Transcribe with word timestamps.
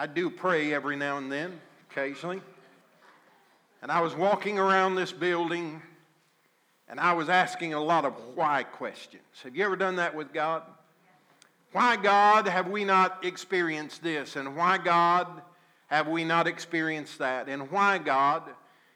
I 0.00 0.06
do 0.06 0.30
pray 0.30 0.72
every 0.72 0.96
now 0.96 1.18
and 1.18 1.30
then, 1.30 1.60
occasionally. 1.90 2.40
And 3.82 3.92
I 3.92 4.00
was 4.00 4.14
walking 4.14 4.58
around 4.58 4.94
this 4.94 5.12
building 5.12 5.82
and 6.88 6.98
I 6.98 7.12
was 7.12 7.28
asking 7.28 7.74
a 7.74 7.82
lot 7.82 8.06
of 8.06 8.14
why 8.34 8.62
questions. 8.62 9.22
Have 9.42 9.54
you 9.54 9.62
ever 9.62 9.76
done 9.76 9.96
that 9.96 10.14
with 10.14 10.32
God? 10.32 10.62
Why, 11.72 11.96
God, 11.96 12.48
have 12.48 12.68
we 12.68 12.82
not 12.82 13.26
experienced 13.26 14.02
this? 14.02 14.36
And 14.36 14.56
why, 14.56 14.78
God, 14.78 15.42
have 15.88 16.08
we 16.08 16.24
not 16.24 16.46
experienced 16.46 17.18
that? 17.18 17.50
And 17.50 17.70
why, 17.70 17.98
God, 17.98 18.44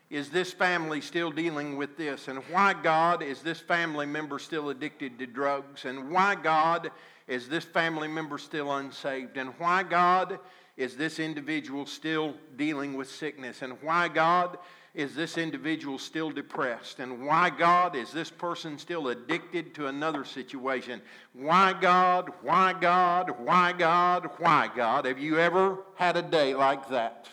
is 0.09 0.31
this 0.31 0.55
family 0.55 1.03
still 1.03 1.31
dealing 1.31 1.77
with 1.77 1.99
this? 1.99 2.29
And 2.29 2.39
why, 2.51 2.73
God, 2.73 3.23
is 3.23 3.43
this 3.43 3.61
family 3.61 4.07
member 4.07 4.39
still 4.39 4.71
addicted 4.71 5.19
to 5.19 5.27
drugs? 5.27 5.85
And 5.85 6.11
why, 6.11 6.35
God, 6.35 6.91
is 7.29 7.47
this 7.47 7.65
family 7.65 8.09
member 8.09 8.39
still 8.39 8.73
unsaved? 8.73 9.37
And 9.37 9.51
why, 9.59 9.83
God, 9.83 10.39
is 10.77 10.97
this 10.97 11.19
individual 11.19 11.87
still 11.87 12.35
dealing 12.57 12.95
with 12.95 13.09
sickness? 13.09 13.63
And 13.63 13.81
why, 13.81 14.09
God, 14.09 14.59
is 14.95 15.15
this 15.15 15.39
individual 15.39 15.99
still 15.99 16.31
depressed? 16.31 16.99
And 16.99 17.27
why, 17.27 17.51
God, 17.51 17.95
is 17.95 18.13
this 18.13 18.31
person 18.31 18.79
still 18.79 19.09
addicted 19.09 19.75
to 19.75 19.87
another 19.87 20.25
situation? 20.25 21.01
Why, 21.33 21.73
God? 21.73 22.31
Why, 22.43 22.73
God? 22.73 23.35
Why, 23.39 23.73
God? 23.73 24.31
Why, 24.39 24.69
God? 24.75 25.05
Have 25.07 25.19
you 25.19 25.39
ever 25.39 25.79
had 25.95 26.17
a 26.17 26.23
day 26.23 26.55
like 26.55 26.89
that? 26.89 27.29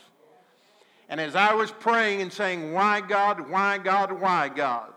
And 1.10 1.20
as 1.20 1.36
I 1.36 1.54
was 1.54 1.72
praying 1.72 2.22
and 2.22 2.32
saying, 2.32 2.74
Why, 2.74 3.02
God? 3.02 3.50
Why, 3.50 3.78
God? 3.78 4.12
Why, 4.12 4.50
God? 4.50 4.94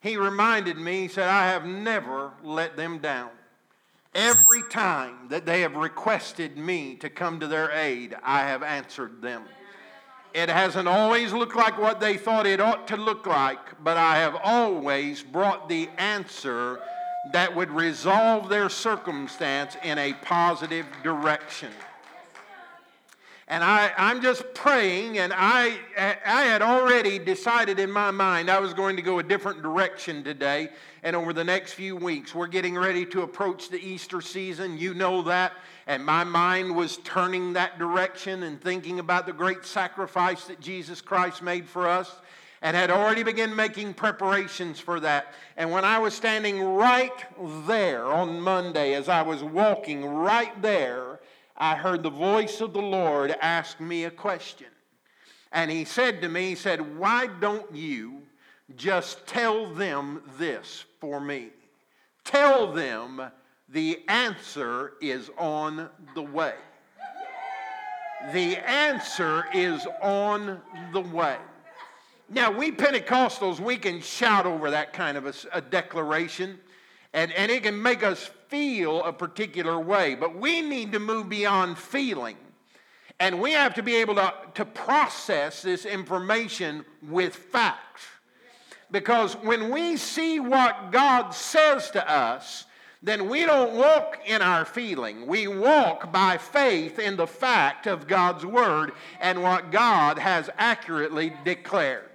He 0.00 0.16
reminded 0.16 0.76
me, 0.76 1.02
he 1.02 1.08
said, 1.08 1.28
I 1.28 1.46
have 1.46 1.64
never 1.64 2.32
let 2.42 2.76
them 2.76 2.98
down. 2.98 3.30
Every 4.14 4.62
time 4.70 5.28
that 5.28 5.44
they 5.44 5.62
have 5.62 5.74
requested 5.74 6.56
me 6.56 6.94
to 6.96 7.10
come 7.10 7.40
to 7.40 7.48
their 7.48 7.72
aid, 7.72 8.14
I 8.22 8.40
have 8.40 8.62
answered 8.62 9.20
them. 9.20 9.42
It 10.32 10.48
hasn't 10.48 10.86
always 10.86 11.32
looked 11.32 11.56
like 11.56 11.78
what 11.78 12.00
they 12.00 12.16
thought 12.16 12.46
it 12.46 12.60
ought 12.60 12.86
to 12.88 12.96
look 12.96 13.26
like, 13.26 13.82
but 13.82 13.96
I 13.96 14.16
have 14.18 14.36
always 14.42 15.22
brought 15.22 15.68
the 15.68 15.88
answer 15.96 16.80
that 17.32 17.56
would 17.56 17.70
resolve 17.70 18.48
their 18.48 18.68
circumstance 18.68 19.76
in 19.82 19.98
a 19.98 20.12
positive 20.12 20.86
direction. 21.02 21.70
And 23.46 23.62
I, 23.62 23.92
I'm 23.96 24.22
just 24.22 24.42
praying, 24.54 25.18
and 25.18 25.32
I, 25.34 25.76
I 25.96 26.44
had 26.44 26.62
already 26.62 27.18
decided 27.18 27.78
in 27.78 27.90
my 27.90 28.10
mind 28.10 28.50
I 28.50 28.58
was 28.58 28.72
going 28.72 28.96
to 28.96 29.02
go 29.02 29.18
a 29.18 29.22
different 29.22 29.62
direction 29.62 30.24
today. 30.24 30.70
And 31.04 31.14
over 31.14 31.34
the 31.34 31.44
next 31.44 31.74
few 31.74 31.96
weeks, 31.96 32.34
we're 32.34 32.46
getting 32.46 32.76
ready 32.76 33.04
to 33.06 33.20
approach 33.20 33.68
the 33.68 33.78
Easter 33.78 34.22
season. 34.22 34.78
You 34.78 34.94
know 34.94 35.20
that. 35.24 35.52
And 35.86 36.02
my 36.02 36.24
mind 36.24 36.74
was 36.74 36.96
turning 37.04 37.52
that 37.52 37.78
direction 37.78 38.42
and 38.42 38.58
thinking 38.58 39.00
about 39.00 39.26
the 39.26 39.34
great 39.34 39.66
sacrifice 39.66 40.46
that 40.46 40.60
Jesus 40.60 41.02
Christ 41.02 41.42
made 41.42 41.68
for 41.68 41.86
us 41.86 42.10
and 42.62 42.74
had 42.74 42.90
already 42.90 43.22
begun 43.22 43.54
making 43.54 43.92
preparations 43.92 44.80
for 44.80 44.98
that. 45.00 45.34
And 45.58 45.70
when 45.70 45.84
I 45.84 45.98
was 45.98 46.14
standing 46.14 46.64
right 46.64 47.12
there 47.66 48.06
on 48.06 48.40
Monday, 48.40 48.94
as 48.94 49.10
I 49.10 49.20
was 49.20 49.42
walking 49.42 50.06
right 50.06 50.62
there, 50.62 51.20
I 51.54 51.74
heard 51.74 52.02
the 52.02 52.08
voice 52.08 52.62
of 52.62 52.72
the 52.72 52.80
Lord 52.80 53.36
ask 53.42 53.78
me 53.78 54.04
a 54.04 54.10
question. 54.10 54.68
And 55.52 55.70
he 55.70 55.84
said 55.84 56.22
to 56.22 56.30
me, 56.30 56.48
He 56.48 56.54
said, 56.54 56.98
Why 56.98 57.26
don't 57.26 57.76
you 57.76 58.22
just 58.76 59.26
tell 59.26 59.72
them 59.74 60.22
this 60.38 60.86
for 61.04 61.20
me? 61.20 61.50
Tell 62.24 62.72
them 62.72 63.20
the 63.68 64.00
answer 64.08 64.94
is 65.02 65.30
on 65.36 65.90
the 66.14 66.22
way. 66.22 66.54
The 68.32 68.56
answer 68.56 69.44
is 69.52 69.86
on 70.00 70.62
the 70.94 71.02
way. 71.02 71.36
Now, 72.30 72.50
we 72.50 72.72
Pentecostals, 72.72 73.60
we 73.60 73.76
can 73.76 74.00
shout 74.00 74.46
over 74.46 74.70
that 74.70 74.94
kind 74.94 75.18
of 75.18 75.26
a, 75.26 75.34
a 75.52 75.60
declaration 75.60 76.58
and, 77.12 77.30
and 77.32 77.52
it 77.52 77.64
can 77.64 77.80
make 77.80 78.02
us 78.02 78.30
feel 78.48 79.02
a 79.04 79.12
particular 79.12 79.78
way. 79.78 80.14
But 80.14 80.34
we 80.34 80.62
need 80.62 80.92
to 80.92 80.98
move 80.98 81.28
beyond 81.28 81.76
feeling. 81.76 82.38
And 83.20 83.42
we 83.42 83.52
have 83.52 83.74
to 83.74 83.82
be 83.82 83.96
able 83.96 84.14
to, 84.14 84.32
to 84.54 84.64
process 84.64 85.60
this 85.60 85.84
information 85.84 86.86
with 87.02 87.36
facts. 87.36 88.06
Because 88.90 89.34
when 89.34 89.70
we 89.70 89.96
see 89.96 90.40
what 90.40 90.92
God 90.92 91.30
says 91.30 91.90
to 91.92 92.10
us, 92.10 92.66
then 93.02 93.28
we 93.28 93.44
don't 93.44 93.74
walk 93.74 94.20
in 94.24 94.40
our 94.40 94.64
feeling. 94.64 95.26
We 95.26 95.46
walk 95.46 96.10
by 96.10 96.38
faith 96.38 96.98
in 96.98 97.16
the 97.16 97.26
fact 97.26 97.86
of 97.86 98.06
God's 98.06 98.46
Word 98.46 98.92
and 99.20 99.42
what 99.42 99.70
God 99.70 100.18
has 100.18 100.48
accurately 100.56 101.34
declared. 101.44 102.08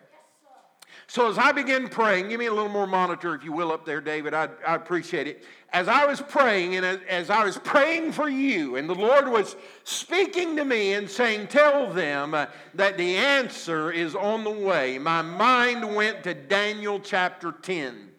So 1.05 1.29
as 1.29 1.37
I 1.39 1.51
begin 1.51 1.89
praying, 1.89 2.29
give 2.29 2.39
me 2.39 2.47
a 2.47 2.53
little 2.53 2.69
more 2.69 2.87
monitor, 2.87 3.33
if 3.33 3.43
you 3.43 3.51
will, 3.51 3.71
up 3.71 3.85
there, 3.85 4.01
David. 4.01 4.33
I, 4.33 4.47
I 4.65 4.75
appreciate 4.75 5.27
it. 5.27 5.43
As 5.71 5.87
I 5.87 6.05
was 6.05 6.19
praying, 6.19 6.75
and 6.75 6.85
as, 6.85 7.29
I 7.29 7.43
was 7.43 7.57
praying 7.57 8.13
for 8.13 8.27
you, 8.27 8.75
and 8.75 8.89
the 8.89 8.95
Lord 8.95 9.27
was 9.27 9.55
speaking 9.83 10.55
to 10.55 10.65
me 10.65 10.93
and 10.93 11.09
saying, 11.09 11.47
Tell 11.47 11.93
them 11.93 12.33
uh, 12.33 12.47
that 12.73 12.97
the 12.97 13.15
answer 13.15 13.91
is 13.91 14.15
on 14.15 14.43
the 14.43 14.49
way, 14.49 14.97
my 14.97 15.21
mind 15.21 15.95
went 15.95 16.23
to 16.23 16.33
Daniel 16.33 16.99
chapter 16.99 17.51
10. 17.51 18.09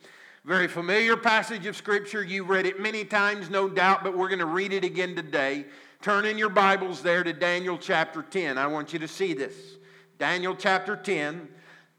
Very 0.45 0.69
familiar 0.69 1.17
passage 1.17 1.67
of 1.67 1.77
Scripture. 1.77 2.23
You 2.23 2.45
read 2.45 2.67
it 2.67 2.81
many 2.81 3.05
times, 3.05 3.51
no 3.51 3.69
doubt, 3.69 4.05
but 4.05 4.17
we're 4.17 4.29
going 4.29 4.39
to 4.39 4.47
read 4.47 4.73
it 4.73 4.85
again 4.85 5.15
today. 5.17 5.67
Turn 6.03 6.25
in 6.25 6.39
your 6.39 6.49
Bibles 6.49 7.03
there 7.03 7.23
to 7.23 7.33
Daniel 7.33 7.77
chapter 7.77 8.23
10. 8.23 8.59
I 8.59 8.67
want 8.67 8.93
you 8.93 8.99
to 9.01 9.09
see 9.09 9.35
this. 9.35 9.55
Daniel 10.19 10.55
chapter 10.55 10.97
10. 10.97 11.49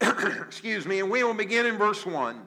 excuse 0.40 0.86
me, 0.86 1.00
and 1.00 1.10
we 1.10 1.22
will 1.22 1.34
begin 1.34 1.66
in 1.66 1.76
verse 1.76 2.04
1. 2.04 2.40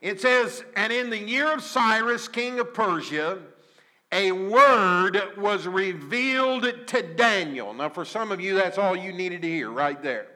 It 0.00 0.20
says, 0.20 0.64
And 0.76 0.92
in 0.92 1.10
the 1.10 1.18
year 1.18 1.52
of 1.52 1.62
Cyrus, 1.62 2.28
king 2.28 2.60
of 2.60 2.72
Persia, 2.72 3.38
a 4.12 4.32
word 4.32 5.20
was 5.36 5.66
revealed 5.66 6.72
to 6.86 7.02
Daniel. 7.14 7.74
Now, 7.74 7.90
for 7.90 8.04
some 8.04 8.32
of 8.32 8.40
you, 8.40 8.54
that's 8.54 8.78
all 8.78 8.96
you 8.96 9.12
needed 9.12 9.42
to 9.42 9.48
hear 9.48 9.70
right 9.70 10.02
there. 10.02 10.28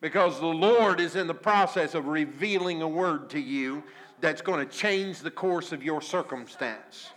Because 0.00 0.40
the 0.40 0.46
Lord 0.46 1.00
is 1.00 1.16
in 1.16 1.26
the 1.26 1.34
process 1.34 1.94
of 1.94 2.06
revealing 2.06 2.82
a 2.82 2.88
word 2.88 3.30
to 3.30 3.40
you 3.40 3.82
that's 4.20 4.42
going 4.42 4.66
to 4.66 4.76
change 4.76 5.20
the 5.20 5.30
course 5.30 5.72
of 5.72 5.82
your 5.82 6.00
circumstance. 6.00 7.10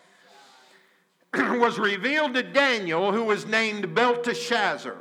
was 1.34 1.80
revealed 1.80 2.34
to 2.36 2.44
Daniel, 2.44 3.12
who 3.12 3.24
was 3.24 3.46
named 3.46 3.94
Belteshazzar. 3.94 4.98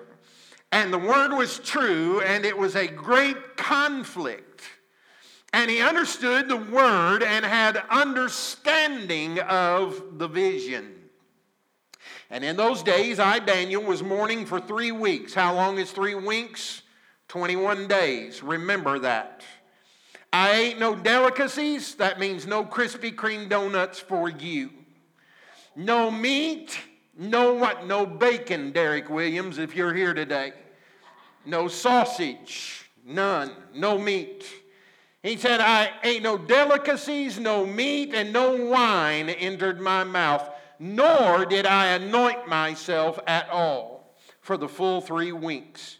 And 0.72 0.92
the 0.92 0.98
word 0.98 1.34
was 1.34 1.58
true, 1.60 2.20
and 2.20 2.44
it 2.44 2.56
was 2.56 2.76
a 2.76 2.86
great 2.86 3.56
conflict. 3.56 4.47
And 5.52 5.70
he 5.70 5.80
understood 5.80 6.48
the 6.48 6.56
word 6.56 7.22
and 7.22 7.44
had 7.44 7.82
understanding 7.90 9.40
of 9.40 10.18
the 10.18 10.28
vision. 10.28 10.94
And 12.30 12.44
in 12.44 12.56
those 12.56 12.82
days, 12.82 13.18
I, 13.18 13.38
Daniel, 13.38 13.82
was 13.82 14.02
mourning 14.02 14.44
for 14.44 14.60
three 14.60 14.92
weeks. 14.92 15.32
How 15.32 15.54
long 15.54 15.78
is 15.78 15.90
three 15.90 16.14
weeks? 16.14 16.82
21 17.28 17.88
days. 17.88 18.42
Remember 18.42 18.98
that. 18.98 19.42
I 20.32 20.52
ate 20.52 20.78
no 20.78 20.94
delicacies. 20.94 21.94
That 21.94 22.20
means 22.20 22.46
no 22.46 22.64
Krispy 22.64 23.14
Kreme 23.14 23.48
donuts 23.48 23.98
for 23.98 24.28
you. 24.28 24.70
No 25.74 26.10
meat 26.10 26.78
no 27.18 27.52
what? 27.54 27.84
No 27.84 28.06
bacon, 28.06 28.70
Derek 28.70 29.10
Williams, 29.10 29.58
if 29.58 29.74
you're 29.74 29.92
here 29.92 30.14
today. 30.14 30.52
No 31.44 31.66
sausage, 31.66 32.88
none. 33.04 33.50
No 33.74 33.98
meat. 33.98 34.46
He 35.22 35.36
said, 35.36 35.60
I 35.60 35.90
ate 36.04 36.22
no 36.22 36.38
delicacies, 36.38 37.40
no 37.40 37.66
meat, 37.66 38.14
and 38.14 38.32
no 38.32 38.54
wine 38.66 39.28
entered 39.28 39.80
my 39.80 40.04
mouth, 40.04 40.48
nor 40.78 41.44
did 41.44 41.66
I 41.66 41.88
anoint 41.88 42.48
myself 42.48 43.18
at 43.26 43.48
all 43.50 44.16
for 44.40 44.56
the 44.56 44.68
full 44.68 45.00
three 45.00 45.32
weeks. 45.32 45.98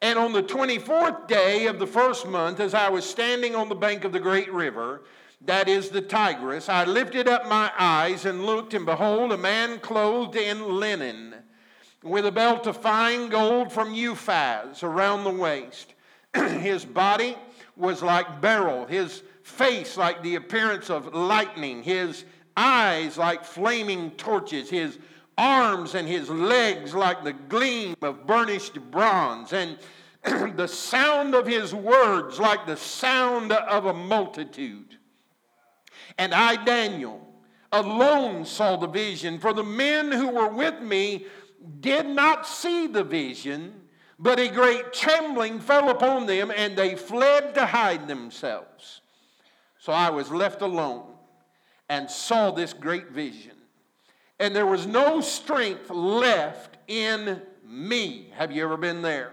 And 0.00 0.18
on 0.18 0.32
the 0.32 0.42
24th 0.42 1.28
day 1.28 1.66
of 1.66 1.78
the 1.78 1.86
first 1.86 2.26
month, 2.26 2.58
as 2.58 2.74
I 2.74 2.88
was 2.88 3.08
standing 3.08 3.54
on 3.54 3.68
the 3.68 3.74
bank 3.74 4.04
of 4.04 4.12
the 4.12 4.20
great 4.20 4.52
river, 4.52 5.02
that 5.42 5.68
is 5.68 5.90
the 5.90 6.00
Tigris, 6.00 6.70
I 6.70 6.84
lifted 6.84 7.28
up 7.28 7.48
my 7.48 7.70
eyes 7.78 8.24
and 8.24 8.46
looked, 8.46 8.72
and 8.72 8.86
behold, 8.86 9.30
a 9.32 9.36
man 9.36 9.78
clothed 9.78 10.36
in 10.36 10.80
linen, 10.80 11.34
with 12.02 12.24
a 12.24 12.32
belt 12.32 12.66
of 12.66 12.78
fine 12.78 13.28
gold 13.28 13.72
from 13.72 13.94
Uphaz 13.94 14.82
around 14.82 15.24
the 15.24 15.30
waist. 15.30 15.94
his 16.34 16.84
body 16.84 17.36
was 17.76 18.02
like 18.02 18.40
beryl, 18.40 18.86
his 18.86 19.22
face 19.42 19.96
like 19.96 20.22
the 20.22 20.36
appearance 20.36 20.90
of 20.90 21.14
lightning, 21.14 21.82
his 21.82 22.24
eyes 22.56 23.18
like 23.18 23.44
flaming 23.44 24.10
torches, 24.12 24.70
his 24.70 24.98
arms 25.36 25.94
and 25.94 26.08
his 26.08 26.30
legs 26.30 26.94
like 26.94 27.24
the 27.24 27.32
gleam 27.32 27.94
of 28.02 28.26
burnished 28.26 28.78
bronze, 28.90 29.52
and 29.52 29.78
the 30.56 30.68
sound 30.68 31.34
of 31.34 31.46
his 31.46 31.74
words 31.74 32.38
like 32.38 32.66
the 32.66 32.76
sound 32.76 33.52
of 33.52 33.86
a 33.86 33.94
multitude. 33.94 34.98
And 36.16 36.32
I, 36.32 36.62
Daniel, 36.64 37.26
alone 37.72 38.44
saw 38.44 38.76
the 38.76 38.86
vision, 38.86 39.38
for 39.38 39.52
the 39.52 39.64
men 39.64 40.12
who 40.12 40.28
were 40.28 40.48
with 40.48 40.80
me 40.80 41.26
did 41.80 42.06
not 42.06 42.46
see 42.46 42.86
the 42.86 43.04
vision, 43.04 43.80
but 44.18 44.38
a 44.38 44.48
great 44.48 44.92
trembling 44.92 45.60
fell 45.60 45.90
upon 45.90 46.26
them, 46.26 46.52
and 46.54 46.76
they 46.76 46.94
fled 46.94 47.54
to 47.54 47.66
hide 47.66 48.06
themselves. 48.08 49.00
So 49.78 49.92
I 49.92 50.10
was 50.10 50.30
left 50.30 50.62
alone 50.62 51.06
and 51.88 52.10
saw 52.10 52.50
this 52.50 52.72
great 52.72 53.10
vision. 53.10 53.56
And 54.38 54.54
there 54.54 54.66
was 54.66 54.86
no 54.86 55.20
strength 55.20 55.90
left 55.90 56.78
in 56.88 57.42
me. 57.66 58.30
Have 58.34 58.50
you 58.50 58.64
ever 58.64 58.76
been 58.76 59.02
there? 59.02 59.32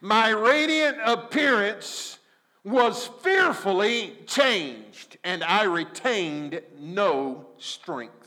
My 0.00 0.28
radiant 0.30 0.98
appearance 1.04 2.18
was 2.64 3.08
fearfully 3.22 4.16
changed, 4.26 5.16
and 5.24 5.42
I 5.42 5.64
retained 5.64 6.60
no 6.78 7.46
strength. 7.58 8.17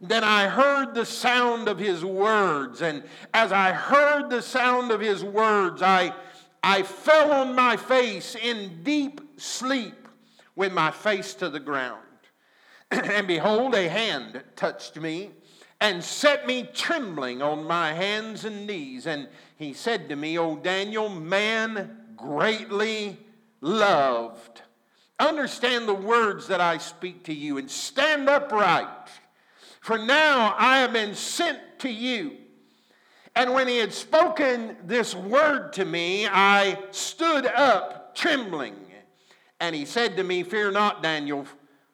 Then 0.00 0.24
I 0.24 0.48
heard 0.48 0.94
the 0.94 1.06
sound 1.06 1.68
of 1.68 1.78
his 1.78 2.04
words, 2.04 2.82
and 2.82 3.02
as 3.32 3.50
I 3.50 3.72
heard 3.72 4.28
the 4.28 4.42
sound 4.42 4.90
of 4.90 5.00
his 5.00 5.24
words, 5.24 5.80
I, 5.80 6.12
I 6.62 6.82
fell 6.82 7.32
on 7.32 7.54
my 7.54 7.76
face 7.76 8.34
in 8.34 8.82
deep 8.82 9.20
sleep 9.38 10.08
with 10.54 10.72
my 10.72 10.90
face 10.90 11.32
to 11.34 11.48
the 11.48 11.60
ground. 11.60 12.02
and 12.90 13.26
behold, 13.26 13.74
a 13.74 13.88
hand 13.88 14.42
touched 14.54 14.96
me 14.96 15.30
and 15.80 16.02
set 16.02 16.46
me 16.46 16.68
trembling 16.74 17.42
on 17.42 17.64
my 17.64 17.92
hands 17.92 18.44
and 18.44 18.66
knees. 18.66 19.06
And 19.06 19.28
he 19.56 19.72
said 19.72 20.08
to 20.08 20.16
me, 20.16 20.38
O 20.38 20.56
Daniel, 20.56 21.08
man 21.08 21.98
greatly 22.16 23.18
loved. 23.60 24.62
Understand 25.18 25.88
the 25.88 25.94
words 25.94 26.48
that 26.48 26.60
I 26.60 26.78
speak 26.78 27.24
to 27.24 27.34
you 27.34 27.58
and 27.58 27.70
stand 27.70 28.28
upright. 28.28 29.08
For 29.86 29.98
now 29.98 30.52
I 30.58 30.78
have 30.78 30.92
been 30.92 31.14
sent 31.14 31.60
to 31.78 31.88
you. 31.88 32.32
And 33.36 33.54
when 33.54 33.68
he 33.68 33.76
had 33.76 33.92
spoken 33.92 34.76
this 34.82 35.14
word 35.14 35.74
to 35.74 35.84
me, 35.84 36.26
I 36.26 36.76
stood 36.90 37.46
up 37.46 38.12
trembling. 38.16 38.74
And 39.60 39.76
he 39.76 39.84
said 39.84 40.16
to 40.16 40.24
me, 40.24 40.42
Fear 40.42 40.72
not, 40.72 41.04
Daniel, 41.04 41.46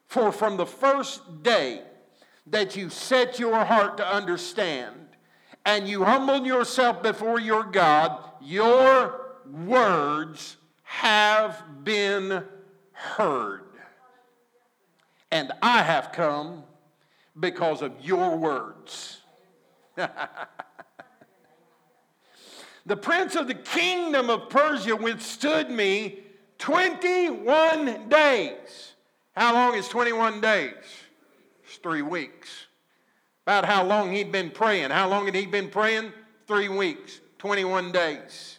for 0.07 0.33
from 0.33 0.57
the 0.57 0.65
first 0.65 1.43
day 1.43 1.83
that 2.47 2.77
you 2.77 2.89
set 2.89 3.39
your 3.39 3.63
heart 3.63 3.99
to 3.99 4.09
understand 4.09 4.97
and 5.67 5.87
you 5.87 6.03
humbled 6.03 6.47
yourself 6.47 7.03
before 7.03 7.41
your 7.41 7.63
God, 7.63 8.25
your 8.41 9.37
words 9.67 10.57
have 10.85 11.63
been 11.85 12.43
heard. 12.93 13.67
And 15.31 15.53
I 15.61 15.83
have 15.83 16.11
come 16.13 16.65
because 17.39 17.83
of 17.83 17.93
your 18.01 18.37
words. 18.37 19.21
the 22.87 22.97
prince 22.97 23.35
of 23.37 23.47
the 23.47 23.55
kingdom 23.55 24.31
of 24.31 24.49
Persia 24.49 24.97
withstood 24.97 25.71
me 25.71 26.21
21 26.59 28.09
days. 28.09 28.93
How 29.35 29.53
long 29.55 29.75
is 29.75 29.89
21 29.89 30.41
days? 30.41 30.75
It's 31.65 31.77
three 31.77 32.03
weeks. 32.03 32.67
About 33.47 33.65
how 33.65 33.85
long 33.85 34.13
he'd 34.13 34.31
been 34.31 34.51
praying. 34.51 34.91
How 34.91 35.09
long 35.09 35.27
had 35.27 35.35
he 35.35 35.47
been 35.47 35.69
praying? 35.69 36.13
Three 36.47 36.69
weeks, 36.69 37.21
21 37.39 37.93
days. 37.93 38.59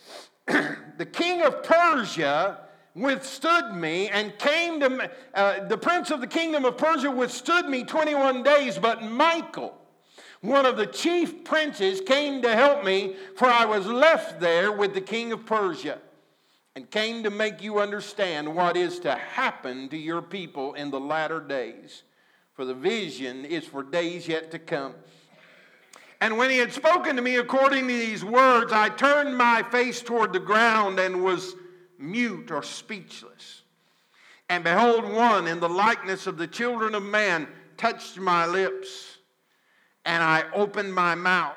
the 0.46 1.06
king 1.06 1.42
of 1.42 1.62
Persia 1.62 2.60
withstood 2.98 3.74
me 3.74 4.08
and 4.08 4.38
came 4.38 4.80
to 4.80 5.10
uh, 5.34 5.64
the 5.66 5.78
prince 5.78 6.10
of 6.10 6.20
the 6.20 6.26
kingdom 6.26 6.64
of 6.64 6.76
Persia 6.76 7.10
withstood 7.10 7.68
me 7.68 7.84
21 7.84 8.42
days, 8.42 8.78
but 8.78 9.02
Michael, 9.02 9.76
one 10.40 10.66
of 10.66 10.76
the 10.76 10.86
chief 10.86 11.44
princes, 11.44 12.00
came 12.00 12.42
to 12.42 12.54
help 12.54 12.84
me, 12.84 13.16
for 13.36 13.46
I 13.46 13.64
was 13.64 13.86
left 13.86 14.40
there 14.40 14.72
with 14.72 14.94
the 14.94 15.00
king 15.00 15.32
of 15.32 15.46
Persia 15.46 15.98
and 16.74 16.90
came 16.90 17.24
to 17.24 17.30
make 17.30 17.62
you 17.62 17.80
understand 17.80 18.54
what 18.54 18.76
is 18.76 19.00
to 19.00 19.14
happen 19.14 19.88
to 19.88 19.96
your 19.96 20.22
people 20.22 20.74
in 20.74 20.90
the 20.90 21.00
latter 21.00 21.40
days. 21.40 22.04
For 22.54 22.64
the 22.64 22.74
vision 22.74 23.44
is 23.44 23.64
for 23.64 23.82
days 23.82 24.28
yet 24.28 24.50
to 24.52 24.58
come. 24.58 24.94
And 26.20 26.36
when 26.36 26.50
he 26.50 26.58
had 26.58 26.72
spoken 26.72 27.16
to 27.16 27.22
me 27.22 27.36
according 27.36 27.86
to 27.86 27.94
these 27.94 28.24
words, 28.24 28.72
I 28.72 28.88
turned 28.88 29.36
my 29.36 29.62
face 29.62 30.02
toward 30.02 30.32
the 30.32 30.40
ground 30.40 30.98
and 30.98 31.22
was 31.22 31.54
mute 31.98 32.50
or 32.50 32.62
speechless. 32.62 33.62
And 34.48 34.64
behold, 34.64 35.04
one 35.04 35.46
in 35.46 35.60
the 35.60 35.68
likeness 35.68 36.26
of 36.26 36.38
the 36.38 36.46
children 36.46 36.94
of 36.94 37.02
man 37.02 37.48
touched 37.76 38.18
my 38.18 38.46
lips, 38.46 39.18
and 40.04 40.22
I 40.22 40.44
opened 40.54 40.94
my 40.94 41.14
mouth 41.14 41.56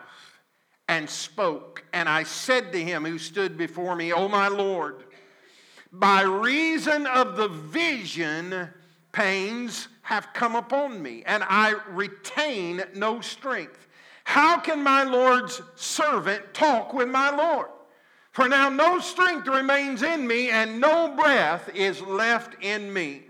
and 0.88 1.10
spoke. 1.10 1.84
And 1.94 2.10
I 2.10 2.24
said 2.24 2.72
to 2.74 2.84
him 2.84 3.06
who 3.06 3.18
stood 3.18 3.58
before 3.58 3.96
me, 3.96 4.12
O 4.12 4.28
my 4.28 4.50
Lord, 4.50 5.06
by 5.92 6.22
reason 6.22 7.06
of 7.08 7.38
the 7.38 7.48
vision, 7.48 8.70
pains 9.12 9.88
have 10.02 10.34
come 10.34 10.56
upon 10.56 11.02
me, 11.02 11.24
and 11.26 11.44
I 11.48 11.76
retain 11.90 12.84
no 12.96 13.22
strength. 13.22 13.88
How 14.24 14.60
can 14.60 14.84
my 14.84 15.04
Lord's 15.04 15.62
servant 15.76 16.54
talk 16.54 16.94
with 16.94 17.10
my 17.10 17.36
Lord? 17.36 17.68
For 18.32 18.48
now 18.48 18.70
no 18.70 19.00
strength 19.00 19.48
remains 19.48 20.04
in 20.04 20.26
me, 20.26 20.50
and 20.50 20.80
no 20.80 21.14
breath 21.16 21.70
is 21.76 22.02
left 22.02 22.56
in 22.64 22.92
me. 22.92 23.24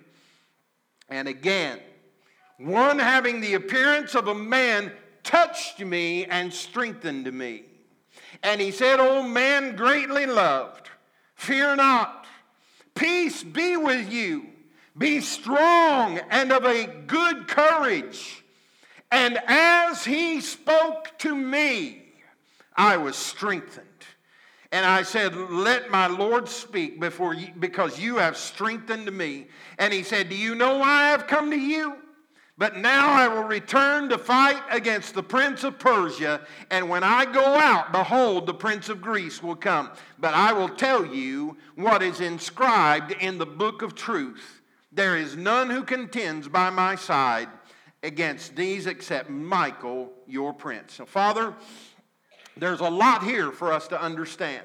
And 1.09 1.27
again, 1.27 1.79
one 2.57 2.99
having 2.99 3.41
the 3.41 3.55
appearance 3.55 4.13
of 4.13 4.27
a 4.27 4.35
man 4.35 4.91
touched 5.23 5.79
me 5.79 6.25
and 6.25 6.53
strengthened 6.53 7.31
me. 7.33 7.63
And 8.43 8.61
he 8.61 8.71
said, 8.71 8.99
O 8.99 9.23
man 9.23 9.75
greatly 9.75 10.25
loved, 10.25 10.89
fear 11.35 11.75
not. 11.75 12.27
Peace 12.93 13.43
be 13.43 13.77
with 13.77 14.11
you. 14.11 14.47
Be 14.97 15.21
strong 15.21 16.19
and 16.29 16.51
of 16.51 16.65
a 16.65 16.85
good 17.07 17.47
courage. 17.47 18.43
And 19.11 19.39
as 19.47 20.05
he 20.05 20.41
spoke 20.41 21.17
to 21.19 21.35
me, 21.35 22.03
I 22.75 22.97
was 22.97 23.15
strengthened. 23.15 23.87
And 24.71 24.85
I 24.85 25.03
said, 25.03 25.35
Let 25.35 25.91
my 25.91 26.07
Lord 26.07 26.47
speak 26.47 26.99
before 26.99 27.33
you, 27.33 27.49
because 27.59 27.99
you 27.99 28.17
have 28.17 28.37
strengthened 28.37 29.11
me. 29.11 29.47
And 29.77 29.93
he 29.93 30.03
said, 30.03 30.29
Do 30.29 30.35
you 30.35 30.55
know 30.55 30.77
why 30.77 30.87
I 30.87 31.09
have 31.09 31.27
come 31.27 31.51
to 31.51 31.59
you? 31.59 31.97
But 32.57 32.77
now 32.77 33.09
I 33.09 33.27
will 33.27 33.45
return 33.45 34.09
to 34.09 34.19
fight 34.19 34.61
against 34.69 35.15
the 35.15 35.23
prince 35.23 35.63
of 35.63 35.79
Persia, 35.79 36.41
and 36.69 36.89
when 36.89 37.03
I 37.03 37.25
go 37.25 37.43
out, 37.43 37.91
behold, 37.91 38.45
the 38.45 38.53
prince 38.53 38.87
of 38.87 39.01
Greece 39.01 39.41
will 39.41 39.55
come. 39.55 39.89
But 40.19 40.35
I 40.35 40.53
will 40.53 40.69
tell 40.69 41.03
you 41.03 41.57
what 41.73 42.03
is 42.03 42.21
inscribed 42.21 43.13
in 43.13 43.39
the 43.39 43.47
book 43.47 43.81
of 43.81 43.95
truth. 43.95 44.61
There 44.91 45.17
is 45.17 45.35
none 45.35 45.71
who 45.71 45.83
contends 45.83 46.47
by 46.47 46.69
my 46.69 46.95
side 46.95 47.49
against 48.03 48.55
these 48.55 48.85
except 48.85 49.29
Michael, 49.29 50.11
your 50.27 50.53
prince. 50.53 50.93
So, 50.93 51.07
Father, 51.07 51.55
there's 52.61 52.79
a 52.79 52.89
lot 52.89 53.23
here 53.23 53.51
for 53.51 53.73
us 53.73 53.87
to 53.87 53.99
understand. 53.99 54.63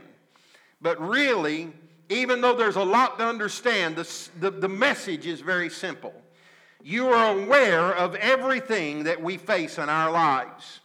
But 0.83 1.01
really, 1.01 1.73
even 2.11 2.43
though 2.43 2.55
there's 2.55 2.77
a 2.77 2.85
lot 2.85 3.19
to 3.19 3.27
understand, 3.27 3.97
the, 3.97 4.29
the, 4.39 4.51
the 4.51 4.69
message 4.69 5.27
is 5.27 5.41
very 5.41 5.71
simple. 5.71 6.13
You 6.85 7.09
are 7.09 7.39
aware 7.39 7.95
of 7.95 8.15
everything 8.17 9.05
that 9.05 9.23
we 9.23 9.39
face 9.39 9.79
in 9.79 9.89
our 9.89 10.13
lives. 10.13 10.81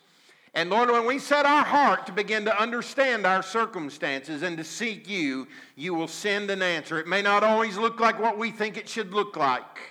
And 0.53 0.69
Lord, 0.69 0.89
when 0.89 1.05
we 1.05 1.19
set 1.19 1.45
our 1.45 1.65
heart 1.65 2.05
to 2.05 2.13
begin 2.13 2.45
to 2.45 2.57
understand 2.57 3.25
our 3.25 3.43
circumstances 3.43 4.41
and 4.41 4.57
to 4.57 4.63
seek 4.63 5.09
you, 5.09 5.49
you 5.75 5.93
will 5.93 6.07
send 6.07 6.49
an 6.49 6.61
answer. 6.61 6.97
It 6.97 7.07
may 7.07 7.21
not 7.21 7.43
always 7.43 7.77
look 7.77 7.99
like 7.99 8.21
what 8.21 8.37
we 8.37 8.51
think 8.51 8.77
it 8.77 8.87
should 8.87 9.13
look 9.13 9.35
like. 9.35 9.90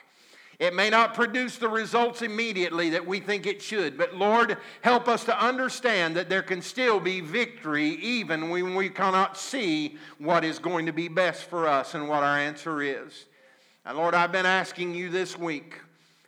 It 0.60 0.74
may 0.74 0.90
not 0.90 1.14
produce 1.14 1.56
the 1.56 1.70
results 1.70 2.20
immediately 2.20 2.90
that 2.90 3.06
we 3.06 3.18
think 3.18 3.46
it 3.46 3.62
should, 3.62 3.96
but 3.96 4.14
Lord, 4.14 4.58
help 4.82 5.08
us 5.08 5.24
to 5.24 5.42
understand 5.42 6.14
that 6.16 6.28
there 6.28 6.42
can 6.42 6.60
still 6.60 7.00
be 7.00 7.22
victory 7.22 7.88
even 7.94 8.50
when 8.50 8.74
we 8.74 8.90
cannot 8.90 9.38
see 9.38 9.96
what 10.18 10.44
is 10.44 10.58
going 10.58 10.84
to 10.84 10.92
be 10.92 11.08
best 11.08 11.44
for 11.44 11.66
us 11.66 11.94
and 11.94 12.10
what 12.10 12.22
our 12.22 12.36
answer 12.36 12.82
is. 12.82 13.24
And 13.86 13.96
Lord, 13.96 14.14
I've 14.14 14.32
been 14.32 14.44
asking 14.44 14.94
you 14.94 15.08
this 15.08 15.38
week 15.38 15.80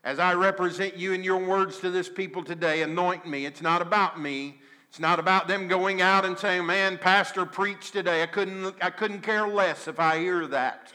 as 0.03 0.19
I 0.19 0.33
represent 0.33 0.97
you 0.97 1.13
in 1.13 1.23
your 1.23 1.45
words 1.45 1.79
to 1.81 1.91
this 1.91 2.09
people 2.09 2.43
today, 2.43 2.81
anoint 2.81 3.27
me. 3.27 3.45
It's 3.45 3.61
not 3.61 3.83
about 3.83 4.19
me. 4.19 4.59
It's 4.89 4.99
not 4.99 5.19
about 5.19 5.47
them 5.47 5.69
going 5.69 6.01
out 6.01 6.25
and 6.25 6.39
saying, 6.39 6.65
man, 6.65 6.97
pastor 6.97 7.45
preached 7.45 7.93
today. 7.93 8.23
I 8.23 8.27
couldn't, 8.27 8.75
I 8.81 8.89
couldn't 8.89 9.21
care 9.21 9.47
less 9.47 9.89
if 9.89 10.01
I 10.01 10.19
hear 10.19 10.47
that. 10.49 10.91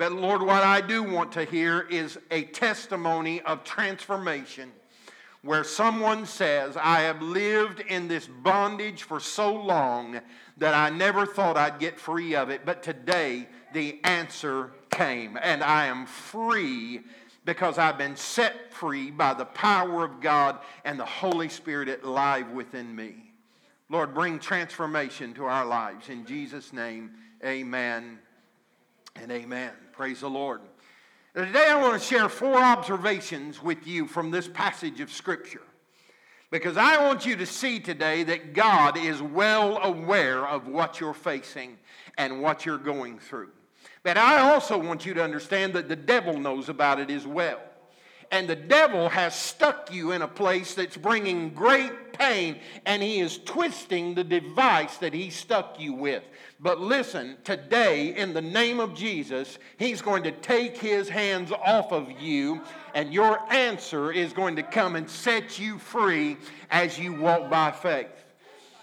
But 0.00 0.12
Lord, 0.12 0.40
what 0.40 0.62
I 0.62 0.80
do 0.80 1.02
want 1.02 1.32
to 1.32 1.44
hear 1.44 1.82
is 1.82 2.18
a 2.30 2.44
testimony 2.44 3.42
of 3.42 3.64
transformation 3.64 4.72
where 5.42 5.62
someone 5.62 6.24
says, 6.24 6.74
I 6.78 7.00
have 7.00 7.20
lived 7.20 7.80
in 7.80 8.08
this 8.08 8.26
bondage 8.26 9.02
for 9.02 9.20
so 9.20 9.54
long 9.54 10.18
that 10.56 10.72
I 10.72 10.88
never 10.88 11.26
thought 11.26 11.58
I'd 11.58 11.78
get 11.78 12.00
free 12.00 12.34
of 12.34 12.48
it. 12.48 12.64
But 12.64 12.82
today, 12.82 13.46
the 13.74 14.00
answer 14.02 14.72
came, 14.88 15.38
and 15.42 15.62
I 15.62 15.84
am 15.84 16.06
free 16.06 17.02
because 17.44 17.76
I've 17.76 17.98
been 17.98 18.16
set 18.16 18.72
free 18.72 19.10
by 19.10 19.34
the 19.34 19.44
power 19.44 20.02
of 20.02 20.22
God 20.22 20.60
and 20.86 20.98
the 20.98 21.04
Holy 21.04 21.50
Spirit 21.50 22.02
alive 22.02 22.48
within 22.52 22.96
me. 22.96 23.34
Lord, 23.90 24.14
bring 24.14 24.38
transformation 24.38 25.34
to 25.34 25.44
our 25.44 25.66
lives. 25.66 26.08
In 26.08 26.24
Jesus' 26.24 26.72
name, 26.72 27.10
amen 27.44 28.18
and 29.22 29.30
amen. 29.30 29.72
Praise 29.92 30.20
the 30.20 30.30
Lord. 30.30 30.62
Today 31.34 31.66
I 31.68 31.80
want 31.80 32.00
to 32.00 32.06
share 32.06 32.28
four 32.28 32.56
observations 32.56 33.62
with 33.62 33.86
you 33.86 34.06
from 34.06 34.30
this 34.30 34.48
passage 34.48 35.00
of 35.00 35.12
Scripture. 35.12 35.60
Because 36.50 36.78
I 36.78 37.06
want 37.06 37.26
you 37.26 37.36
to 37.36 37.46
see 37.46 37.80
today 37.80 38.22
that 38.24 38.54
God 38.54 38.96
is 38.96 39.20
well 39.20 39.78
aware 39.82 40.48
of 40.48 40.66
what 40.66 41.00
you're 41.00 41.14
facing 41.14 41.76
and 42.16 42.40
what 42.40 42.64
you're 42.64 42.78
going 42.78 43.18
through. 43.18 43.50
But 44.02 44.16
I 44.16 44.50
also 44.50 44.78
want 44.78 45.04
you 45.04 45.12
to 45.14 45.22
understand 45.22 45.74
that 45.74 45.88
the 45.88 45.96
devil 45.96 46.38
knows 46.38 46.70
about 46.70 46.98
it 46.98 47.10
as 47.10 47.26
well. 47.26 47.60
And 48.32 48.48
the 48.48 48.56
devil 48.56 49.10
has 49.10 49.34
stuck 49.34 49.92
you 49.92 50.12
in 50.12 50.22
a 50.22 50.28
place 50.28 50.74
that's 50.74 50.96
bringing 50.96 51.50
great 51.50 52.09
pain, 52.20 52.60
and 52.84 53.02
he 53.02 53.20
is 53.20 53.38
twisting 53.38 54.14
the 54.14 54.22
device 54.22 54.98
that 54.98 55.14
he 55.14 55.30
stuck 55.30 55.80
you 55.80 55.94
with. 55.94 56.22
But 56.60 56.78
listen, 56.78 57.38
today, 57.44 58.14
in 58.14 58.34
the 58.34 58.42
name 58.42 58.78
of 58.78 58.94
Jesus, 58.94 59.58
he's 59.78 60.02
going 60.02 60.22
to 60.24 60.32
take 60.32 60.76
his 60.76 61.08
hands 61.08 61.50
off 61.50 61.92
of 61.92 62.10
you, 62.20 62.60
and 62.94 63.12
your 63.12 63.40
answer 63.50 64.12
is 64.12 64.34
going 64.34 64.56
to 64.56 64.62
come 64.62 64.96
and 64.96 65.08
set 65.08 65.58
you 65.58 65.78
free 65.78 66.36
as 66.70 66.98
you 66.98 67.14
walk 67.14 67.48
by 67.48 67.72
faith. 67.72 68.08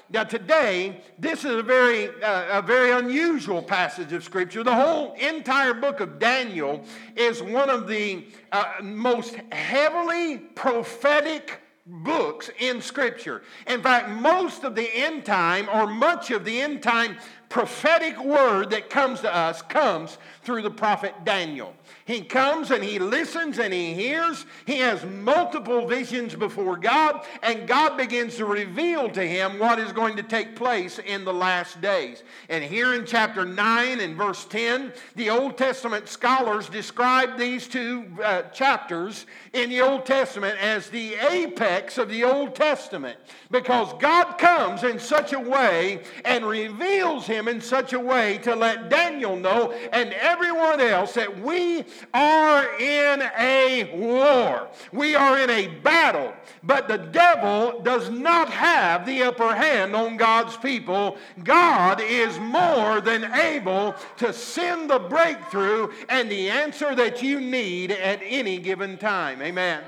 Now, 0.10 0.24
today, 0.24 1.02
this 1.20 1.44
is 1.44 1.52
a 1.52 1.62
very, 1.62 2.08
uh, 2.24 2.60
a 2.60 2.62
very 2.62 2.92
unusual 2.92 3.62
passage 3.62 4.14
of 4.14 4.24
Scripture. 4.24 4.64
The 4.64 4.74
whole 4.74 5.14
entire 5.14 5.74
book 5.74 6.00
of 6.00 6.18
Daniel 6.18 6.84
is 7.16 7.44
one 7.44 7.70
of 7.70 7.88
the 7.88 8.26
uh, 8.54 8.76
most 8.82 9.36
heavily 9.52 10.38
prophetic 10.38 11.60
books 11.88 12.50
in 12.60 12.82
Scripture. 12.82 13.42
In 13.66 13.82
fact, 13.82 14.10
most 14.10 14.64
of 14.64 14.76
the 14.76 14.90
end 14.94 15.26
time, 15.26 15.70
or 15.74 15.88
much 15.88 16.32
of 16.32 16.44
the 16.44 16.62
end 16.62 16.84
time 16.84 17.18
prophetic 17.50 18.22
word 18.24 18.72
that 18.72 18.90
comes 18.90 19.22
to 19.22 19.34
us, 19.34 19.62
comes 19.62 20.18
through 20.44 20.62
the 20.62 20.72
prophet 20.72 21.14
Daniel. 21.24 21.74
He 22.06 22.22
comes 22.22 22.72
and 22.72 22.84
he 22.84 23.00
listens 23.00 23.60
and 23.60 23.74
he 23.74 23.94
hears. 23.94 24.46
He 24.66 24.78
has 24.80 25.04
multiple 25.06 25.88
visions 25.88 26.36
before 26.36 26.78
God, 26.78 27.26
and 27.44 27.68
God 27.68 27.98
begins 27.98 28.36
to 28.38 28.46
reveal 28.46 29.10
to 29.10 29.28
him 29.28 29.60
what 29.60 29.80
is 29.80 29.92
going 29.92 30.16
to 30.18 30.24
take 30.24 30.56
place 30.56 31.00
in 31.00 31.26
the 31.26 31.34
last 31.34 31.82
days. 31.82 32.24
And 32.50 32.64
here 32.64 32.94
in 32.94 33.06
chapter 33.06 33.46
9 33.46 34.00
and 34.00 34.16
verse 34.16 34.46
10, 34.46 34.94
the 35.16 35.30
Old 35.30 35.58
Testament 35.58 36.08
scholars 36.08 36.70
describe 36.70 37.38
these 37.38 37.68
two 37.68 38.06
uh, 38.24 38.44
chapters 38.44 39.26
in 39.54 39.70
the 39.70 39.82
Old 39.82 40.06
Testament 40.06 40.58
as 40.60 40.90
the 40.90 41.16
apex 41.16 41.98
of 41.98 42.10
the 42.10 42.24
Old 42.24 42.56
Testament 42.56 43.18
because 43.52 43.94
God 44.00 44.38
comes 44.38 44.84
in 44.84 45.00
such 45.00 45.34
a 45.34 45.40
way 45.40 46.04
and 46.26 46.46
reveals 46.46 47.28
him 47.28 47.37
in 47.46 47.60
such 47.60 47.92
a 47.92 48.00
way 48.00 48.38
to 48.40 48.56
let 48.56 48.90
Daniel 48.90 49.36
know 49.36 49.74
and 49.92 50.14
everyone 50.14 50.80
else 50.80 51.14
that 51.16 51.40
we 51.42 51.84
are 52.14 52.80
in 52.80 53.22
a 53.38 53.92
war. 53.94 54.70
We 54.94 55.14
are 55.14 55.38
in 55.38 55.50
a 55.50 55.68
battle. 55.68 56.34
But 56.64 56.88
the 56.88 56.98
devil 56.98 57.82
does 57.82 58.10
not 58.10 58.50
have 58.50 59.06
the 59.06 59.24
upper 59.24 59.54
hand 59.54 59.96
on 59.96 60.16
God's 60.16 60.56
people. 60.56 61.18
God 61.44 62.00
is 62.02 62.40
more 62.40 63.02
than 63.02 63.26
able 63.34 63.96
to 64.18 64.32
send 64.32 64.90
the 64.90 65.00
breakthrough 65.00 65.92
and 66.08 66.32
the 66.32 66.50
answer 66.50 66.96
that 66.96 67.22
you 67.22 67.42
need 67.42 67.92
at 67.92 68.22
any 68.24 68.58
given 68.58 68.98
time. 68.98 69.42
Amen. 69.42 69.84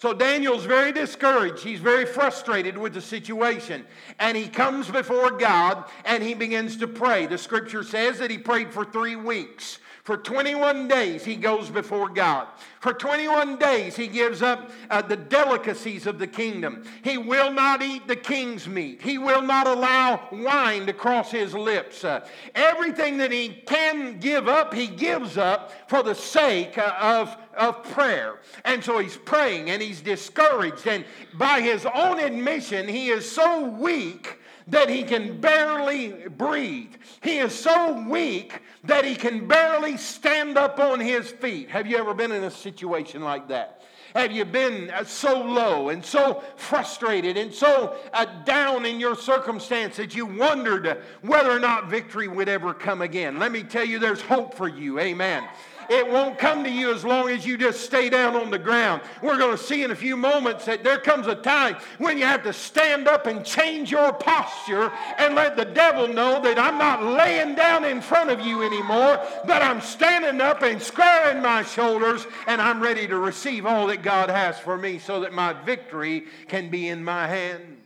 So 0.00 0.14
Daniel's 0.14 0.64
very 0.64 0.92
discouraged. 0.92 1.62
He's 1.62 1.78
very 1.78 2.06
frustrated 2.06 2.78
with 2.78 2.94
the 2.94 3.02
situation. 3.02 3.84
And 4.18 4.34
he 4.34 4.48
comes 4.48 4.90
before 4.90 5.30
God 5.32 5.84
and 6.06 6.22
he 6.22 6.32
begins 6.32 6.78
to 6.78 6.88
pray. 6.88 7.26
The 7.26 7.36
scripture 7.36 7.84
says 7.84 8.18
that 8.18 8.30
he 8.30 8.38
prayed 8.38 8.72
for 8.72 8.86
three 8.86 9.16
weeks. 9.16 9.78
For 10.04 10.16
21 10.16 10.88
days, 10.88 11.24
he 11.24 11.36
goes 11.36 11.68
before 11.68 12.08
God. 12.08 12.48
For 12.80 12.94
21 12.94 13.58
days, 13.58 13.94
he 13.94 14.06
gives 14.06 14.40
up 14.40 14.70
uh, 14.88 15.02
the 15.02 15.16
delicacies 15.16 16.06
of 16.06 16.18
the 16.18 16.26
kingdom. 16.26 16.84
He 17.04 17.18
will 17.18 17.52
not 17.52 17.82
eat 17.82 18.08
the 18.08 18.16
king's 18.16 18.66
meat. 18.66 19.02
He 19.02 19.18
will 19.18 19.42
not 19.42 19.66
allow 19.66 20.28
wine 20.32 20.86
to 20.86 20.94
cross 20.94 21.30
his 21.30 21.54
lips. 21.54 22.02
Uh, 22.02 22.26
everything 22.54 23.18
that 23.18 23.30
he 23.30 23.62
can 23.66 24.18
give 24.18 24.48
up, 24.48 24.72
he 24.72 24.86
gives 24.86 25.36
up 25.36 25.70
for 25.90 26.02
the 26.02 26.14
sake 26.14 26.78
uh, 26.78 26.94
of, 26.98 27.36
of 27.60 27.84
prayer. 27.92 28.40
And 28.64 28.82
so 28.82 28.98
he's 28.98 29.16
praying 29.16 29.70
and 29.70 29.80
he's 29.80 30.00
discouraged. 30.00 30.86
And 30.86 31.04
by 31.34 31.60
his 31.60 31.86
own 31.86 32.18
admission, 32.18 32.88
he 32.88 33.10
is 33.10 33.30
so 33.30 33.68
weak 33.68 34.38
that 34.66 34.88
he 34.88 35.02
can 35.02 35.40
barely 35.40 36.28
breathe. 36.28 36.94
He 37.22 37.38
is 37.38 37.52
so 37.52 38.04
weak 38.08 38.62
that 38.84 39.04
he 39.04 39.14
can 39.14 39.46
barely 39.46 39.96
stand 39.96 40.56
up 40.56 40.78
on 40.78 41.00
his 41.00 41.30
feet. 41.30 41.68
Have 41.70 41.86
you 41.86 41.96
ever 41.98 42.14
been 42.14 42.32
in 42.32 42.44
a 42.44 42.50
situation 42.50 43.22
like 43.22 43.48
that? 43.48 43.82
Have 44.14 44.32
you 44.32 44.44
been 44.44 44.90
uh, 44.90 45.04
so 45.04 45.40
low 45.40 45.90
and 45.90 46.04
so 46.04 46.42
frustrated 46.56 47.36
and 47.36 47.54
so 47.54 47.96
uh, 48.12 48.26
down 48.44 48.84
in 48.84 48.98
your 48.98 49.14
circumstance 49.14 49.96
that 49.98 50.16
you 50.16 50.26
wondered 50.26 51.02
whether 51.22 51.50
or 51.50 51.60
not 51.60 51.88
victory 51.88 52.26
would 52.26 52.48
ever 52.48 52.74
come 52.74 53.02
again? 53.02 53.38
Let 53.38 53.52
me 53.52 53.62
tell 53.62 53.84
you, 53.84 54.00
there's 54.00 54.20
hope 54.20 54.54
for 54.54 54.66
you. 54.66 54.98
Amen. 54.98 55.44
It 55.90 56.08
won't 56.08 56.38
come 56.38 56.62
to 56.62 56.70
you 56.70 56.94
as 56.94 57.04
long 57.04 57.28
as 57.30 57.44
you 57.44 57.58
just 57.58 57.80
stay 57.80 58.08
down 58.08 58.36
on 58.36 58.48
the 58.48 58.60
ground. 58.60 59.02
We're 59.20 59.36
going 59.36 59.56
to 59.56 59.62
see 59.62 59.82
in 59.82 59.90
a 59.90 59.96
few 59.96 60.16
moments 60.16 60.64
that 60.66 60.84
there 60.84 60.98
comes 60.98 61.26
a 61.26 61.34
time 61.34 61.78
when 61.98 62.16
you 62.16 62.24
have 62.26 62.44
to 62.44 62.52
stand 62.52 63.08
up 63.08 63.26
and 63.26 63.44
change 63.44 63.90
your 63.90 64.12
posture 64.12 64.92
and 65.18 65.34
let 65.34 65.56
the 65.56 65.64
devil 65.64 66.06
know 66.06 66.40
that 66.42 66.60
I'm 66.60 66.78
not 66.78 67.02
laying 67.02 67.56
down 67.56 67.84
in 67.84 68.00
front 68.00 68.30
of 68.30 68.38
you 68.38 68.62
anymore, 68.62 69.18
but 69.44 69.62
I'm 69.62 69.80
standing 69.80 70.40
up 70.40 70.62
and 70.62 70.80
squaring 70.80 71.42
my 71.42 71.64
shoulders 71.64 72.24
and 72.46 72.62
I'm 72.62 72.80
ready 72.80 73.08
to 73.08 73.18
receive 73.18 73.66
all 73.66 73.88
that 73.88 74.04
God 74.04 74.30
has 74.30 74.60
for 74.60 74.78
me 74.78 75.00
so 75.00 75.18
that 75.18 75.32
my 75.32 75.52
victory 75.64 76.26
can 76.46 76.70
be 76.70 76.86
in 76.86 77.02
my 77.02 77.26
hand. 77.26 77.78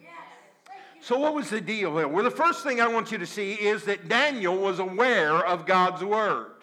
So, 1.00 1.18
what 1.18 1.34
was 1.34 1.48
the 1.48 1.60
deal 1.60 1.96
here? 1.96 2.08
Well, 2.08 2.24
the 2.24 2.30
first 2.30 2.62
thing 2.62 2.82
I 2.82 2.88
want 2.88 3.12
you 3.12 3.18
to 3.18 3.26
see 3.26 3.52
is 3.52 3.84
that 3.84 4.10
Daniel 4.10 4.56
was 4.56 4.78
aware 4.78 5.36
of 5.46 5.64
God's 5.64 6.04
word. 6.04 6.53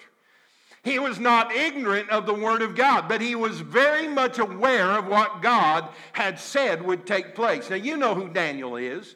He 0.83 0.97
was 0.97 1.19
not 1.19 1.51
ignorant 1.51 2.09
of 2.09 2.25
the 2.25 2.33
Word 2.33 2.63
of 2.63 2.75
God, 2.75 3.07
but 3.07 3.21
he 3.21 3.35
was 3.35 3.59
very 3.59 4.07
much 4.07 4.39
aware 4.39 4.91
of 4.91 5.05
what 5.05 5.41
God 5.41 5.89
had 6.13 6.39
said 6.39 6.81
would 6.81 7.05
take 7.05 7.35
place. 7.35 7.69
Now, 7.69 7.75
you 7.75 7.97
know 7.97 8.15
who 8.15 8.29
Daniel 8.29 8.77
is. 8.77 9.15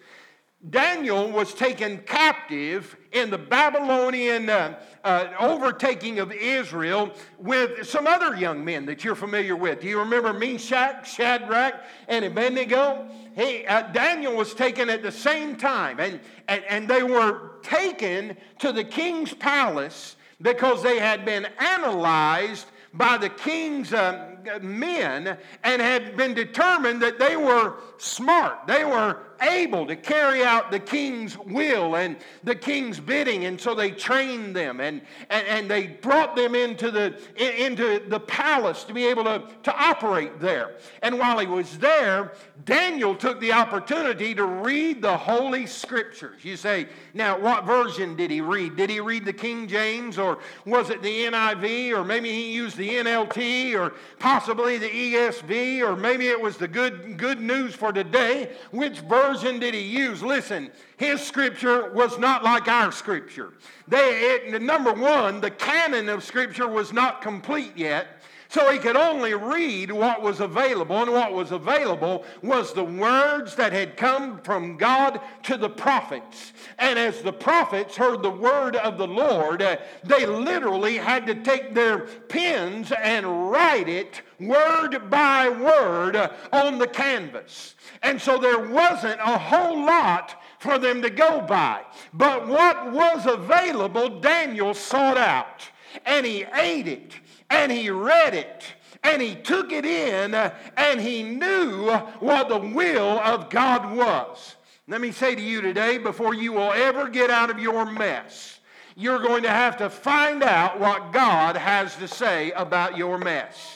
Daniel 0.70 1.32
was 1.32 1.54
taken 1.54 2.00
captive 2.00 2.96
in 3.12 3.30
the 3.30 3.38
Babylonian 3.38 4.50
uh, 4.50 4.80
uh, 5.04 5.28
overtaking 5.40 6.20
of 6.20 6.32
Israel 6.32 7.12
with 7.38 7.88
some 7.88 8.08
other 8.08 8.36
young 8.36 8.66
men 8.66 8.86
that 8.88 9.04
you're 9.04 9.16
familiar 9.16 9.56
with. 9.56 9.82
Do 9.82 9.88
you 9.88 10.00
remember 10.00 10.34
Meshach, 10.34 11.08
Shadrach, 11.08 11.84
and 12.08 12.26
Abednego? 12.26 13.08
He, 13.36 13.66
uh, 13.68 13.92
Daniel 13.92 14.36
was 14.36 14.56
taken 14.56 14.90
at 14.90 15.04
the 15.04 15.12
same 15.12 15.56
time, 15.56 16.00
and, 16.00 16.20
and, 16.48 16.64
and 16.68 16.88
they 16.88 17.04
were 17.04 17.52
taken 17.62 18.36
to 18.60 18.72
the 18.72 18.84
king's 18.84 19.34
palace 19.34 20.16
because 20.42 20.84
they 20.84 21.00
had 21.00 21.26
been 21.26 21.48
analyzed 21.60 22.68
by 22.94 23.18
the 23.18 23.30
king's 23.30 23.94
uh, 23.94 24.38
men 24.62 25.38
and 25.64 25.82
had 25.82 26.16
been 26.16 26.34
determined 26.34 27.02
that 27.02 27.20
they 27.20 27.36
were 27.36 27.76
smart. 27.98 28.68
They 28.68 28.86
were 28.86 29.20
able 29.42 29.86
to 29.88 29.96
carry 29.96 30.44
out 30.44 30.72
the 30.72 30.80
king's 30.80 31.38
will 31.38 31.96
and 31.96 32.16
the 32.44 32.56
king's 32.56 33.00
bidding. 33.00 33.46
And 33.46 33.60
so 33.60 33.76
they 33.76 33.92
trained 33.92 34.56
them 34.56 34.80
and, 34.80 35.02
and, 35.30 35.48
and 35.48 35.70
they 35.70 35.88
brought 35.88 36.36
them 36.36 36.56
into 36.56 36.92
the, 36.92 37.20
into 37.38 38.02
the 38.08 38.20
palace 38.20 38.84
to 38.86 38.94
be 38.94 39.06
able 39.06 39.24
to, 39.26 39.44
to 39.64 39.76
operate 39.76 40.40
there. 40.40 40.76
And 41.02 41.20
while 41.20 41.40
he 41.40 41.48
was 41.48 41.78
there, 41.78 42.34
Daniel 42.64 43.16
took 43.16 43.40
the 43.40 43.52
opportunity 43.52 44.34
to 44.36 44.46
read 44.46 45.02
the 45.02 45.18
Holy 45.18 45.66
Scriptures. 45.66 46.44
You 46.44 46.56
say, 46.56 46.88
now, 47.14 47.40
what 47.40 47.66
version 47.66 48.16
did 48.16 48.32
he 48.32 48.42
read? 48.42 48.76
Did 48.76 48.90
he 48.90 49.00
read 49.00 49.26
the 49.26 49.34
King 49.34 49.68
James 49.68 50.18
or 50.18 50.40
was 50.66 50.90
it 50.90 51.02
the 51.02 51.26
NIV 51.26 51.98
or 51.98 52.04
maybe 52.04 52.32
he 52.32 52.54
used 52.54 52.78
the 52.78 52.90
NLT 52.90 53.76
or 53.76 53.94
possibly 54.20 54.78
the 54.78 54.90
ESV 54.90 55.82
or 55.82 55.96
maybe 55.96 56.28
it 56.28 56.40
was 56.40 56.58
the 56.58 56.68
good, 56.68 57.18
good 57.18 57.42
news 57.42 57.76
for 57.76 57.92
today? 57.92 58.52
Which 58.72 59.00
version? 59.00 59.25
Version 59.26 59.60
did 59.60 59.74
he 59.74 59.82
use? 59.82 60.22
Listen, 60.22 60.72
his 60.98 61.22
scripture 61.22 61.92
was 61.92 62.18
not 62.20 62.44
like 62.44 62.68
our 62.68 62.92
scripture. 62.92 63.54
They, 63.88 63.98
it, 63.98 64.62
number 64.62 64.94
one, 64.94 65.42
the 65.42 65.52
canon 65.52 66.10
of 66.10 66.24
scripture 66.24 66.68
was 66.68 66.94
not 66.94 67.22
complete 67.22 67.74
yet. 67.76 68.08
So 68.48 68.72
he 68.72 68.78
could 68.78 68.96
only 68.96 69.34
read 69.34 69.92
what 69.92 70.22
was 70.22 70.40
available, 70.40 71.02
and 71.02 71.12
what 71.12 71.34
was 71.34 71.52
available 71.52 72.24
was 72.42 72.74
the 72.74 72.84
words 72.84 73.56
that 73.56 73.74
had 73.74 73.98
come 73.98 74.40
from 74.42 74.78
God 74.78 75.20
to 75.44 75.58
the 75.58 75.70
prophets. 75.70 76.54
And 76.78 76.98
as 76.98 77.22
the 77.22 77.34
prophets 77.34 77.98
heard 77.98 78.22
the 78.22 78.30
word 78.30 78.76
of 78.78 78.98
the 78.98 79.08
Lord, 79.08 79.62
uh, 79.62 79.78
they 80.04 80.26
literally 80.26 80.96
had 80.96 81.26
to 81.28 81.36
take 81.36 81.74
their 81.74 82.00
pens 82.30 82.92
and 82.92 83.52
write 83.52 83.90
it 83.90 84.22
word 84.40 85.10
by 85.10 85.50
word 85.50 86.16
uh, 86.16 86.30
on 86.54 86.78
the 86.78 86.88
canvas. 86.88 87.75
And 88.06 88.22
so 88.22 88.38
there 88.38 88.60
wasn't 88.60 89.20
a 89.20 89.36
whole 89.36 89.84
lot 89.84 90.40
for 90.60 90.78
them 90.78 91.02
to 91.02 91.10
go 91.10 91.42
by. 91.42 91.82
But 92.14 92.48
what 92.48 92.92
was 92.92 93.26
available, 93.26 94.20
Daniel 94.20 94.76
sought 94.76 95.18
out, 95.18 95.68
and 96.06 96.24
he 96.24 96.46
ate 96.54 96.88
it 96.88 97.16
and 97.50 97.72
he 97.72 97.90
read 97.90 98.36
it 98.36 98.64
and 99.04 99.24
he 99.24 99.34
took 99.34 99.72
it 99.72 99.86
in 99.86 100.36
and 100.36 101.02
he 101.02 101.24
knew 101.24 101.90
what 102.20 102.48
the 102.48 102.60
will 102.60 103.20
of 103.20 103.50
God 103.50 103.96
was. 103.96 104.56
Let 104.88 105.02
me 105.02 105.12
say 105.12 105.34
to 105.34 105.42
you 105.42 105.62
today, 105.62 105.98
before 105.98 106.36
you 106.36 106.54
will 106.54 106.74
ever 106.74 107.10
get 107.10 107.32
out 107.32 107.50
of 107.50 107.58
your 107.58 107.86
mess, 107.86 108.60
you're 108.96 109.20
going 109.20 109.42
to 109.44 109.50
have 109.50 109.78
to 109.78 109.90
find 109.90 110.44
out 110.44 110.80
what 110.80 111.12
God 111.12 111.58
has 111.58 111.96
to 111.96 112.08
say 112.08 112.52
about 112.52 112.98
your 112.98 113.18
mess. 113.18 113.75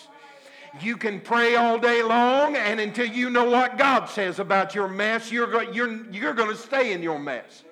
You 0.81 0.97
can 0.97 1.19
pray 1.19 1.55
all 1.55 1.79
day 1.79 2.03
long, 2.03 2.55
and 2.55 2.79
until 2.79 3.07
you 3.07 3.29
know 3.29 3.49
what 3.49 3.77
God 3.77 4.05
says 4.05 4.39
about 4.39 4.75
your 4.75 4.87
mess, 4.87 5.31
you're, 5.31 5.63
you're, 5.71 6.05
you're 6.11 6.33
going 6.33 6.49
to 6.49 6.57
stay 6.57 6.93
in 6.93 7.01
your 7.01 7.19
mess. 7.19 7.63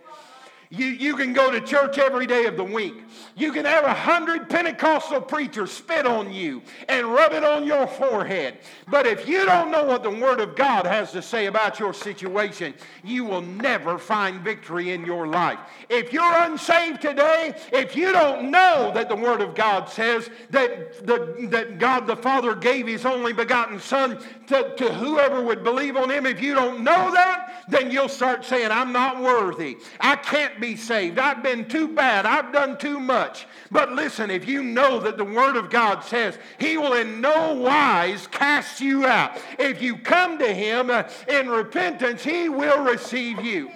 You, 0.70 0.88
you 0.88 1.16
can 1.16 1.32
go 1.32 1.50
to 1.50 1.62
church 1.62 1.98
every 1.98 2.28
day 2.28 2.46
of 2.46 2.58
the 2.58 2.64
week. 2.64 2.96
You 3.36 3.54
can 3.54 3.64
have 3.64 3.86
a 3.86 3.94
hundred 3.94 4.50
Pentecostal 4.50 5.22
preachers 5.22 5.72
spit 5.72 6.06
on 6.06 6.34
you 6.34 6.62
and 6.90 7.08
rub 7.14 7.32
it 7.32 7.44
on 7.44 7.66
your 7.66 7.88
forehead. 7.88 8.58
But 8.88 9.06
if 9.06 9.30
you 9.30 9.46
don't 9.46 9.72
know 9.72 9.86
what 9.86 10.04
the 10.04 10.10
Word 10.10 10.42
of 10.42 10.56
God 10.56 10.86
has 10.86 11.14
to 11.14 11.22
say 11.22 11.46
about 11.46 11.80
your 11.80 11.94
situation, 11.94 12.74
you 13.04 13.24
will 13.24 13.42
never 13.42 13.98
find 13.98 14.42
victory 14.42 14.92
in 14.92 15.06
your 15.06 15.28
life. 15.28 15.60
If 15.90 16.12
you're 16.12 16.38
unsaved 16.42 17.02
today, 17.02 17.56
if 17.72 17.96
you 17.96 18.12
don't 18.12 18.52
know 18.52 18.92
that 18.94 19.08
the 19.08 19.16
Word 19.16 19.40
of 19.40 19.56
God 19.56 19.88
says 19.88 20.30
that, 20.50 21.06
the, 21.08 21.48
that 21.50 21.80
God 21.80 22.08
the 22.08 22.16
Father 22.18 22.54
gave 22.54 22.88
His 22.88 23.06
only 23.06 23.32
begotten 23.32 23.80
Son 23.80 24.20
to, 24.48 24.76
to 24.76 24.94
whoever 24.94 25.42
would 25.42 25.64
believe 25.64 25.96
on 25.96 26.10
Him, 26.10 26.26
if 26.26 26.42
you 26.42 26.54
don't 26.54 26.84
know 26.84 27.12
that, 27.14 27.57
then 27.68 27.92
you'll 27.92 28.10
start 28.10 28.46
saying, 28.46 28.72
I'm 28.72 28.94
not 28.94 29.22
worthy. 29.22 29.78
I 30.00 30.16
can't 30.16 30.60
be 30.60 30.76
saved. 30.76 31.20
I've 31.20 31.44
been 31.44 31.68
too 31.68 31.90
bad. 31.90 32.26
I've 32.26 32.54
done 32.54 32.78
too 32.78 33.00
much. 33.00 33.46
But 33.72 33.92
listen, 33.92 34.30
if 34.32 34.48
you 34.48 34.64
know 34.64 35.00
that 35.00 35.18
the 35.18 35.26
Word 35.26 35.58
of 35.58 35.70
God 35.70 36.04
says 36.04 36.38
He 36.60 36.78
will 36.78 36.94
in 36.94 37.20
no 37.20 37.54
wise 37.54 38.28
cast 38.28 38.80
you 38.80 39.06
out, 39.06 39.38
if 39.60 39.82
you 39.82 39.98
come 39.98 40.38
to 40.40 40.54
Him 40.54 40.90
uh, 40.90 41.04
in 41.28 41.50
repentance, 41.50 42.24
He 42.24 42.48
will 42.48 42.84
receive 42.84 43.42
you. 43.42 43.70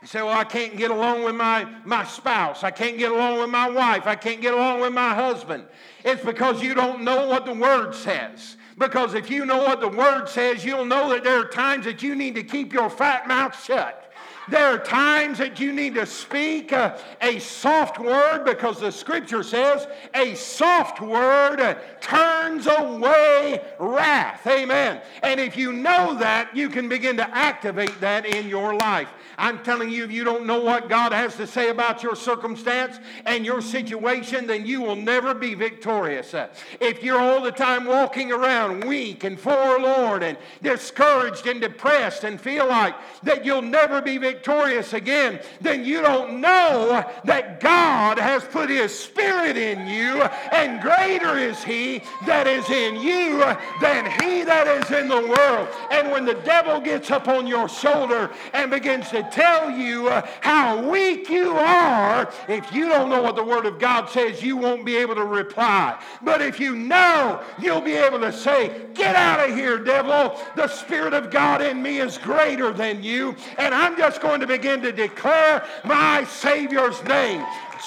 You 0.00 0.06
say, 0.06 0.22
well, 0.22 0.38
I 0.38 0.44
can't 0.44 0.76
get 0.78 0.90
along 0.90 1.24
with 1.24 1.34
my, 1.34 1.66
my 1.84 2.04
spouse. 2.04 2.64
I 2.64 2.70
can't 2.70 2.96
get 2.96 3.12
along 3.12 3.38
with 3.38 3.50
my 3.50 3.68
wife. 3.68 4.06
I 4.06 4.14
can't 4.14 4.40
get 4.40 4.54
along 4.54 4.80
with 4.80 4.94
my 4.94 5.14
husband. 5.14 5.64
It's 6.04 6.24
because 6.24 6.62
you 6.62 6.72
don't 6.72 7.02
know 7.02 7.26
what 7.26 7.44
the 7.44 7.52
Word 7.52 7.94
says. 7.94 8.56
Because 8.80 9.12
if 9.12 9.30
you 9.30 9.44
know 9.44 9.58
what 9.58 9.82
the 9.82 9.88
Word 9.88 10.26
says, 10.26 10.64
you'll 10.64 10.86
know 10.86 11.10
that 11.10 11.22
there 11.22 11.38
are 11.38 11.44
times 11.44 11.84
that 11.84 12.02
you 12.02 12.14
need 12.14 12.34
to 12.36 12.42
keep 12.42 12.72
your 12.72 12.88
fat 12.88 13.28
mouth 13.28 13.62
shut. 13.62 14.10
There 14.48 14.66
are 14.66 14.78
times 14.78 15.36
that 15.36 15.60
you 15.60 15.70
need 15.70 15.94
to 15.94 16.06
speak 16.06 16.72
a, 16.72 16.98
soft 17.38 17.98
word 17.98 18.44
because 18.44 18.80
the 18.80 18.90
scripture 18.90 19.42
says 19.42 19.86
a 20.14 20.34
soft 20.34 21.00
word 21.00 21.76
turns 22.00 22.66
away 22.66 23.62
wrath. 23.78 24.44
Amen. 24.46 25.02
And 25.22 25.38
if 25.38 25.56
you 25.56 25.72
know 25.72 26.16
that, 26.18 26.56
you 26.56 26.70
can 26.70 26.88
begin 26.88 27.18
to 27.18 27.36
activate 27.36 28.00
that 28.00 28.24
in 28.24 28.48
your 28.48 28.74
life. 28.74 29.08
I'm 29.40 29.62
telling 29.62 29.88
you, 29.88 30.04
if 30.04 30.12
you 30.12 30.22
don't 30.22 30.44
know 30.44 30.60
what 30.60 30.90
God 30.90 31.12
has 31.12 31.34
to 31.36 31.46
say 31.46 31.70
about 31.70 32.02
your 32.02 32.14
circumstance 32.14 32.98
and 33.24 33.46
your 33.46 33.62
situation, 33.62 34.46
then 34.46 34.66
you 34.66 34.82
will 34.82 34.96
never 34.96 35.32
be 35.32 35.54
victorious. 35.54 36.34
If 36.78 37.02
you're 37.02 37.18
all 37.18 37.40
the 37.40 37.50
time 37.50 37.86
walking 37.86 38.32
around 38.32 38.84
weak 38.84 39.24
and 39.24 39.40
forlorn 39.40 40.24
and 40.24 40.36
discouraged 40.62 41.46
and 41.46 41.58
depressed 41.58 42.24
and 42.24 42.38
feel 42.38 42.68
like 42.68 42.94
that 43.22 43.42
you'll 43.42 43.62
never 43.62 44.02
be 44.02 44.18
victorious, 44.18 44.92
again, 44.92 45.40
then 45.62 45.86
you 45.86 46.02
don't 46.02 46.42
know 46.42 47.02
that 47.24 47.60
God 47.60 48.18
has 48.18 48.44
put 48.44 48.68
His 48.68 48.96
Spirit 48.96 49.56
in 49.56 49.86
you, 49.86 50.20
and 50.52 50.82
greater 50.82 51.38
is 51.38 51.64
He 51.64 52.02
that 52.26 52.46
is 52.46 52.68
in 52.68 52.96
you 52.96 53.38
than 53.80 54.04
He 54.20 54.44
that 54.44 54.66
is 54.66 54.90
in 54.90 55.08
the 55.08 55.26
world. 55.26 55.68
And 55.90 56.10
when 56.10 56.26
the 56.26 56.34
devil 56.44 56.78
gets 56.78 57.10
up 57.10 57.26
on 57.26 57.46
your 57.46 57.70
shoulder 57.70 58.30
and 58.52 58.70
begins 58.70 59.08
to 59.08 59.29
tell 59.30 59.70
you 59.70 60.08
uh, 60.08 60.26
how 60.40 60.90
weak 60.90 61.28
you 61.28 61.52
are, 61.52 62.32
if 62.48 62.72
you 62.72 62.88
don't 62.88 63.10
know 63.10 63.22
what 63.22 63.36
the 63.36 63.44
Word 63.44 63.66
of 63.66 63.78
God 63.78 64.08
says, 64.08 64.42
you 64.42 64.56
won't 64.56 64.84
be 64.84 64.96
able 64.96 65.14
to 65.16 65.24
reply. 65.24 66.02
But 66.22 66.40
if 66.40 66.58
you 66.58 66.74
know, 66.74 67.42
you'll 67.60 67.80
be 67.80 67.94
able 67.94 68.20
to 68.20 68.32
say, 68.32 68.86
Get 68.94 69.16
out 69.16 69.48
of 69.48 69.54
here, 69.54 69.78
devil. 69.78 70.38
The 70.56 70.66
Spirit 70.66 71.14
of 71.14 71.30
God 71.30 71.62
in 71.62 71.82
me 71.82 72.00
is 72.00 72.18
greater 72.18 72.72
than 72.72 73.02
you, 73.02 73.36
and 73.58 73.74
I'm 73.74 73.96
just 73.96 74.20
going 74.20 74.30
going 74.30 74.40
to 74.40 74.46
begin 74.46 74.80
to 74.80 74.92
declare 74.92 75.66
my 75.84 76.24
Savior's 76.24 77.02
name. 77.04 77.44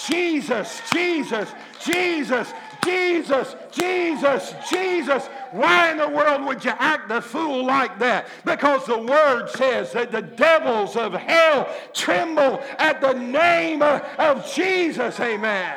Jesus, 0.08 0.82
Jesus, 0.92 1.50
Jesus, 1.80 2.52
Jesus, 2.84 3.56
Jesus, 3.72 4.54
Jesus. 4.70 5.28
Why 5.52 5.92
in 5.92 5.98
the 5.98 6.10
world 6.10 6.46
would 6.46 6.64
you 6.64 6.74
act 6.78 7.10
the 7.10 7.22
fool 7.22 7.66
like 7.66 8.00
that? 8.00 8.28
Because 8.46 8.86
the 8.86 8.98
word 8.98 9.50
says 9.50 9.92
that 9.94 10.12
the 10.12 10.22
devils 10.22 10.96
of 10.96 11.14
hell 11.14 11.68
tremble 11.94 12.62
at 12.78 13.02
the 13.02 13.14
name 13.14 13.82
of 13.82 14.52
Jesus. 14.54 15.20
Amen. 15.20 15.76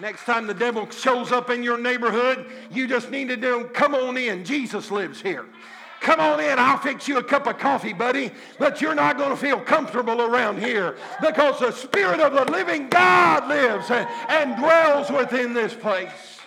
Next 0.00 0.24
time 0.24 0.46
the 0.46 0.54
devil 0.54 0.88
shows 0.90 1.32
up 1.32 1.50
in 1.50 1.62
your 1.62 1.78
neighborhood, 1.78 2.46
you 2.70 2.86
just 2.86 3.10
need 3.10 3.28
to 3.28 3.36
do, 3.36 3.68
come 3.74 3.94
on 3.94 4.16
in. 4.16 4.44
Jesus 4.44 4.90
lives 4.90 5.20
here. 5.20 5.46
Come 6.00 6.20
on 6.20 6.40
in, 6.40 6.58
I'll 6.58 6.78
fix 6.78 7.08
you 7.08 7.18
a 7.18 7.22
cup 7.22 7.46
of 7.46 7.58
coffee, 7.58 7.92
buddy. 7.92 8.30
But 8.58 8.80
you're 8.80 8.94
not 8.94 9.18
going 9.18 9.30
to 9.30 9.36
feel 9.36 9.60
comfortable 9.60 10.22
around 10.22 10.58
here 10.58 10.96
because 11.20 11.58
the 11.58 11.72
Spirit 11.72 12.20
of 12.20 12.32
the 12.32 12.50
living 12.50 12.88
God 12.88 13.48
lives 13.48 13.90
and, 13.90 14.56
dwells 14.56 15.10
within 15.10 15.52
this 15.52 15.74
place. 15.74 16.40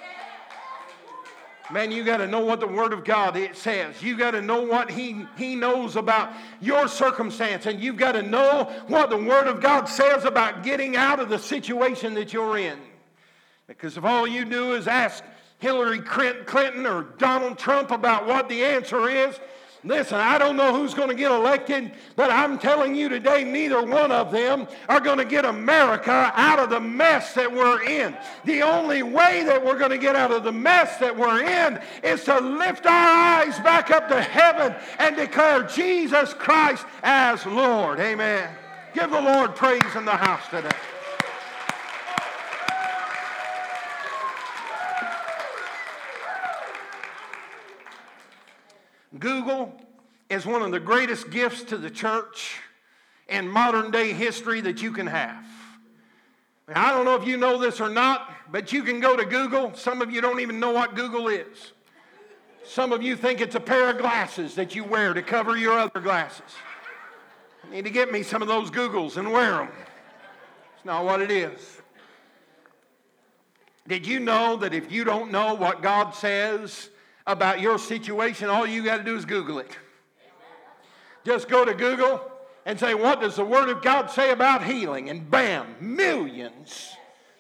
Man, 1.70 1.92
you 1.92 2.04
got 2.04 2.18
to 2.18 2.28
know 2.28 2.42
what 2.42 2.60
the 2.60 2.68
Word 2.68 2.92
of 2.92 3.06
God 3.06 3.38
it 3.38 3.56
says. 3.56 4.02
You 4.02 4.18
got 4.18 4.32
to 4.32 4.42
know 4.42 4.62
what 4.62 4.92
he, 4.92 5.26
he 5.38 5.56
knows 5.56 5.96
about 5.96 6.34
your 6.60 6.88
circumstance, 6.90 7.66
and 7.66 7.80
you've 7.80 7.96
got 7.96 8.14
to 8.14 8.22
know 8.22 8.70
what 8.88 9.10
the 9.10 9.18
Word 9.18 9.48
of 9.48 9.62
God 9.62 9.86
says 9.86 10.26
about 10.26 10.64
getting 10.64 10.98
out 10.98 11.20
of 11.20 11.30
the 11.30 11.40
situation 11.40 12.14
that 12.16 12.34
you're 12.34 12.58
in. 12.58 12.78
Because 13.68 13.96
if 13.96 14.04
all 14.04 14.28
you 14.28 14.44
do 14.44 14.74
is 14.74 14.88
ask 14.88 15.24
Hillary 15.62 16.02
Clinton 16.02 16.88
or 16.88 17.04
Donald 17.20 17.58
Trump 17.58 17.92
about 17.92 18.26
what 18.26 18.50
the 18.50 18.64
answer 18.64 19.08
is. 19.08 19.40
Listen, 19.84 20.18
I 20.18 20.38
don't 20.38 20.58
know 20.58 20.76
who's 20.76 20.94
going 20.94 21.10
to 21.10 21.16
get 21.16 21.32
elected, 21.32 21.92
but 22.16 22.30
I'm 22.32 22.60
telling 22.60 22.94
you 22.96 23.10
today, 23.10 23.44
neither 23.44 23.84
one 23.84 24.12
of 24.12 24.32
them 24.32 24.68
are 24.90 25.00
going 25.00 25.20
to 25.20 25.26
get 25.26 25.46
America 25.46 26.32
out 26.36 26.60
of 26.60 26.70
the 26.70 26.80
mess 26.80 27.34
that 27.34 27.52
we're 27.52 27.82
in. 27.84 28.16
The 28.44 28.62
only 28.64 29.02
way 29.04 29.44
that 29.44 29.64
we're 29.64 29.78
going 29.78 29.92
to 29.92 29.98
get 29.98 30.16
out 30.16 30.32
of 30.32 30.44
the 30.44 30.52
mess 30.52 30.98
that 30.98 31.16
we're 31.16 31.44
in 31.44 31.80
is 32.04 32.24
to 32.26 32.40
lift 32.40 32.86
our 32.86 32.92
eyes 32.92 33.60
back 33.60 33.92
up 33.92 34.08
to 34.10 34.22
heaven 34.22 34.76
and 34.98 35.16
declare 35.16 35.64
Jesus 35.64 36.34
Christ 36.34 36.86
as 37.04 37.46
Lord. 37.46 38.00
Amen. 38.00 38.50
Give 38.94 39.10
the 39.10 39.22
Lord 39.22 39.56
praise 39.56 39.96
in 39.96 40.06
the 40.06 40.12
house 40.12 40.48
today. 40.50 40.70
Google 49.20 49.74
is 50.30 50.46
one 50.46 50.62
of 50.62 50.72
the 50.72 50.80
greatest 50.80 51.30
gifts 51.30 51.64
to 51.64 51.78
the 51.78 51.90
church 51.90 52.60
in 53.28 53.48
modern 53.48 53.92
day 53.92 54.14
history 54.14 54.62
that 54.62 54.82
you 54.82 54.92
can 54.92 55.08
have. 55.08 55.46
I 56.74 56.92
don't 56.92 57.04
know 57.04 57.16
if 57.16 57.28
you 57.28 57.36
know 57.36 57.58
this 57.58 57.82
or 57.82 57.90
not, 57.90 58.30
but 58.52 58.72
you 58.72 58.84
can 58.84 59.02
go 59.02 59.18
to 59.18 59.26
Google. 59.26 59.74
Some 59.74 60.02
of 60.02 60.12
you 60.12 60.22
don't 60.22 60.40
even 60.40 60.60
know 60.60 60.72
what 60.72 60.96
Google 60.96 61.28
is. 61.28 61.74
Some 62.64 62.94
of 62.94 63.02
you 63.02 63.16
think 63.16 63.42
it's 63.42 63.56
a 63.56 63.60
pair 63.60 63.90
of 63.90 63.98
glasses 63.98 64.56
that 64.56 64.76
you 64.76 64.84
wear 64.84 65.14
to 65.14 65.22
cover 65.22 65.58
your 65.58 65.78
other 65.78 66.00
glasses. 66.00 66.54
I 67.66 67.74
need 67.74 67.84
to 67.86 67.90
get 67.90 68.12
me 68.12 68.24
some 68.24 68.42
of 68.42 68.48
those 68.48 68.72
Googles 68.72 69.18
and 69.18 69.32
wear 69.32 69.52
them. 69.52 69.70
It's 70.76 70.86
not 70.86 71.04
what 71.04 71.22
it 71.22 71.32
is. 71.32 71.82
Did 73.88 74.08
you 74.08 74.20
know 74.20 74.56
that 74.58 74.74
if 74.74 74.92
you 74.92 75.04
don't 75.04 75.32
know 75.32 75.54
what 75.56 75.82
God 75.82 76.12
says 76.12 76.90
about 77.28 77.62
your 77.62 77.78
situation, 77.78 78.50
all 78.50 78.66
you 78.66 78.84
got 78.84 78.98
to 78.98 79.04
do 79.04 79.16
is 79.16 79.26
Google 79.26 79.60
it. 79.60 79.78
Just 81.24 81.48
go 81.48 81.64
to 81.64 81.74
Google 81.74 82.22
and 82.66 82.80
say, 82.80 82.94
What 82.94 83.22
does 83.22 83.36
the 83.36 83.46
Word 83.46 83.70
of 83.70 83.82
God 83.82 84.10
say 84.10 84.32
about 84.32 84.64
healing? 84.64 85.10
And 85.10 85.30
bam, 85.30 85.76
millions, 85.80 86.96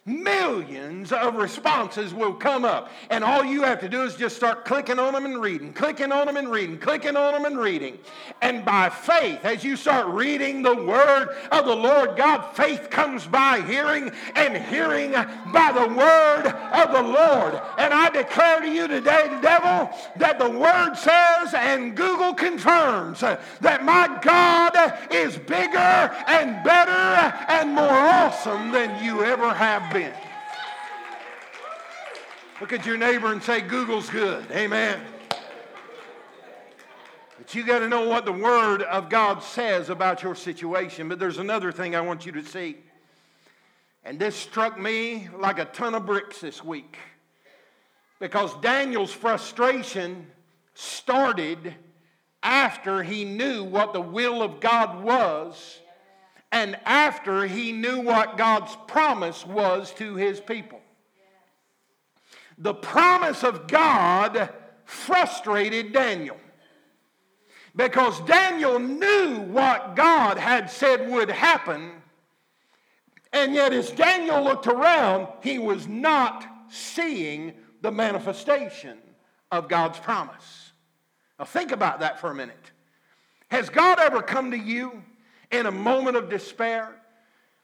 millions 0.05 1.11
of 1.11 1.35
responses 1.35 2.11
will 2.11 2.33
come 2.33 2.65
up. 2.65 2.89
And 3.11 3.23
all 3.23 3.45
you 3.45 3.61
have 3.61 3.79
to 3.81 3.89
do 3.89 4.01
is 4.01 4.15
just 4.15 4.35
start 4.35 4.65
clicking 4.65 4.97
on 4.97 5.13
them 5.13 5.25
and 5.25 5.39
reading, 5.39 5.73
clicking 5.73 6.11
on 6.11 6.25
them 6.25 6.37
and 6.37 6.49
reading, 6.49 6.79
clicking 6.79 7.15
on 7.15 7.33
them 7.33 7.45
and 7.45 7.59
reading. 7.59 7.99
And 8.41 8.65
by 8.65 8.89
faith, 8.89 9.45
as 9.45 9.63
you 9.63 9.75
start 9.75 10.07
reading 10.07 10.63
the 10.63 10.75
word 10.75 11.29
of 11.51 11.65
the 11.65 11.75
Lord 11.75 12.17
God, 12.17 12.41
faith 12.55 12.89
comes 12.89 13.27
by 13.27 13.61
hearing 13.61 14.11
and 14.35 14.57
hearing 14.57 15.11
by 15.11 15.71
the 15.71 15.93
word 15.93 16.47
of 16.47 16.91
the 16.91 17.03
Lord. 17.03 17.61
And 17.77 17.93
I 17.93 18.09
declare 18.09 18.61
to 18.61 18.69
you 18.69 18.87
today, 18.87 19.27
the 19.29 19.41
devil, 19.41 19.95
that 20.17 20.39
the 20.39 20.49
word 20.49 20.95
says 20.95 21.53
and 21.53 21.95
Google 21.95 22.33
confirms 22.33 23.19
that 23.19 23.83
my 23.83 24.19
God 24.23 24.75
is 25.11 25.37
bigger 25.37 25.77
and 25.77 26.63
better 26.63 27.35
and 27.49 27.75
more 27.75 27.87
awesome 27.87 28.71
than 28.71 29.03
you 29.03 29.23
ever 29.23 29.53
have 29.53 29.90
been. 29.93 30.13
Look 32.59 32.73
at 32.73 32.85
your 32.85 32.97
neighbor 32.97 33.31
and 33.31 33.41
say, 33.41 33.61
Google's 33.61 34.09
good. 34.09 34.45
Amen. 34.51 35.01
But 37.37 37.55
you 37.55 37.65
got 37.65 37.79
to 37.79 37.89
know 37.89 38.07
what 38.07 38.25
the 38.25 38.31
Word 38.31 38.83
of 38.83 39.09
God 39.09 39.41
says 39.41 39.89
about 39.89 40.21
your 40.21 40.35
situation. 40.35 41.09
But 41.09 41.17
there's 41.17 41.39
another 41.39 41.71
thing 41.71 41.95
I 41.95 42.01
want 42.01 42.25
you 42.25 42.31
to 42.33 42.45
see. 42.45 42.77
And 44.03 44.19
this 44.19 44.35
struck 44.35 44.79
me 44.79 45.27
like 45.37 45.59
a 45.59 45.65
ton 45.65 45.95
of 45.95 46.05
bricks 46.05 46.39
this 46.39 46.63
week. 46.63 46.97
Because 48.19 48.53
Daniel's 48.61 49.11
frustration 49.11 50.27
started 50.75 51.73
after 52.43 53.03
he 53.03 53.25
knew 53.25 53.63
what 53.63 53.93
the 53.93 54.01
will 54.01 54.41
of 54.41 54.59
God 54.59 55.03
was 55.03 55.79
and 56.51 56.77
after 56.85 57.45
he 57.45 57.71
knew 57.71 58.01
what 58.01 58.37
God's 58.37 58.75
promise 58.87 59.45
was 59.45 59.93
to 59.95 60.15
his 60.15 60.39
people. 60.39 60.81
The 62.57 62.73
promise 62.73 63.43
of 63.43 63.67
God 63.67 64.49
frustrated 64.85 65.93
Daniel 65.93 66.37
because 67.75 68.19
Daniel 68.21 68.79
knew 68.79 69.39
what 69.39 69.95
God 69.95 70.37
had 70.37 70.69
said 70.69 71.09
would 71.09 71.29
happen, 71.29 71.91
and 73.31 73.53
yet 73.53 73.71
as 73.71 73.91
Daniel 73.91 74.43
looked 74.43 74.67
around, 74.67 75.27
he 75.41 75.57
was 75.57 75.87
not 75.87 76.45
seeing 76.69 77.53
the 77.81 77.91
manifestation 77.91 78.97
of 79.51 79.69
God's 79.69 79.99
promise. 79.99 80.73
Now, 81.39 81.45
think 81.45 81.71
about 81.71 82.01
that 82.01 82.19
for 82.19 82.29
a 82.29 82.35
minute. 82.35 82.71
Has 83.49 83.69
God 83.69 83.99
ever 83.99 84.21
come 84.21 84.51
to 84.51 84.57
you 84.57 85.01
in 85.51 85.65
a 85.65 85.71
moment 85.71 86.17
of 86.17 86.29
despair. 86.29 86.95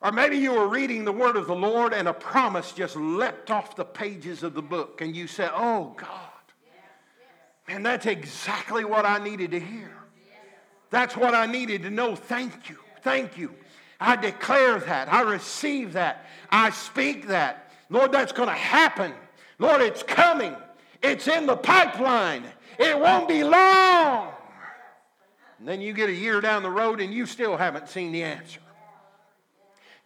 Or 0.02 0.12
maybe 0.12 0.38
you 0.38 0.54
were 0.54 0.67
reading 0.67 1.06
the 1.06 1.12
word 1.12 1.38
of 1.38 1.47
the 1.47 1.56
Lord 1.56 1.93
and 1.93 2.08
a 2.08 2.13
promise 2.13 2.71
just 2.71 2.95
leapt 2.95 3.50
off 3.50 3.76
the 3.76 3.86
pages 3.86 4.43
of 4.43 4.54
the 4.54 4.62
book 4.62 5.02
and 5.02 5.15
you 5.15 5.28
said, 5.28 5.52
Oh 5.54 5.95
God. 5.97 6.12
And 7.67 7.86
that's 7.86 8.06
exactly 8.06 8.86
what 8.86 9.06
I 9.06 9.17
needed 9.17 9.52
to 9.52 9.60
hear. 9.60 9.91
That's 10.89 11.17
what 11.17 11.36
I 11.36 11.45
needed 11.47 11.84
to 11.84 11.89
know. 11.89 12.15
Thank 12.15 12.69
you. 12.69 12.78
Thank 13.02 13.38
you. 13.38 13.54
I 14.00 14.15
declare 14.15 14.80
that. 14.80 15.12
I 15.12 15.21
receive 15.21 15.93
that. 15.93 16.26
I 16.50 16.69
speak 16.69 17.28
that. 17.28 17.71
Lord, 17.89 18.12
that's 18.12 18.32
going 18.32 18.50
to 18.50 18.56
happen. 18.56 19.13
Lord, 19.60 19.82
it's 19.82 20.04
coming. 20.04 20.56
It's 21.02 21.28
in 21.28 21.45
the 21.45 21.58
pipeline. 21.58 22.43
It 22.80 22.97
won't 22.97 23.28
be 23.28 23.43
long. 23.43 24.32
And 25.60 25.67
then 25.67 25.82
you 25.82 25.93
get 25.93 26.10
a 26.10 26.13
year 26.13 26.41
down 26.41 26.63
the 26.63 26.70
road 26.70 27.02
and 27.02 27.13
you 27.13 27.26
still 27.26 27.58
haven't 27.58 27.89
seen 27.89 28.12
the 28.12 28.24
answer. 28.24 28.60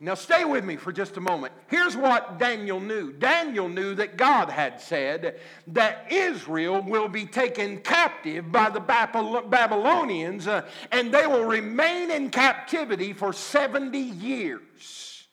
Now, 0.03 0.15
stay 0.15 0.45
with 0.45 0.65
me 0.65 0.77
for 0.77 0.91
just 0.91 1.17
a 1.17 1.21
moment. 1.21 1.53
Here's 1.67 1.95
what 1.95 2.39
Daniel 2.39 2.79
knew 2.79 3.13
Daniel 3.13 3.69
knew 3.69 3.93
that 3.95 4.17
God 4.17 4.49
had 4.49 4.81
said 4.81 5.39
that 5.67 6.07
Israel 6.09 6.81
will 6.81 7.07
be 7.07 7.27
taken 7.27 7.77
captive 7.81 8.51
by 8.51 8.71
the 8.71 8.79
Babylonians 8.79 10.47
uh, 10.47 10.67
and 10.91 11.13
they 11.13 11.27
will 11.27 11.45
remain 11.45 12.09
in 12.09 12.31
captivity 12.31 13.13
for 13.13 13.31
70 13.31 13.99
years. 13.99 15.27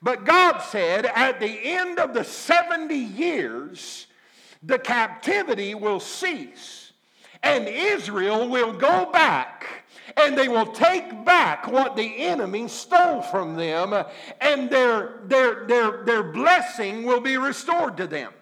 But 0.00 0.24
God 0.24 0.60
said 0.60 1.04
at 1.04 1.38
the 1.38 1.46
end 1.46 1.98
of 1.98 2.14
the 2.14 2.24
70 2.24 2.94
years, 2.94 4.06
the 4.62 4.78
captivity 4.78 5.74
will 5.74 6.00
cease 6.00 6.87
and 7.42 7.68
Israel 7.68 8.48
will 8.48 8.72
go 8.72 9.10
back 9.12 9.66
and 10.16 10.36
they 10.36 10.48
will 10.48 10.66
take 10.66 11.24
back 11.24 11.66
what 11.68 11.96
the 11.96 12.18
enemy 12.18 12.68
stole 12.68 13.22
from 13.22 13.56
them, 13.56 13.94
and 14.40 14.70
their, 14.70 15.20
their, 15.24 15.66
their, 15.66 16.04
their 16.04 16.22
blessing 16.22 17.04
will 17.04 17.20
be 17.20 17.36
restored 17.36 17.96
to 17.98 18.06
them. 18.06 18.32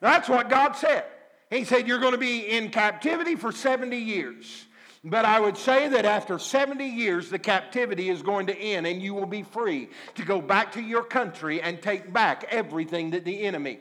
That's 0.00 0.28
what 0.28 0.48
God 0.48 0.72
said. 0.72 1.04
He 1.50 1.64
said, 1.64 1.88
You're 1.88 1.98
going 1.98 2.12
to 2.12 2.18
be 2.18 2.48
in 2.48 2.70
captivity 2.70 3.34
for 3.34 3.52
70 3.52 3.96
years. 3.96 4.66
But 5.04 5.24
I 5.24 5.38
would 5.38 5.56
say 5.56 5.88
that 5.88 6.04
after 6.04 6.38
70 6.38 6.84
years, 6.84 7.30
the 7.30 7.38
captivity 7.38 8.08
is 8.08 8.20
going 8.20 8.48
to 8.48 8.56
end, 8.56 8.86
and 8.86 9.00
you 9.00 9.14
will 9.14 9.26
be 9.26 9.42
free 9.44 9.88
to 10.16 10.24
go 10.24 10.40
back 10.40 10.72
to 10.72 10.82
your 10.82 11.04
country 11.04 11.62
and 11.62 11.80
take 11.80 12.12
back 12.12 12.44
everything 12.50 13.10
that 13.10 13.24
the 13.24 13.42
enemy. 13.42 13.78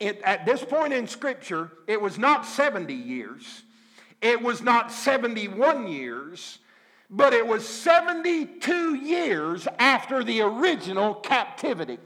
It, 0.00 0.20
at 0.22 0.46
this 0.46 0.64
point 0.64 0.92
in 0.92 1.06
Scripture, 1.06 1.70
it 1.86 2.00
was 2.00 2.18
not 2.18 2.46
70 2.46 2.92
years, 2.92 3.62
it 4.20 4.42
was 4.42 4.62
not 4.62 4.90
71 4.92 5.88
years, 5.88 6.58
but 7.10 7.32
it 7.32 7.46
was 7.46 7.66
72 7.66 8.94
years 8.94 9.68
after 9.78 10.24
the 10.24 10.40
original 10.40 11.14
captivity. 11.14 11.98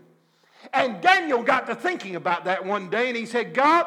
And 0.72 1.00
Daniel 1.00 1.42
got 1.42 1.66
to 1.66 1.74
thinking 1.74 2.16
about 2.16 2.44
that 2.44 2.64
one 2.64 2.90
day 2.90 3.08
and 3.08 3.16
he 3.16 3.26
said, 3.26 3.54
God, 3.54 3.86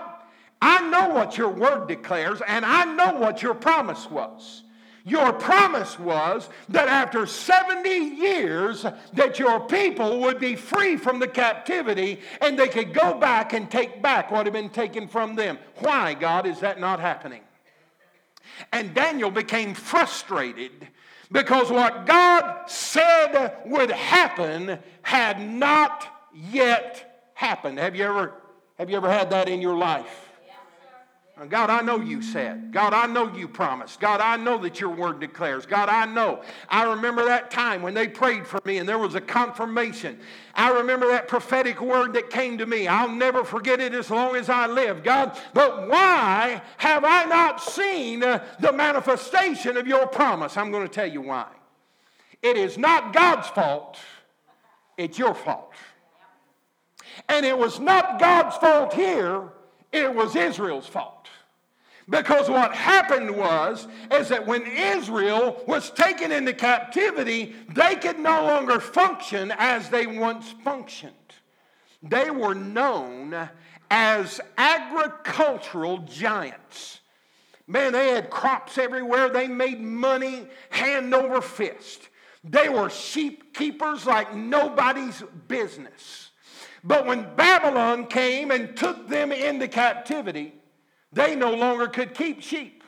I 0.62 0.90
know 0.90 1.10
what 1.10 1.38
your 1.38 1.50
word 1.50 1.88
declares 1.88 2.42
and 2.48 2.66
I 2.66 2.86
know 2.86 3.20
what 3.20 3.44
your 3.44 3.54
promise 3.54 4.10
was. 4.10 4.64
Your 5.06 5.34
promise 5.34 6.00
was 6.00 6.50
that 6.70 6.88
after 6.88 7.26
70 7.26 7.90
years 7.90 8.86
that 9.14 9.38
your 9.38 9.60
people 9.60 10.22
would 10.22 10.40
be 10.40 10.56
free 10.56 10.96
from 10.96 11.20
the 11.20 11.28
captivity 11.28 12.22
and 12.40 12.58
they 12.58 12.70
could 12.70 12.94
go 12.94 13.20
back 13.20 13.52
and 13.52 13.70
take 13.70 14.02
back 14.02 14.32
what 14.32 14.46
had 14.46 14.54
been 14.54 14.70
taken 14.70 15.10
from 15.10 15.36
them. 15.36 15.60
Why, 15.80 16.14
God, 16.14 16.48
is 16.48 16.62
that 16.62 16.80
not 16.80 17.02
happening? 17.02 17.42
And 18.72 18.94
Daniel 18.94 19.32
became 19.32 19.74
frustrated 19.74 20.88
because 21.32 21.72
what 21.72 22.06
God 22.06 22.70
said 22.70 23.58
would 23.66 23.92
happen 23.92 24.80
had 25.02 25.42
not 25.42 26.08
yet 26.34 27.32
happened. 27.34 27.80
Have 27.80 27.96
you 27.96 28.06
ever, 28.06 28.34
have 28.78 28.90
you 28.90 28.98
ever 28.98 29.10
had 29.10 29.30
that 29.32 29.50
in 29.50 29.62
your 29.62 29.76
life? 29.76 30.23
God, 31.50 31.72
I 31.72 31.82
know 31.82 32.00
you 32.00 32.22
said. 32.22 32.72
God, 32.72 32.94
I 32.94 33.08
know 33.08 33.36
you 33.36 33.48
promised. 33.48 34.00
God, 34.00 34.22
I 34.22 34.38
know 34.38 34.60
that 34.60 34.80
your 34.80 34.92
word 34.92 35.20
declares. 35.20 35.66
God, 35.66 35.90
I 35.90 36.06
know. 36.06 36.44
I 36.70 36.84
remember 36.84 37.26
that 37.26 37.50
time 37.50 37.82
when 37.82 37.96
they 37.96 38.08
prayed 38.08 38.46
for 38.46 38.62
me 38.66 38.78
and 38.78 38.88
there 38.88 39.00
was 39.00 39.16
a 39.16 39.22
confirmation. 39.22 40.20
I 40.54 40.70
remember 40.70 41.08
that 41.08 41.28
prophetic 41.28 41.82
word 41.82 42.14
that 42.14 42.30
came 42.30 42.60
to 42.60 42.68
me. 42.68 42.88
I'll 42.88 43.10
never 43.10 43.44
forget 43.44 43.82
it 43.82 43.96
as 43.96 44.12
long 44.12 44.36
as 44.36 44.48
I 44.48 44.68
live. 44.68 45.04
God, 45.04 45.36
but 45.56 45.90
why 45.90 46.62
have 46.78 47.04
I 47.04 47.26
not 47.26 47.60
seen 47.60 48.24
uh, 48.24 48.46
the 48.60 48.72
manifestation 48.72 49.76
of 49.76 49.88
your 49.88 50.06
promise? 50.06 50.56
I'm 50.56 50.70
going 50.70 50.88
to 50.88 50.94
tell 50.94 51.12
you 51.12 51.22
why. 51.22 51.48
It 52.44 52.58
is 52.58 52.78
not 52.78 53.12
God's 53.12 53.48
fault, 53.48 53.98
it's 54.98 55.18
your 55.18 55.34
fault. 55.34 55.74
And 57.28 57.44
it 57.44 57.58
was 57.58 57.80
not 57.80 58.20
God's 58.20 58.56
fault 58.58 58.94
here, 58.94 59.50
it 59.92 60.14
was 60.14 60.36
Israel's 60.36 60.88
fault. 60.88 61.23
Because 62.10 62.50
what 62.50 62.74
happened 62.74 63.36
was, 63.36 63.88
is 64.12 64.30
that 64.30 64.46
when 64.46 64.64
Israel 64.68 65.64
was 65.68 65.90
taken 65.92 66.32
into 66.32 66.54
captivity, 66.54 67.56
they 67.70 67.96
could 67.96 68.20
no 68.20 68.44
longer 68.44 68.80
function 68.80 69.54
as 69.58 69.90
they 69.90 70.06
once 70.06 70.54
functioned. 70.64 71.14
They 72.02 72.30
were 72.30 72.56
known 72.56 73.50
as 73.90 74.42
agricultural 74.58 76.00
giants. 76.00 77.00
Man, 77.68 77.94
they 77.94 78.10
had 78.10 78.30
crops 78.30 78.78
everywhere. 78.78 79.30
They 79.30 79.48
made 79.48 79.80
money 79.80 80.48
hand 80.70 81.14
over 81.14 81.42
fist. 81.42 82.10
They 82.44 82.68
were 82.68 82.90
sheep 82.90 83.54
keepers 83.54 84.06
like 84.06 84.36
nobody's 84.36 85.24
business. 85.48 86.32
But 86.84 87.06
when 87.06 87.34
Babylon 87.36 88.08
came 88.08 88.52
and 88.52 88.76
took 88.76 89.08
them 89.08 89.32
into 89.32 89.70
captivity, 89.70 90.54
they 91.14 91.36
no 91.36 91.54
longer 91.54 91.88
could 91.88 92.14
keep 92.14 92.42
sheep. 92.42 92.84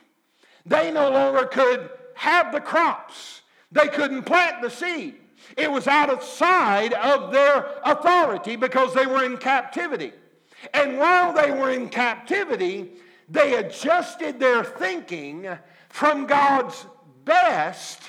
They 0.64 0.90
no 0.90 1.10
longer 1.10 1.46
could 1.46 1.90
have 2.14 2.52
the 2.52 2.60
crops. 2.60 3.42
They 3.70 3.88
couldn't 3.88 4.24
plant 4.24 4.62
the 4.62 4.70
seed. 4.70 5.16
It 5.56 5.70
was 5.70 5.86
outside 5.86 6.92
of 6.94 7.32
their 7.32 7.66
authority 7.84 8.56
because 8.56 8.94
they 8.94 9.06
were 9.06 9.24
in 9.24 9.36
captivity. 9.36 10.12
And 10.74 10.98
while 10.98 11.32
they 11.32 11.50
were 11.50 11.70
in 11.70 11.88
captivity, 11.88 12.90
they 13.28 13.54
adjusted 13.54 14.40
their 14.40 14.64
thinking 14.64 15.48
from 15.88 16.26
God's 16.26 16.86
best 17.24 18.00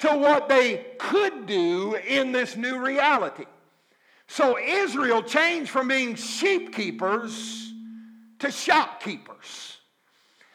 to 0.00 0.08
what 0.08 0.48
they 0.48 0.86
could 0.98 1.46
do 1.46 1.94
in 1.94 2.32
this 2.32 2.56
new 2.56 2.84
reality. 2.84 3.44
So 4.26 4.58
Israel 4.58 5.22
changed 5.22 5.70
from 5.70 5.88
being 5.88 6.14
sheep 6.14 6.74
keepers 6.74 7.71
to 8.42 8.50
shopkeepers. 8.50 9.78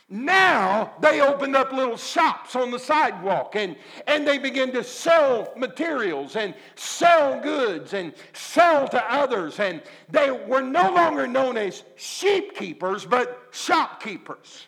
Now 0.09 0.93
they 1.01 1.19
opened 1.19 1.55
up 1.55 1.73
little 1.73 1.97
shops 1.97 2.55
on 2.55 2.71
the 2.71 2.79
sidewalk 2.79 3.55
and, 3.55 3.75
and 4.07 4.25
they 4.25 4.37
began 4.37 4.71
to 4.71 4.83
sell 4.83 5.51
materials 5.57 6.37
and 6.37 6.53
sell 6.75 7.41
goods 7.41 7.93
and 7.93 8.13
sell 8.31 8.87
to 8.89 9.13
others. 9.13 9.59
And 9.59 9.81
they 10.09 10.31
were 10.31 10.61
no 10.61 10.93
longer 10.93 11.27
known 11.27 11.57
as 11.57 11.83
sheep 11.97 12.55
keepers, 12.55 13.05
but 13.05 13.41
shopkeepers. 13.51 14.67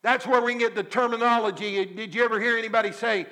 That's 0.00 0.26
where 0.26 0.42
we 0.42 0.54
get 0.54 0.74
the 0.74 0.84
terminology. 0.84 1.84
Did 1.84 2.14
you 2.14 2.24
ever 2.24 2.40
hear 2.40 2.56
anybody 2.56 2.92
say, 2.92 3.26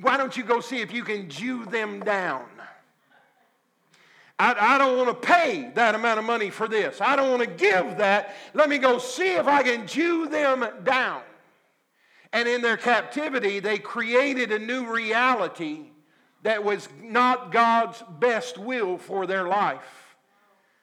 Why 0.00 0.16
don't 0.16 0.36
you 0.36 0.42
go 0.42 0.60
see 0.60 0.80
if 0.80 0.92
you 0.92 1.04
can 1.04 1.28
Jew 1.28 1.66
them 1.66 2.00
down? 2.00 2.46
I, 4.38 4.74
I 4.74 4.78
don't 4.78 4.96
want 4.96 5.08
to 5.08 5.26
pay 5.26 5.70
that 5.74 5.94
amount 5.94 6.18
of 6.18 6.24
money 6.24 6.50
for 6.50 6.68
this. 6.68 7.00
I 7.00 7.16
don't 7.16 7.30
want 7.30 7.42
to 7.42 7.48
give 7.48 7.98
that. 7.98 8.36
Let 8.54 8.68
me 8.68 8.78
go 8.78 8.98
see 8.98 9.32
if 9.34 9.46
I 9.46 9.62
can 9.62 9.86
Jew 9.86 10.28
them 10.28 10.66
down. 10.84 11.22
And 12.32 12.46
in 12.46 12.62
their 12.62 12.76
captivity, 12.76 13.58
they 13.58 13.78
created 13.78 14.52
a 14.52 14.58
new 14.58 14.92
reality 14.92 15.86
that 16.42 16.62
was 16.62 16.88
not 17.02 17.50
God's 17.50 18.02
best 18.20 18.58
will 18.58 18.98
for 18.98 19.26
their 19.26 19.48
life. 19.48 20.16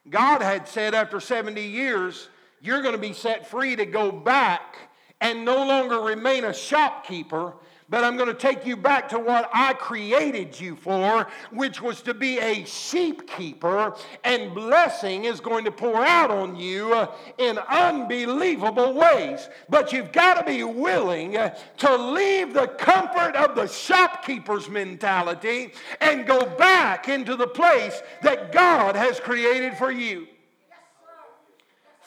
God 0.10 0.42
had 0.42 0.68
said 0.68 0.94
after 0.94 1.20
70 1.20 1.62
years, 1.62 2.30
you're 2.62 2.82
going 2.82 2.94
to 2.94 3.00
be 3.00 3.14
set 3.14 3.48
free 3.48 3.76
to 3.76 3.86
go 3.86 4.12
back 4.12 4.76
and 5.22 5.46
no 5.46 5.66
longer 5.66 6.02
remain 6.02 6.44
a 6.44 6.54
shopkeeper, 6.54 7.54
but 7.88 8.04
I'm 8.04 8.18
going 8.18 8.30
to 8.30 8.34
take 8.34 8.66
you 8.66 8.76
back 8.76 9.10
to 9.10 9.20
what 9.20 9.50
I 9.54 9.74
created 9.74 10.60
you 10.60 10.76
for, 10.76 11.28
which 11.52 11.82
was 11.82 12.02
to 12.04 12.14
be 12.14 12.40
a 12.40 12.66
sheep 12.66 13.30
keeper, 13.30 13.96
and 14.24 14.56
blessing 14.56 15.26
is 15.26 15.40
going 15.40 15.66
to 15.66 15.72
pour 15.72 16.04
out 16.04 16.32
on 16.32 16.56
you 16.56 16.94
uh, 16.94 17.14
in 17.38 17.60
unbelievable 17.60 18.94
ways. 18.94 19.50
But 19.70 19.94
you've 19.94 20.12
got 20.12 20.36
to 20.40 20.44
be 20.44 20.64
willing 20.64 21.38
uh, 21.38 21.56
to 21.78 21.96
leave 21.96 22.54
the 22.54 22.68
comfort 22.68 23.36
of 23.36 23.56
the 23.56 23.68
shopkeeper's 23.68 24.68
mentality 24.68 25.74
and 26.02 26.26
go 26.26 26.46
back 26.46 27.08
into 27.08 27.36
the 27.36 27.48
place 27.48 28.02
that 28.24 28.52
God 28.52 28.96
has 28.96 29.20
created 29.20 29.78
for 29.78 29.92
you. 29.92 30.28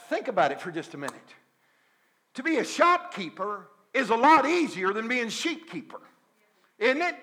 Think 0.08 0.26
about 0.26 0.50
it 0.50 0.60
for 0.60 0.72
just 0.72 0.94
a 0.94 0.98
minute. 0.98 1.14
To 2.34 2.42
be 2.42 2.56
a 2.56 2.64
shopkeeper 2.64 3.68
is 3.98 4.10
a 4.10 4.16
lot 4.16 4.46
easier 4.46 4.92
than 4.92 5.08
being 5.08 5.28
sheep 5.28 5.70
keeper, 5.70 6.00
isn't 6.78 7.02
it? 7.02 7.16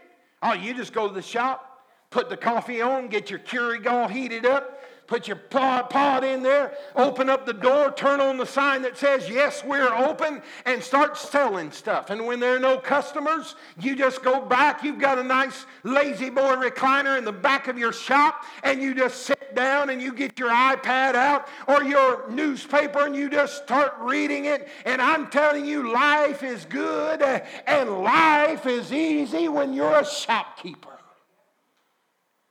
Oh, 0.43 0.53
you 0.53 0.73
just 0.73 0.93
go 0.93 1.07
to 1.07 1.13
the 1.13 1.21
shop, 1.21 1.85
put 2.11 2.29
the 2.29 2.37
coffee 2.37 2.81
on, 2.81 3.07
get 3.07 3.29
your 3.29 3.39
Keurig 3.39 3.87
all 3.87 4.07
heated 4.07 4.45
up, 4.45 4.83
put 5.07 5.27
your 5.27 5.37
pot 5.37 6.23
in 6.23 6.41
there, 6.41 6.73
open 6.95 7.29
up 7.29 7.45
the 7.45 7.53
door, 7.53 7.91
turn 7.91 8.21
on 8.21 8.37
the 8.37 8.45
sign 8.45 8.81
that 8.83 8.97
says, 8.97 9.29
Yes, 9.29 9.63
we're 9.63 9.93
open, 9.93 10.41
and 10.65 10.81
start 10.81 11.17
selling 11.17 11.71
stuff. 11.71 12.09
And 12.09 12.25
when 12.25 12.39
there 12.39 12.55
are 12.55 12.59
no 12.59 12.77
customers, 12.77 13.55
you 13.79 13.95
just 13.95 14.23
go 14.23 14.41
back. 14.41 14.83
You've 14.83 14.99
got 14.99 15.17
a 15.17 15.23
nice 15.23 15.65
La-Z-Boy 15.83 16.55
recliner 16.55 17.17
in 17.17 17.25
the 17.25 17.31
back 17.31 17.67
of 17.67 17.77
your 17.77 17.93
shop, 17.93 18.43
and 18.63 18.81
you 18.81 18.93
just 18.93 19.25
sit 19.25 19.55
down 19.55 19.89
and 19.89 20.01
you 20.01 20.13
get 20.13 20.37
your 20.37 20.49
iPad 20.49 21.15
out 21.15 21.47
or 21.67 21.83
your 21.83 22.29
newspaper 22.29 23.05
and 23.05 23.15
you 23.15 23.29
just 23.29 23.63
start 23.63 23.93
reading 23.99 24.45
it. 24.45 24.67
And 24.85 25.01
I'm 25.01 25.27
telling 25.27 25.65
you, 25.65 25.91
life 25.91 26.43
is 26.43 26.65
good 26.65 27.21
and 27.21 27.89
life 28.03 28.65
is 28.65 28.91
easy 28.91 29.47
when 29.47 29.73
you're 29.73 29.99
a 29.99 30.05
shopkeeper. 30.05 30.94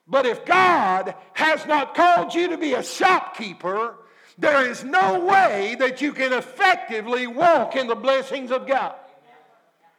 But 0.07 0.27
if 0.27 0.45
God 0.45 1.15
has 1.33 1.65
not 1.67 1.95
called 1.95 2.35
you 2.35 2.49
to 2.49 2.59
be 2.59 2.75
a 2.75 2.83
shopkeeper, 2.83 3.97
there 4.37 4.69
is 4.69 4.85
no 4.85 5.25
way 5.25 5.77
that 5.79 6.03
you 6.03 6.13
can 6.13 6.33
effectively 6.33 7.27
walk 7.27 7.77
in 7.77 7.87
the 7.87 7.95
blessings 7.95 8.51
of 8.51 8.67
God. 8.67 8.97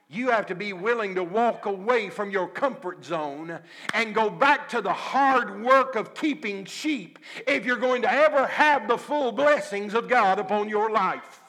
You 0.08 0.30
have 0.30 0.46
to 0.48 0.56
be 0.56 0.72
willing 0.72 1.16
to 1.16 1.24
walk 1.24 1.66
away 1.66 2.10
from 2.10 2.30
your 2.30 2.48
comfort 2.48 3.04
zone 3.04 3.60
and 3.94 4.14
go 4.14 4.30
back 4.30 4.70
to 4.70 4.82
the 4.82 4.94
hard 4.94 5.64
work 5.64 5.96
of 5.96 6.14
keeping 6.14 6.66
sheep 6.66 7.18
if 7.48 7.66
you're 7.66 7.76
going 7.76 8.04
to 8.04 8.12
ever 8.12 8.46
have 8.46 8.88
the 8.88 9.00
full 9.00 9.32
blessings 9.32 9.96
of 9.96 10.08
God 10.08 10.38
upon 10.38 10.70
your 10.70 10.92
life. 10.92 11.42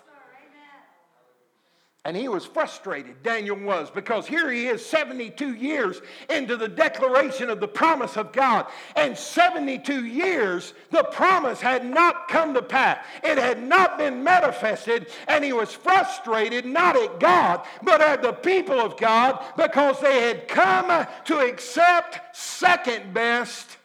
And 2.07 2.16
he 2.16 2.29
was 2.29 2.47
frustrated, 2.47 3.21
Daniel 3.25 3.59
was, 3.59 3.90
because 3.90 4.29
here 4.29 4.49
he 4.49 4.69
is 4.69 4.87
72 4.87 5.55
years 5.55 6.01
into 6.31 6.57
the 6.57 6.69
declaration 6.69 7.51
of 7.51 7.59
the 7.59 7.66
promise 7.66 8.16
of 8.16 8.31
God. 8.31 8.66
And 8.95 9.19
72 9.19 10.05
years, 10.05 10.73
the 10.92 11.03
promise 11.03 11.61
had 11.61 11.85
not 11.85 12.29
come 12.29 12.55
to 12.55 12.62
pass. 12.62 13.05
It 13.25 13.38
had 13.38 13.61
not 13.61 13.99
been 13.99 14.23
manifested. 14.23 15.09
And 15.27 15.45
he 15.45 15.53
was 15.53 15.73
frustrated, 15.73 16.64
not 16.64 16.95
at 16.95 17.19
God, 17.19 17.66
but 17.83 18.01
at 18.01 18.23
the 18.23 18.35
people 18.35 18.79
of 18.79 18.97
God, 18.97 19.45
because 19.57 19.99
they 19.99 20.29
had 20.29 20.47
come 20.47 21.09
to 21.25 21.38
accept 21.40 22.37
second 22.37 23.14
best 23.14 23.79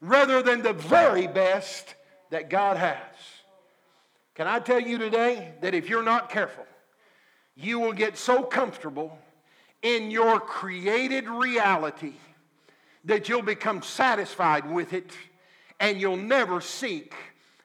rather 0.00 0.42
than 0.42 0.62
the 0.62 0.72
very 0.72 1.26
best 1.26 1.96
that 2.30 2.48
God 2.48 2.78
has. 2.78 2.96
Can 4.36 4.46
I 4.46 4.58
tell 4.58 4.80
you 4.80 4.96
today 4.96 5.52
that 5.60 5.74
if 5.74 5.90
you're 5.90 6.02
not 6.02 6.30
careful, 6.30 6.64
you 7.54 7.78
will 7.78 7.92
get 7.92 8.16
so 8.16 8.42
comfortable 8.42 9.18
in 9.82 10.10
your 10.10 10.40
created 10.40 11.28
reality 11.28 12.14
that 13.04 13.28
you'll 13.28 13.42
become 13.42 13.82
satisfied 13.82 14.70
with 14.70 14.92
it 14.92 15.12
and 15.80 16.00
you'll 16.00 16.16
never 16.16 16.60
seek 16.60 17.14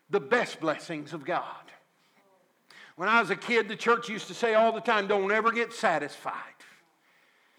the 0.10 0.20
best 0.20 0.60
blessings 0.60 1.14
of 1.14 1.24
God. 1.24 1.46
When 2.96 3.08
I 3.08 3.22
was 3.22 3.30
a 3.30 3.36
kid, 3.36 3.68
the 3.68 3.76
church 3.76 4.10
used 4.10 4.28
to 4.28 4.34
say 4.34 4.56
all 4.56 4.72
the 4.72 4.82
time, 4.82 5.08
don't 5.08 5.32
ever 5.32 5.52
get 5.52 5.72
satisfied. 5.72 6.34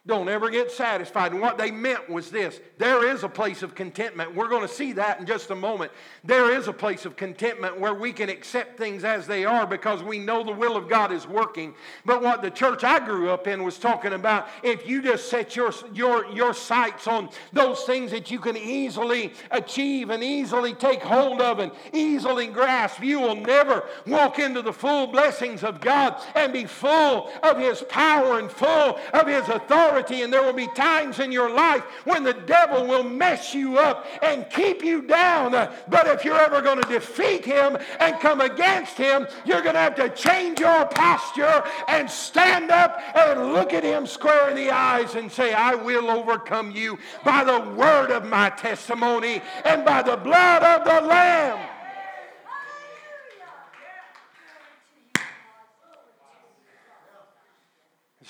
Don't 0.08 0.30
ever 0.30 0.48
get 0.48 0.70
satisfied. 0.70 1.32
And 1.32 1.40
what 1.42 1.58
they 1.58 1.70
meant 1.70 2.08
was 2.08 2.30
this 2.30 2.60
there 2.78 3.06
is 3.06 3.24
a 3.24 3.28
place 3.28 3.62
of 3.62 3.74
contentment. 3.74 4.34
We're 4.34 4.48
going 4.48 4.66
to 4.66 4.74
see 4.74 4.92
that 4.94 5.20
in 5.20 5.26
just 5.26 5.50
a 5.50 5.54
moment. 5.54 5.92
There 6.24 6.56
is 6.56 6.66
a 6.66 6.72
place 6.72 7.04
of 7.04 7.14
contentment 7.14 7.78
where 7.78 7.92
we 7.92 8.14
can 8.14 8.30
accept 8.30 8.78
things 8.78 9.04
as 9.04 9.26
they 9.26 9.44
are 9.44 9.66
because 9.66 10.02
we 10.02 10.18
know 10.18 10.42
the 10.42 10.52
will 10.52 10.78
of 10.78 10.88
God 10.88 11.12
is 11.12 11.28
working. 11.28 11.74
But 12.06 12.22
what 12.22 12.40
the 12.40 12.50
church 12.50 12.84
I 12.84 13.04
grew 13.04 13.28
up 13.28 13.46
in 13.46 13.62
was 13.64 13.76
talking 13.76 14.14
about 14.14 14.48
if 14.62 14.88
you 14.88 15.02
just 15.02 15.28
set 15.28 15.54
your, 15.54 15.74
your, 15.92 16.24
your 16.32 16.54
sights 16.54 17.06
on 17.06 17.28
those 17.52 17.82
things 17.82 18.10
that 18.12 18.30
you 18.30 18.38
can 18.38 18.56
easily 18.56 19.34
achieve 19.50 20.08
and 20.08 20.24
easily 20.24 20.72
take 20.72 21.02
hold 21.02 21.42
of 21.42 21.58
and 21.58 21.70
easily 21.92 22.46
grasp, 22.46 23.02
you 23.02 23.20
will 23.20 23.36
never 23.36 23.84
walk 24.06 24.38
into 24.38 24.62
the 24.62 24.72
full 24.72 25.08
blessings 25.08 25.62
of 25.62 25.82
God 25.82 26.18
and 26.34 26.50
be 26.50 26.64
full 26.64 27.30
of 27.42 27.58
His 27.58 27.82
power 27.90 28.38
and 28.38 28.50
full 28.50 28.98
of 29.12 29.26
His 29.26 29.46
authority 29.50 29.97
authority, 29.98 30.22
and 30.22 30.32
there 30.32 30.42
will 30.42 30.52
be 30.52 30.68
times 30.68 31.18
in 31.18 31.32
your 31.32 31.50
life 31.50 31.82
when 32.04 32.22
the 32.22 32.32
devil 32.32 32.86
will 32.86 33.02
mess 33.02 33.54
you 33.54 33.78
up 33.78 34.06
and 34.22 34.48
keep 34.50 34.84
you 34.84 35.02
down. 35.02 35.52
But 35.88 36.06
if 36.06 36.24
you're 36.24 36.40
ever 36.40 36.60
going 36.60 36.80
to 36.80 36.88
defeat 36.88 37.44
him 37.44 37.76
and 38.00 38.18
come 38.20 38.40
against 38.40 38.96
him, 38.96 39.26
you're 39.44 39.62
going 39.62 39.74
to 39.74 39.80
have 39.80 39.94
to 39.96 40.08
change 40.10 40.60
your 40.60 40.86
posture 40.86 41.64
and 41.88 42.10
stand 42.10 42.70
up 42.70 43.00
and 43.14 43.52
look 43.52 43.72
at 43.72 43.84
him 43.84 44.06
square 44.06 44.50
in 44.50 44.56
the 44.56 44.70
eyes 44.70 45.14
and 45.14 45.30
say, 45.30 45.52
I 45.52 45.74
will 45.74 46.10
overcome 46.10 46.70
you 46.70 46.98
by 47.24 47.44
the 47.44 47.60
word 47.70 48.10
of 48.10 48.26
my 48.26 48.50
testimony 48.50 49.42
and 49.64 49.84
by 49.84 50.02
the 50.02 50.16
blood 50.16 50.62
of 50.62 50.84
the 50.84 51.06
Lamb. 51.06 51.77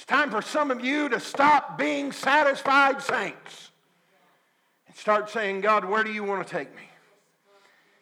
Time 0.09 0.31
for 0.31 0.41
some 0.41 0.71
of 0.71 0.83
you 0.83 1.11
to 1.11 1.21
stop 1.21 1.77
being 1.77 2.11
satisfied 2.13 3.03
saints 3.03 3.71
and 4.87 4.97
start 4.97 5.29
saying, 5.29 5.61
God, 5.61 5.85
where 5.85 6.03
do 6.03 6.11
you 6.11 6.25
want 6.25 6.47
to 6.47 6.51
take 6.51 6.75
me? 6.75 6.83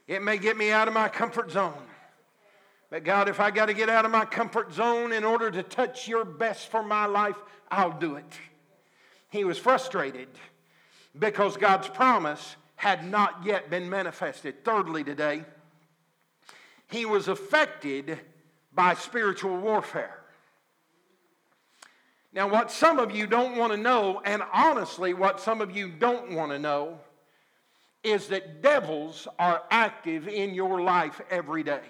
It 0.06 0.22
may 0.22 0.38
get 0.38 0.56
me 0.56 0.70
out 0.70 0.86
of 0.86 0.94
my 0.94 1.08
comfort 1.08 1.50
zone. 1.50 1.74
But 2.90 3.02
God, 3.02 3.28
if 3.28 3.40
I 3.40 3.50
got 3.50 3.66
to 3.66 3.74
get 3.74 3.88
out 3.88 4.04
of 4.04 4.12
my 4.12 4.24
comfort 4.24 4.72
zone 4.72 5.12
in 5.12 5.24
order 5.24 5.50
to 5.50 5.64
touch 5.64 6.06
your 6.06 6.24
best 6.24 6.68
for 6.68 6.84
my 6.84 7.06
life, 7.06 7.36
I'll 7.72 7.98
do 7.98 8.14
it. 8.14 8.32
He 9.28 9.42
was 9.42 9.58
frustrated 9.58 10.28
because 11.18 11.56
God's 11.56 11.88
promise 11.88 12.54
had 12.76 13.10
not 13.10 13.44
yet 13.44 13.68
been 13.68 13.90
manifested. 13.90 14.64
Thirdly, 14.64 15.02
today, 15.02 15.42
he 16.88 17.04
was 17.04 17.26
affected 17.26 18.20
by 18.72 18.94
spiritual 18.94 19.56
warfare. 19.56 20.20
Now, 22.36 22.46
what 22.46 22.70
some 22.70 22.98
of 22.98 23.12
you 23.12 23.26
don't 23.26 23.56
want 23.56 23.72
to 23.72 23.78
know, 23.78 24.20
and 24.22 24.42
honestly, 24.52 25.14
what 25.14 25.40
some 25.40 25.62
of 25.62 25.74
you 25.74 25.88
don't 25.88 26.32
want 26.32 26.52
to 26.52 26.58
know, 26.58 26.98
is 28.04 28.26
that 28.26 28.60
devils 28.60 29.26
are 29.38 29.62
active 29.70 30.28
in 30.28 30.52
your 30.52 30.82
life 30.82 31.18
every 31.30 31.62
day. 31.62 31.80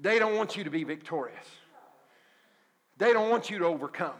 They 0.00 0.18
don't 0.18 0.34
want 0.34 0.56
you 0.56 0.64
to 0.64 0.70
be 0.70 0.82
victorious. 0.82 1.46
They 2.98 3.12
don't 3.12 3.30
want 3.30 3.50
you 3.50 3.60
to 3.60 3.66
overcome. 3.66 4.18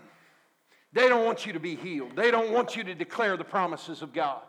They 0.93 1.09
don't 1.09 1.25
want 1.25 1.45
you 1.45 1.53
to 1.53 1.61
be 1.61 1.75
healed. 1.75 2.15
They 2.15 2.31
don't 2.31 2.53
want 2.53 2.77
you 2.77 2.85
to 2.85 2.95
declare 2.95 3.37
the 3.37 3.45
promises 3.45 4.01
of 4.01 4.13
God. 4.13 4.43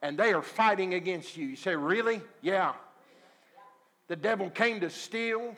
and 0.00 0.18
they 0.18 0.32
are 0.32 0.42
fighting 0.42 0.94
against 0.94 1.36
you. 1.36 1.46
You 1.46 1.56
say, 1.56 1.76
Really? 1.76 2.22
Yeah. 2.40 2.72
The 4.08 4.16
devil 4.16 4.48
came 4.48 4.80
to 4.80 4.88
steal, 4.88 5.54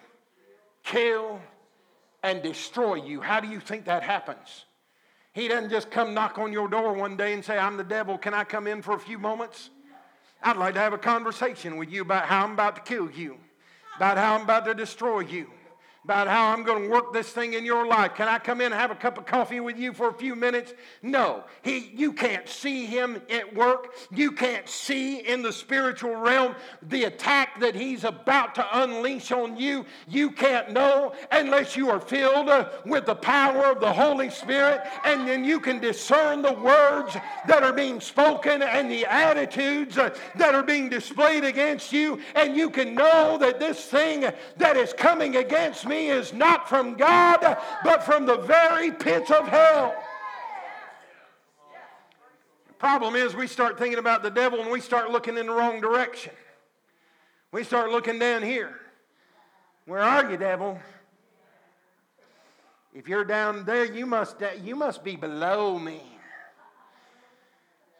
kill, 0.82 1.40
and 2.24 2.42
destroy 2.42 2.94
you. 2.94 3.20
How 3.20 3.38
do 3.38 3.46
you 3.46 3.60
think 3.60 3.84
that 3.84 4.02
happens? 4.02 4.64
He 5.32 5.46
doesn't 5.46 5.70
just 5.70 5.90
come 5.90 6.14
knock 6.14 6.38
on 6.38 6.52
your 6.52 6.68
door 6.68 6.94
one 6.94 7.16
day 7.16 7.34
and 7.34 7.44
say, 7.44 7.58
I'm 7.58 7.76
the 7.76 7.84
devil, 7.84 8.16
can 8.16 8.34
I 8.34 8.44
come 8.44 8.66
in 8.66 8.82
for 8.82 8.94
a 8.94 8.98
few 8.98 9.18
moments? 9.18 9.70
I'd 10.42 10.56
like 10.56 10.74
to 10.74 10.80
have 10.80 10.92
a 10.92 10.98
conversation 10.98 11.76
with 11.76 11.90
you 11.90 12.02
about 12.02 12.24
how 12.24 12.44
I'm 12.44 12.52
about 12.52 12.76
to 12.76 12.82
kill 12.82 13.10
you, 13.10 13.36
about 13.96 14.16
how 14.16 14.34
I'm 14.34 14.42
about 14.42 14.64
to 14.64 14.74
destroy 14.74 15.20
you 15.20 15.50
about 16.04 16.28
how 16.28 16.52
I'm 16.52 16.62
going 16.64 16.84
to 16.84 16.88
work 16.90 17.14
this 17.14 17.30
thing 17.30 17.54
in 17.54 17.64
your 17.64 17.86
life. 17.86 18.14
Can 18.14 18.28
I 18.28 18.38
come 18.38 18.60
in 18.60 18.66
and 18.66 18.74
have 18.74 18.90
a 18.90 18.94
cup 18.94 19.16
of 19.16 19.24
coffee 19.24 19.60
with 19.60 19.78
you 19.78 19.94
for 19.94 20.08
a 20.08 20.12
few 20.12 20.36
minutes? 20.36 20.74
No. 21.02 21.44
He, 21.62 21.92
you 21.94 22.12
can't 22.12 22.46
see 22.46 22.84
him 22.84 23.22
at 23.30 23.54
work. 23.54 23.94
You 24.10 24.32
can't 24.32 24.68
see 24.68 25.20
in 25.20 25.40
the 25.40 25.52
spiritual 25.52 26.16
realm 26.16 26.56
the 26.82 27.04
attack 27.04 27.58
that 27.60 27.74
he's 27.74 28.04
about 28.04 28.54
to 28.56 28.82
unleash 28.82 29.32
on 29.32 29.56
you. 29.56 29.86
You 30.06 30.30
can't 30.30 30.72
know 30.72 31.14
unless 31.32 31.74
you 31.74 31.88
are 31.88 32.00
filled 32.00 32.50
uh, 32.50 32.68
with 32.84 33.06
the 33.06 33.14
power 33.14 33.72
of 33.72 33.80
the 33.80 33.92
Holy 33.92 34.28
Spirit, 34.28 34.82
and 35.06 35.26
then 35.26 35.42
you 35.42 35.58
can 35.58 35.78
discern 35.78 36.42
the 36.42 36.52
words 36.52 37.16
that 37.48 37.62
are 37.62 37.72
being 37.72 38.00
spoken 38.00 38.62
and 38.62 38.90
the 38.90 39.06
attitudes 39.06 39.96
uh, 39.96 40.14
that 40.36 40.54
are 40.54 40.62
being 40.62 40.90
displayed 40.90 41.44
against 41.44 41.94
you, 41.94 42.20
and 42.34 42.54
you 42.54 42.68
can 42.68 42.94
know 42.94 43.38
that 43.38 43.58
this 43.58 43.86
thing 43.86 44.30
that 44.58 44.76
is 44.76 44.92
coming 44.92 45.36
against 45.36 45.86
me 45.86 45.93
me 45.94 46.08
is 46.08 46.32
not 46.32 46.68
from 46.68 46.94
God, 46.94 47.56
but 47.84 48.02
from 48.02 48.26
the 48.26 48.38
very 48.38 48.90
pits 48.90 49.30
of 49.30 49.46
hell. 49.48 49.94
The 52.66 52.74
problem 52.74 53.14
is, 53.14 53.34
we 53.34 53.46
start 53.46 53.78
thinking 53.78 53.98
about 53.98 54.22
the 54.22 54.30
devil 54.30 54.60
and 54.60 54.70
we 54.70 54.80
start 54.80 55.10
looking 55.10 55.38
in 55.38 55.46
the 55.46 55.52
wrong 55.52 55.80
direction. 55.80 56.32
We 57.52 57.64
start 57.64 57.90
looking 57.90 58.18
down 58.18 58.42
here. 58.42 58.74
Where 59.86 60.00
are 60.00 60.30
you, 60.30 60.36
devil? 60.36 60.78
If 62.92 63.08
you're 63.08 63.24
down 63.24 63.64
there, 63.64 63.84
you 63.84 64.06
must, 64.06 64.36
you 64.62 64.76
must 64.76 65.04
be 65.04 65.16
below 65.16 65.78
me. 65.78 66.02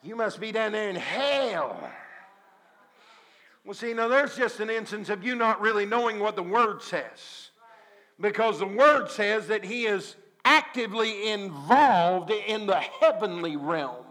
You 0.02 0.16
must 0.16 0.38
be 0.38 0.52
down 0.52 0.72
there 0.72 0.90
in 0.90 0.96
hell. 0.96 1.90
Well, 3.64 3.74
see, 3.74 3.94
now 3.94 4.08
there's 4.08 4.36
just 4.36 4.60
an 4.60 4.68
instance 4.68 5.08
of 5.08 5.24
you 5.24 5.34
not 5.34 5.60
really 5.60 5.86
knowing 5.86 6.20
what 6.20 6.36
the 6.36 6.42
Word 6.42 6.82
says 6.82 7.43
because 8.20 8.58
the 8.58 8.66
word 8.66 9.10
says 9.10 9.48
that 9.48 9.64
he 9.64 9.86
is 9.86 10.16
actively 10.44 11.30
involved 11.30 12.30
in 12.30 12.66
the 12.66 12.76
heavenly 12.76 13.56
realm. 13.56 14.04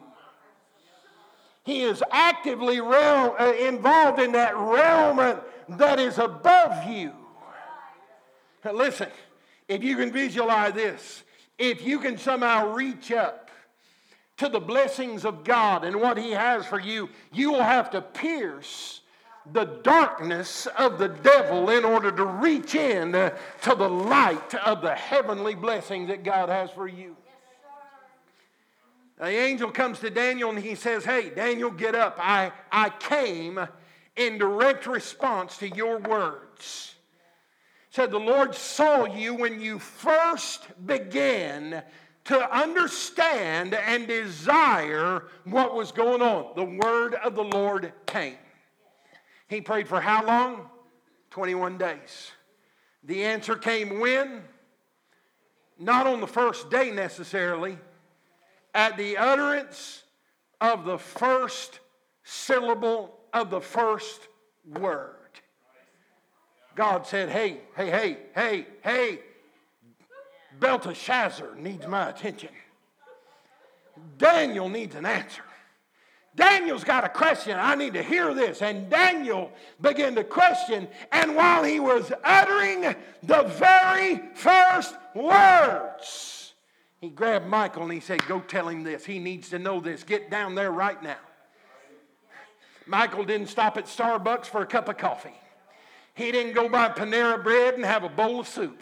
He 1.63 1.81
is 1.81 2.03
actively 2.11 2.81
realm, 2.81 3.35
uh, 3.39 3.53
involved 3.53 4.19
in 4.19 4.33
that 4.33 4.55
realm 4.57 5.39
that 5.69 5.99
is 5.99 6.17
above 6.17 6.89
you. 6.89 7.13
Now 8.65 8.73
listen, 8.73 9.09
if 9.67 9.83
you 9.83 9.95
can 9.95 10.11
visualize 10.11 10.73
this, 10.73 11.23
if 11.57 11.85
you 11.85 11.99
can 11.99 12.17
somehow 12.17 12.73
reach 12.73 13.11
up 13.11 13.51
to 14.37 14.49
the 14.49 14.59
blessings 14.59 15.25
of 15.25 15.43
God 15.43 15.85
and 15.85 16.01
what 16.01 16.17
He 16.17 16.31
has 16.31 16.65
for 16.65 16.79
you, 16.79 17.09
you 17.31 17.51
will 17.51 17.63
have 17.63 17.91
to 17.91 18.01
pierce 18.01 19.01
the 19.51 19.65
darkness 19.65 20.67
of 20.77 20.97
the 20.97 21.09
devil 21.09 21.69
in 21.69 21.83
order 21.83 22.11
to 22.11 22.25
reach 22.25 22.75
in 22.75 23.11
to 23.11 23.75
the 23.75 23.89
light 23.89 24.55
of 24.55 24.81
the 24.81 24.95
heavenly 24.95 25.55
blessing 25.55 26.07
that 26.07 26.23
God 26.23 26.49
has 26.49 26.71
for 26.71 26.87
you. 26.87 27.15
The 29.17 29.27
angel 29.27 29.69
comes 29.71 29.99
to 29.99 30.09
Daniel 30.09 30.49
and 30.49 30.59
he 30.59 30.75
says, 30.75 31.05
Hey, 31.05 31.29
Daniel, 31.29 31.71
get 31.71 31.95
up. 31.95 32.17
I, 32.19 32.51
I 32.71 32.89
came 32.89 33.59
in 34.15 34.37
direct 34.37 34.87
response 34.87 35.57
to 35.57 35.69
your 35.69 35.99
words. 35.99 36.95
Said, 37.89 38.11
The 38.11 38.19
Lord 38.19 38.55
saw 38.55 39.05
you 39.05 39.35
when 39.35 39.61
you 39.61 39.77
first 39.77 40.67
began 40.85 41.83
to 42.25 42.57
understand 42.57 43.73
and 43.73 44.07
desire 44.07 45.23
what 45.43 45.75
was 45.75 45.91
going 45.91 46.21
on. 46.21 46.53
The 46.55 46.85
word 46.85 47.15
of 47.15 47.35
the 47.35 47.43
Lord 47.43 47.93
came. 48.05 48.37
He 49.53 49.61
prayed 49.61 49.87
for 49.87 50.01
how 50.01 50.25
long? 50.25 50.67
21 51.29 51.77
days. 51.77 52.31
The 53.03 53.23
answer 53.23 53.55
came 53.55 53.99
when? 53.99 54.41
Not 55.77 56.07
on 56.07 56.21
the 56.21 56.27
first 56.27 56.71
day 56.71 56.89
necessarily, 56.89 57.77
at 58.73 58.97
the 58.97 59.17
utterance 59.17 60.03
of 60.59 60.85
the 60.85 60.97
first 60.97 61.79
syllable 62.23 63.15
of 63.31 63.51
the 63.51 63.61
first 63.61 64.21
word. 64.65 65.17
God 66.75 67.05
said, 67.05 67.29
Hey, 67.29 67.59
hey, 67.75 67.91
hey, 67.91 68.17
hey, 68.33 68.67
hey, 68.83 69.19
Belteshazzar 70.59 71.55
needs 71.55 71.85
my 71.85 72.09
attention. 72.09 72.49
Daniel 74.17 74.67
needs 74.67 74.95
an 74.95 75.05
answer. 75.05 75.43
Daniel's 76.35 76.83
got 76.83 77.03
a 77.03 77.09
question. 77.09 77.57
I 77.59 77.75
need 77.75 77.93
to 77.93 78.01
hear 78.01 78.33
this. 78.33 78.61
And 78.61 78.89
Daniel 78.89 79.51
began 79.81 80.15
to 80.15 80.23
question. 80.23 80.87
And 81.11 81.35
while 81.35 81.63
he 81.63 81.79
was 81.79 82.11
uttering 82.23 82.95
the 83.21 83.43
very 83.43 84.21
first 84.33 84.95
words, 85.13 86.53
he 86.99 87.09
grabbed 87.09 87.47
Michael 87.47 87.83
and 87.83 87.91
he 87.91 87.99
said, 87.99 88.25
Go 88.27 88.39
tell 88.39 88.67
him 88.67 88.83
this. 88.83 89.05
He 89.05 89.19
needs 89.19 89.49
to 89.49 89.59
know 89.59 89.79
this. 89.79 90.03
Get 90.03 90.31
down 90.31 90.55
there 90.55 90.71
right 90.71 91.01
now. 91.03 91.17
Michael 92.87 93.23
didn't 93.23 93.47
stop 93.47 93.77
at 93.77 93.85
Starbucks 93.85 94.45
for 94.45 94.61
a 94.61 94.65
cup 94.65 94.89
of 94.89 94.97
coffee. 94.97 95.37
He 96.15 96.31
didn't 96.31 96.53
go 96.53 96.67
buy 96.67 96.89
Panera 96.89 97.41
bread 97.41 97.75
and 97.75 97.85
have 97.85 98.03
a 98.03 98.09
bowl 98.09 98.39
of 98.39 98.47
soup 98.47 98.79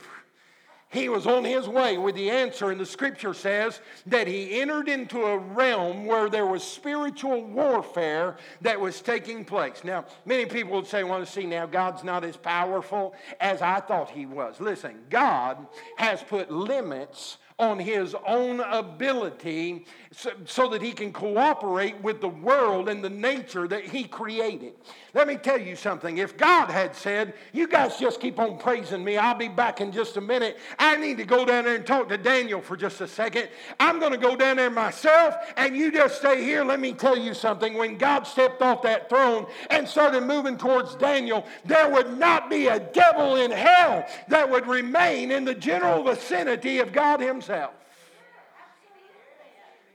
he 0.92 1.08
was 1.08 1.26
on 1.26 1.46
his 1.46 1.68
way 1.68 1.98
with 1.98 2.16
the 2.16 2.30
answer, 2.30 2.70
and 2.70 2.80
the 2.80 2.86
scripture 2.86 3.34
says 3.34 3.80
that 4.08 4.28
he 4.28 4.60
entered 4.60 4.90
into 4.90 5.24
a 5.24 5.38
realm 5.38 6.06
where 6.06 6.30
there 6.30 6.46
was 6.46 6.64
spiritual 6.64 7.44
warfare 7.46 8.36
that 8.60 8.80
was 8.80 9.02
taking 9.02 9.46
place. 9.46 9.84
Now, 9.86 10.06
many 10.26 10.46
people 10.46 10.74
would 10.74 10.88
say, 10.88 11.04
"Want 11.04 11.26
to 11.26 11.32
see 11.32 11.46
now, 11.46 11.66
God's 11.66 12.04
not 12.04 12.26
as 12.26 12.36
powerful 12.36 13.16
as 13.40 13.62
I 13.62 13.80
thought 13.80 14.10
he 14.10 14.26
was. 14.26 14.60
Listen, 14.60 15.06
God 15.10 15.66
has 15.96 16.22
put 16.24 16.52
limits 16.52 17.38
on 17.58 17.78
his 17.80 18.16
own 18.26 18.60
ability 18.60 19.86
so, 20.12 20.32
so, 20.46 20.68
that 20.70 20.82
he 20.82 20.92
can 20.92 21.14
cooperate 21.14 22.02
with 22.02 22.20
the 22.20 22.28
world 22.28 22.90
and 22.90 23.04
the 23.04 23.10
nature 23.10 23.68
that 23.68 23.86
he 23.86 24.04
created. 24.04 24.74
Let 25.14 25.28
me 25.28 25.36
tell 25.36 25.60
you 25.60 25.76
something. 25.76 26.20
If 26.20 26.38
God 26.38 26.70
had 26.70 26.96
said, 26.96 27.34
You 27.52 27.68
guys 27.68 27.98
just 27.98 28.22
keep 28.22 28.40
on 28.40 28.58
praising 28.58 29.04
me, 29.04 29.18
I'll 29.18 29.36
be 29.36 29.50
back 29.50 29.82
in 29.82 29.92
just 29.92 30.16
a 30.16 30.22
minute. 30.22 30.58
I 30.80 30.96
need 30.96 31.18
to 31.18 31.26
go 31.26 31.44
down 31.44 31.66
there 31.66 31.76
and 31.76 31.86
talk 31.86 32.08
to 32.10 32.18
Daniel 32.18 32.62
for 32.62 32.78
just 32.78 33.02
a 33.02 33.08
second. 33.08 33.50
I'm 33.78 34.00
going 34.00 34.14
to 34.14 34.18
go 34.18 34.38
down 34.38 34.56
there 34.56 34.70
myself, 34.70 35.36
and 35.58 35.76
you 35.76 35.92
just 35.92 36.20
stay 36.20 36.42
here. 36.42 36.64
Let 36.64 36.80
me 36.80 36.94
tell 36.94 37.18
you 37.18 37.34
something. 37.34 37.74
When 37.74 37.98
God 37.98 38.24
stepped 38.24 38.62
off 38.62 38.84
that 38.84 39.10
throne 39.10 39.48
and 39.70 39.86
started 39.86 40.22
moving 40.22 40.58
towards 40.58 40.96
Daniel, 40.96 41.46
there 41.66 41.90
would 41.90 42.18
not 42.18 42.50
be 42.50 42.68
a 42.68 42.80
devil 42.80 43.36
in 43.36 43.52
hell 43.52 44.06
that 44.30 44.50
would 44.50 44.66
remain 44.66 45.32
in 45.32 45.44
the 45.44 45.56
general 45.56 46.04
vicinity 46.04 46.80
of 46.80 46.94
God 46.94 47.20
Himself. 47.20 47.74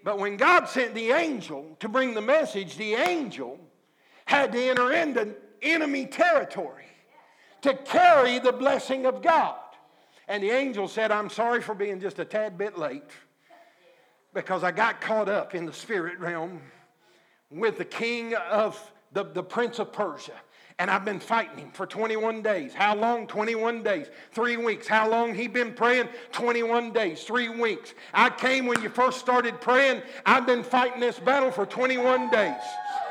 But 0.05 0.19
when 0.19 0.37
God 0.37 0.69
sent 0.69 0.95
the 0.95 1.11
angel 1.13 1.75
to 1.81 1.89
bring 1.89 2.13
the 2.13 2.21
message, 2.21 2.77
the 2.77 2.95
angel 2.95 3.59
had 4.27 4.53
to 4.53 4.61
enter 4.61 4.93
into 4.93 5.35
enemy 5.63 6.07
territory 6.07 6.85
to 7.63 7.75
carry 7.75 8.39
the 8.39 8.53
blessing 8.53 9.07
of 9.07 9.23
God. 9.23 9.57
And 10.29 10.43
the 10.43 10.51
angel 10.51 10.89
said, 10.89 11.11
I'm 11.11 11.31
sorry 11.31 11.63
for 11.63 11.75
being 11.75 12.01
just 12.01 12.19
a 12.19 12.25
tad 12.25 12.59
bit 12.59 12.77
late 12.77 13.11
because 14.35 14.63
I 14.63 14.73
got 14.73 15.01
caught 15.01 15.29
up 15.29 15.55
in 15.55 15.65
the 15.65 15.73
spirit 15.73 16.19
realm 16.19 16.61
with 17.51 17.79
the 17.79 17.85
king 17.85 18.35
of 18.35 18.93
the, 19.13 19.25
the 19.25 19.43
prince 19.43 19.79
of 19.79 19.93
Persia. 19.93 20.35
And 20.79 20.91
I've 20.91 21.07
been 21.07 21.21
fighting 21.21 21.57
him 21.57 21.71
for 21.71 21.87
21 21.87 22.43
days. 22.43 22.75
How 22.75 22.95
long? 22.95 23.27
21 23.27 23.83
days. 23.83 24.09
Three 24.33 24.59
weeks. 24.59 24.87
How 24.87 25.09
long 25.09 25.35
he 25.35 25.49
been 25.49 25.73
praying? 25.73 26.09
21 26.33 26.93
days. 26.93 27.23
Three 27.23 27.49
weeks. 27.49 27.95
I 28.13 28.29
came 28.29 28.67
when 28.67 28.83
you 28.83 28.91
first 28.91 29.19
started 29.19 29.59
praying. 29.59 30.03
I've 30.27 30.45
been 30.47 30.63
fighting 30.63 31.01
this 31.01 31.19
battle 31.19 31.51
for 31.51 31.65
21 31.65 32.29
days. 32.31 32.61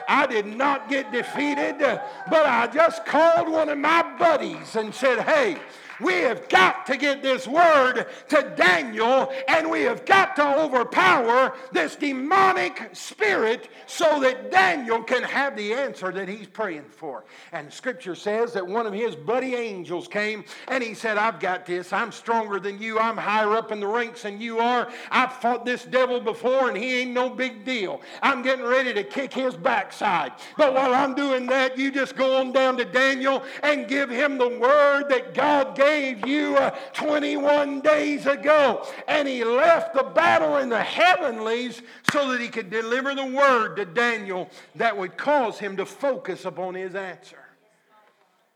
I 0.08 0.28
did 0.28 0.46
not 0.46 0.90
get 0.90 1.12
defeated, 1.12 1.80
but 1.80 2.46
I 2.46 2.70
just 2.72 3.04
called 3.04 3.50
one 3.50 3.70
of 3.70 3.80
my 3.80 4.04
buddies 4.20 4.76
and 4.76 4.94
said, 4.94 5.24
Hey, 5.24 5.58
We 6.02 6.14
have 6.22 6.50
got 6.50 6.86
to 6.88 6.98
get 6.98 7.22
this 7.22 7.48
word 7.48 8.06
to 8.30 8.54
Daniel, 8.58 9.32
and 9.48 9.70
we 9.70 9.84
have 9.84 10.06
got 10.06 10.36
to 10.36 10.58
overpower 10.60 11.56
this 11.72 11.96
demonic 11.96 12.90
spirit 12.94 13.70
so 13.86 14.20
that 14.20 14.52
Daniel 14.52 15.02
can 15.04 15.24
have 15.24 15.56
the 15.56 15.74
answer 15.74 16.12
that 16.12 16.28
he's 16.28 16.48
praying 16.48 16.84
for. 16.84 17.24
And 17.54 17.72
scripture 17.72 18.16
says 18.16 18.52
that 18.54 18.66
one 18.66 18.86
of 18.86 18.94
his 18.94 19.16
buddy 19.16 19.56
angels 19.56 20.08
came 20.08 20.44
and 20.68 20.84
he 20.84 20.94
said, 20.94 21.18
I've 21.18 21.40
got 21.40 21.66
this. 21.66 21.94
I'm 21.94 22.12
stronger 22.12 22.60
than 22.60 22.80
you. 22.82 23.00
I'm 23.00 23.18
higher 23.18 23.56
up 23.56 23.72
in 23.72 23.80
the 23.80 23.88
ranks 23.88 24.24
than 24.24 24.42
you 24.42 24.60
are. 24.60 24.92
I've 25.12 25.34
fought 25.34 25.66
this 25.66 25.86
devil 25.86 26.20
before, 26.20 26.68
and 26.68 26.78
he 26.78 27.02
ain't 27.02 27.12
no 27.12 27.30
big 27.30 27.64
deal. 27.64 28.02
I'm 28.22 28.42
getting 28.42 28.66
ready 28.66 28.94
to 28.94 29.04
kick 29.04 29.34
his 29.34 29.56
backside. 29.56 30.34
But 30.58 30.74
while 30.74 30.94
I'm 30.94 31.16
doing 31.16 31.46
that, 31.48 31.78
you 31.78 31.92
just 31.92 32.16
go 32.16 32.38
on 32.38 32.52
down 32.52 32.78
to 32.78 32.86
Daniel 32.86 33.44
and 33.64 33.88
give 33.88 34.10
him 34.10 34.38
the 34.38 34.60
word 34.60 35.06
that 35.10 35.34
God 35.34 35.76
gave 35.76 35.85
you 36.26 36.56
uh, 36.58 36.72
21 36.94 37.82
days 37.82 38.26
ago. 38.26 38.86
And 39.08 39.28
he 39.28 39.44
left 39.44 39.94
the 39.94 40.04
battle 40.04 40.58
in 40.58 40.70
the 40.70 40.82
heavenlies 40.82 41.82
so 42.12 42.32
that 42.32 42.42
he 42.42 42.50
could 42.50 42.70
deliver 42.70 43.14
the 43.16 43.26
word 43.26 43.76
to 43.76 43.86
Daniel 43.86 44.50
that 44.76 44.98
would 44.98 45.18
cause 45.18 45.60
him 45.60 45.78
to 45.78 45.86
focus 45.86 46.46
upon 46.46 46.76
his 46.76 46.96
answer. 46.96 47.40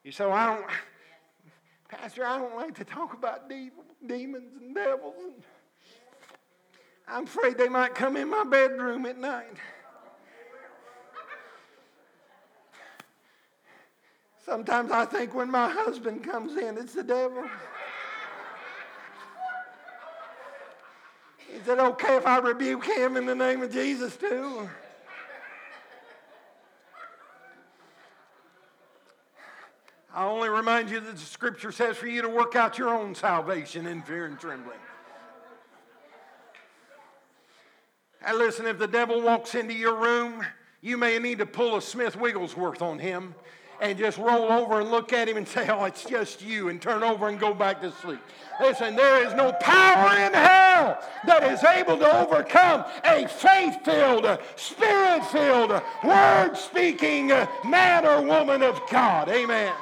You 0.04 0.12
say, 0.12 0.26
well, 0.26 0.34
I 0.34 0.56
don't, 0.56 0.66
Pastor, 1.90 2.26
I 2.26 2.38
don't 2.38 2.56
like 2.56 2.76
to 2.76 2.84
talk 2.84 3.14
about 3.14 3.50
demons 3.50 4.52
and 4.62 4.76
devils. 4.76 5.16
I'm 7.08 7.24
afraid 7.24 7.58
they 7.58 7.70
might 7.70 7.96
come 7.96 8.16
in 8.18 8.30
my 8.30 8.44
bedroom 8.44 9.06
at 9.06 9.18
night. 9.18 9.58
Sometimes 14.50 14.90
I 14.92 15.06
think 15.06 15.36
when 15.36 15.52
my 15.52 15.70
husband 15.70 16.24
comes 16.24 16.58
in, 16.58 16.76
it's 16.76 16.96
the 16.96 17.04
devil. 17.04 17.48
Is 21.54 21.68
it 21.68 21.78
okay 21.78 22.16
if 22.16 22.26
I 22.26 22.40
rebuke 22.40 22.84
him 22.84 23.16
in 23.16 23.28
the 23.28 23.36
name 23.36 23.62
of 23.62 23.72
Jesus 23.72 24.18
too? 24.18 24.68
I 30.16 30.26
only 30.26 30.50
remind 30.50 30.90
you 30.90 31.00
that 31.00 31.16
the 31.16 31.22
scripture 31.22 31.72
says 31.72 31.98
for 31.98 32.08
you 32.08 32.24
to 32.24 32.30
work 32.30 32.56
out 32.56 32.80
your 32.80 32.90
own 32.90 33.14
salvation 33.14 33.86
in 33.86 34.02
fear 34.02 34.26
and 34.26 34.40
trembling. 34.40 34.80
And 38.26 38.40
listen, 38.40 38.66
if 38.66 38.80
the 38.80 38.88
devil 38.88 39.22
walks 39.22 39.54
into 39.54 39.76
your 39.76 39.96
room, 39.96 40.44
you 40.82 40.98
may 40.98 41.20
need 41.20 41.38
to 41.38 41.46
pull 41.46 41.78
a 41.78 41.82
Smith 41.84 42.16
Wigglesworth 42.16 42.82
on 42.82 42.98
him 42.98 43.36
and 43.82 43.98
just 43.98 44.18
roll 44.18 44.52
over 44.52 44.82
and 44.82 44.92
look 44.92 45.14
at 45.14 45.28
him 45.28 45.38
and 45.38 45.48
say, 45.48 45.68
Oh, 45.70 45.86
it's 45.86 46.06
just 46.06 46.42
you, 46.42 46.70
and 46.70 46.82
turn 46.82 47.04
over 47.04 47.28
and 47.28 47.40
go 47.40 47.54
back 47.54 47.82
to 47.82 47.92
sleep. 47.92 48.20
Listen, 48.60 48.96
there 48.96 49.26
is 49.26 49.34
no 49.34 49.54
power 49.54 50.18
in 50.18 50.34
hell 50.34 51.02
that 51.26 51.44
is 51.44 51.64
able 51.64 51.98
to 51.98 52.18
overcome 52.18 52.84
a 53.06 53.28
faith 53.28 53.84
filled, 53.86 54.26
spirit 54.56 55.26
filled, 55.26 55.72
word 56.04 56.56
speaking 56.56 57.28
man 57.66 58.06
or 58.06 58.22
woman 58.22 58.62
of 58.62 58.82
God. 58.90 59.30
Amen. 59.30 59.74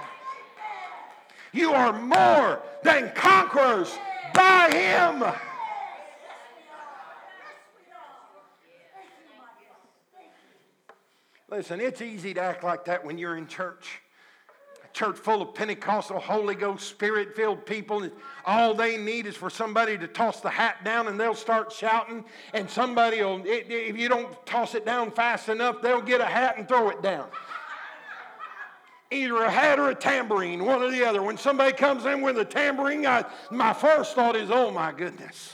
You 1.52 1.72
are 1.74 2.00
more 2.00 2.62
than 2.84 3.12
conquerors 3.16 3.98
by 4.34 4.70
Him. 4.72 5.24
Listen, 11.50 11.80
it's 11.80 12.02
easy 12.02 12.34
to 12.34 12.41
act 12.41 12.64
like 12.64 12.86
that 12.86 13.06
when 13.06 13.18
you're 13.18 13.38
in 13.38 13.48
church. 13.48 14.02
A 14.84 14.93
church 14.93 15.18
full 15.18 15.41
of 15.41 15.54
Pentecostal, 15.54 16.20
Holy 16.20 16.56
Ghost, 16.56 16.86
Spirit 16.89 17.38
filled 17.38 17.66
people. 17.66 18.10
All 18.45 18.74
they 18.74 18.98
need 18.98 19.26
is 19.28 19.36
for 19.36 19.50
somebody 19.50 19.98
to 19.98 20.08
toss 20.08 20.41
the 20.41 20.50
hat 20.50 20.84
down 20.84 21.08
and 21.08 21.18
they'll 21.18 21.34
start 21.34 21.72
shouting. 21.72 22.26
And 22.54 22.70
somebody 22.70 23.24
will, 23.24 23.41
if 23.45 23.98
you 23.98 24.10
don't 24.10 24.45
toss 24.45 24.76
it 24.76 24.86
down 24.86 25.10
fast 25.12 25.48
enough, 25.48 25.82
they'll 25.82 26.02
get 26.02 26.20
a 26.20 26.26
hat 26.26 26.58
and 26.58 26.68
throw 26.68 26.89
it 26.89 27.02
down. 27.02 27.30
Either 29.10 29.38
a 29.38 29.50
hat 29.50 29.80
or 29.80 29.89
a 29.89 29.95
tambourine, 29.95 30.66
one 30.66 30.82
or 30.82 30.91
the 30.91 31.06
other. 31.06 31.24
When 31.24 31.38
somebody 31.38 31.72
comes 31.72 32.06
in 32.06 32.22
with 32.22 32.38
a 32.39 32.45
tambourine, 32.45 33.06
I, 33.06 33.24
my 33.52 33.72
first 33.72 34.16
thought 34.16 34.36
is, 34.36 34.52
oh 34.52 34.70
my 34.70 34.91
goodness. 34.91 35.54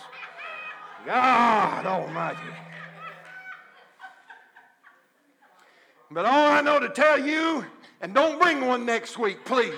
God 1.05 1.85
Almighty. 1.85 2.39
But 6.13 6.25
all 6.25 6.51
I 6.51 6.61
know 6.61 6.79
to 6.79 6.89
tell 6.89 7.19
you, 7.19 7.65
and 7.99 8.13
don't 8.13 8.39
bring 8.39 8.67
one 8.67 8.85
next 8.85 9.17
week, 9.17 9.43
please. 9.45 9.73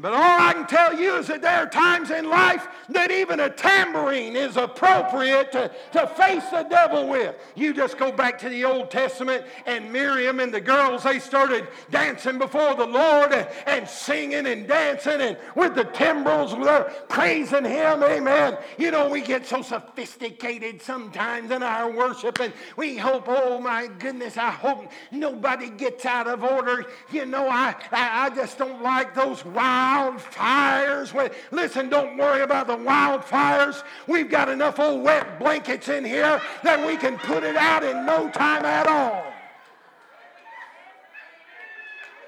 But 0.00 0.12
all 0.12 0.40
I 0.40 0.52
can 0.52 0.66
tell 0.68 0.98
you 0.98 1.16
is 1.16 1.26
that 1.26 1.42
there 1.42 1.58
are 1.58 1.68
times 1.68 2.12
in 2.12 2.30
life 2.30 2.68
that 2.90 3.10
even 3.10 3.40
a 3.40 3.50
tambourine 3.50 4.36
is 4.36 4.56
appropriate 4.56 5.50
to, 5.52 5.72
to 5.92 6.06
face 6.06 6.44
the 6.50 6.62
devil 6.62 7.08
with. 7.08 7.34
You 7.56 7.74
just 7.74 7.98
go 7.98 8.12
back 8.12 8.38
to 8.40 8.48
the 8.48 8.64
Old 8.64 8.92
Testament 8.92 9.44
and 9.66 9.92
Miriam 9.92 10.38
and 10.38 10.54
the 10.54 10.60
girls, 10.60 11.02
they 11.02 11.18
started 11.18 11.66
dancing 11.90 12.38
before 12.38 12.76
the 12.76 12.86
Lord 12.86 13.32
and, 13.32 13.48
and 13.66 13.88
singing 13.88 14.46
and 14.46 14.68
dancing 14.68 15.20
and 15.20 15.36
with 15.56 15.74
the 15.74 15.84
timbrels, 15.84 16.52
they're 16.52 16.84
praising 17.08 17.64
Him. 17.64 18.04
Amen. 18.04 18.56
You 18.78 18.92
know, 18.92 19.08
we 19.08 19.20
get 19.20 19.46
so 19.46 19.62
sophisticated 19.62 20.80
sometimes 20.80 21.50
in 21.50 21.64
our 21.64 21.90
worship 21.90 22.38
and 22.38 22.52
we 22.76 22.96
hope, 22.96 23.24
oh 23.26 23.60
my 23.60 23.88
goodness, 23.98 24.36
I 24.36 24.50
hope 24.50 24.92
nobody 25.10 25.70
gets 25.70 26.06
out 26.06 26.28
of 26.28 26.44
order. 26.44 26.86
You 27.10 27.26
know, 27.26 27.48
I, 27.48 27.74
I, 27.90 28.26
I 28.26 28.30
just 28.30 28.58
don't 28.58 28.80
like 28.80 29.12
those 29.16 29.44
wild 29.44 29.87
wildfires. 29.88 31.32
Listen, 31.50 31.88
don't 31.88 32.16
worry 32.16 32.42
about 32.42 32.66
the 32.66 32.76
wildfires. 32.76 33.82
We've 34.06 34.30
got 34.30 34.48
enough 34.48 34.78
old 34.78 35.02
wet 35.02 35.38
blankets 35.38 35.88
in 35.88 36.04
here 36.04 36.40
that 36.62 36.86
we 36.86 36.96
can 36.96 37.18
put 37.18 37.42
it 37.42 37.56
out 37.56 37.84
in 37.84 38.04
no 38.04 38.28
time 38.30 38.64
at 38.64 38.86
all. 38.86 39.24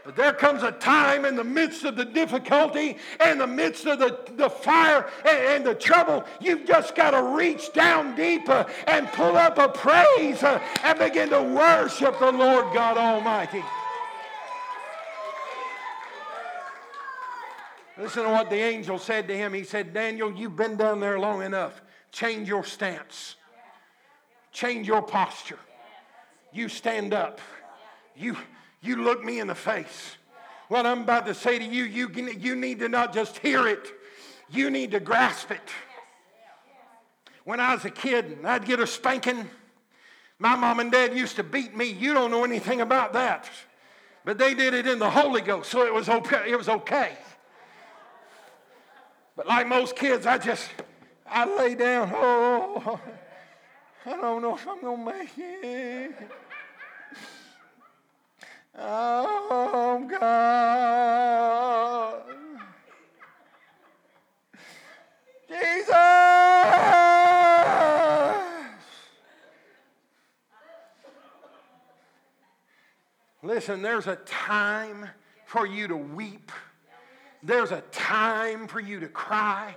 But 0.02 0.16
there 0.16 0.32
comes 0.32 0.62
a 0.62 0.72
time 0.72 1.26
in 1.26 1.36
the 1.36 1.44
midst 1.44 1.84
of 1.84 1.94
the 1.94 2.06
difficulty 2.06 2.96
and 3.20 3.38
the 3.38 3.46
midst 3.46 3.84
of 3.84 3.98
the, 3.98 4.18
the 4.36 4.48
fire 4.48 5.08
and, 5.26 5.38
and 5.38 5.66
the 5.66 5.74
trouble, 5.74 6.24
you've 6.40 6.66
just 6.66 6.94
got 6.94 7.10
to 7.10 7.22
reach 7.22 7.72
down 7.74 8.16
deeper 8.16 8.66
and 8.86 9.06
pull 9.08 9.36
up 9.36 9.58
a 9.58 9.68
praise 9.68 10.42
uh, 10.42 10.58
and 10.82 10.98
begin 10.98 11.28
to 11.28 11.42
worship 11.42 12.18
the 12.18 12.32
Lord 12.32 12.74
God 12.74 12.96
Almighty. 12.96 13.62
Listen 18.00 18.24
to 18.24 18.30
what 18.30 18.48
the 18.48 18.56
angel 18.56 18.98
said 18.98 19.28
to 19.28 19.36
him. 19.36 19.52
He 19.52 19.62
said, 19.62 19.92
Daniel, 19.92 20.32
you've 20.32 20.56
been 20.56 20.76
down 20.76 21.00
there 21.00 21.18
long 21.18 21.42
enough. 21.42 21.82
Change 22.12 22.48
your 22.48 22.64
stance, 22.64 23.36
change 24.52 24.88
your 24.88 25.02
posture. 25.02 25.58
You 26.52 26.68
stand 26.68 27.14
up. 27.14 27.40
You, 28.16 28.36
you 28.80 28.96
look 28.96 29.22
me 29.22 29.38
in 29.38 29.46
the 29.46 29.54
face. 29.54 30.16
What 30.68 30.84
I'm 30.84 31.02
about 31.02 31.26
to 31.26 31.34
say 31.34 31.58
to 31.58 31.64
you, 31.64 31.84
you, 31.84 32.08
you 32.38 32.56
need 32.56 32.80
to 32.80 32.88
not 32.88 33.14
just 33.14 33.38
hear 33.38 33.68
it, 33.68 33.92
you 34.50 34.70
need 34.70 34.90
to 34.90 35.00
grasp 35.00 35.50
it. 35.52 35.60
When 37.44 37.60
I 37.60 37.74
was 37.74 37.84
a 37.84 37.90
kid, 37.90 38.38
I'd 38.44 38.64
get 38.64 38.80
a 38.80 38.86
spanking. 38.86 39.48
My 40.38 40.56
mom 40.56 40.80
and 40.80 40.90
dad 40.90 41.16
used 41.16 41.36
to 41.36 41.44
beat 41.44 41.76
me. 41.76 41.90
You 41.90 42.14
don't 42.14 42.30
know 42.30 42.44
anything 42.44 42.80
about 42.80 43.12
that. 43.12 43.48
But 44.24 44.38
they 44.38 44.54
did 44.54 44.74
it 44.74 44.86
in 44.86 44.98
the 44.98 45.10
Holy 45.10 45.40
Ghost, 45.40 45.70
so 45.70 45.86
it 45.86 45.94
was 45.94 46.08
okay. 46.08 46.50
It 46.50 46.56
was 46.56 46.68
okay. 46.68 47.16
But 49.40 49.46
like 49.46 49.68
most 49.68 49.96
kids, 49.96 50.26
I 50.26 50.36
just, 50.36 50.68
I 51.26 51.46
lay 51.56 51.74
down. 51.74 52.12
Oh, 52.14 53.00
I 54.04 54.10
don't 54.10 54.42
know 54.42 54.54
if 54.54 54.68
I'm 54.68 54.82
going 54.82 54.98
to 54.98 55.14
make 55.14 55.30
it. 55.38 56.14
Oh, 58.78 60.06
God. 60.10 62.22
Jesus. 65.48 65.88
Listen, 73.42 73.80
there's 73.80 74.06
a 74.06 74.16
time 74.16 75.08
for 75.46 75.66
you 75.66 75.88
to 75.88 75.96
weep. 75.96 76.52
There's 77.42 77.72
a 77.72 77.80
time 77.92 78.66
for 78.68 78.80
you 78.80 79.00
to 79.00 79.08
cry. 79.08 79.74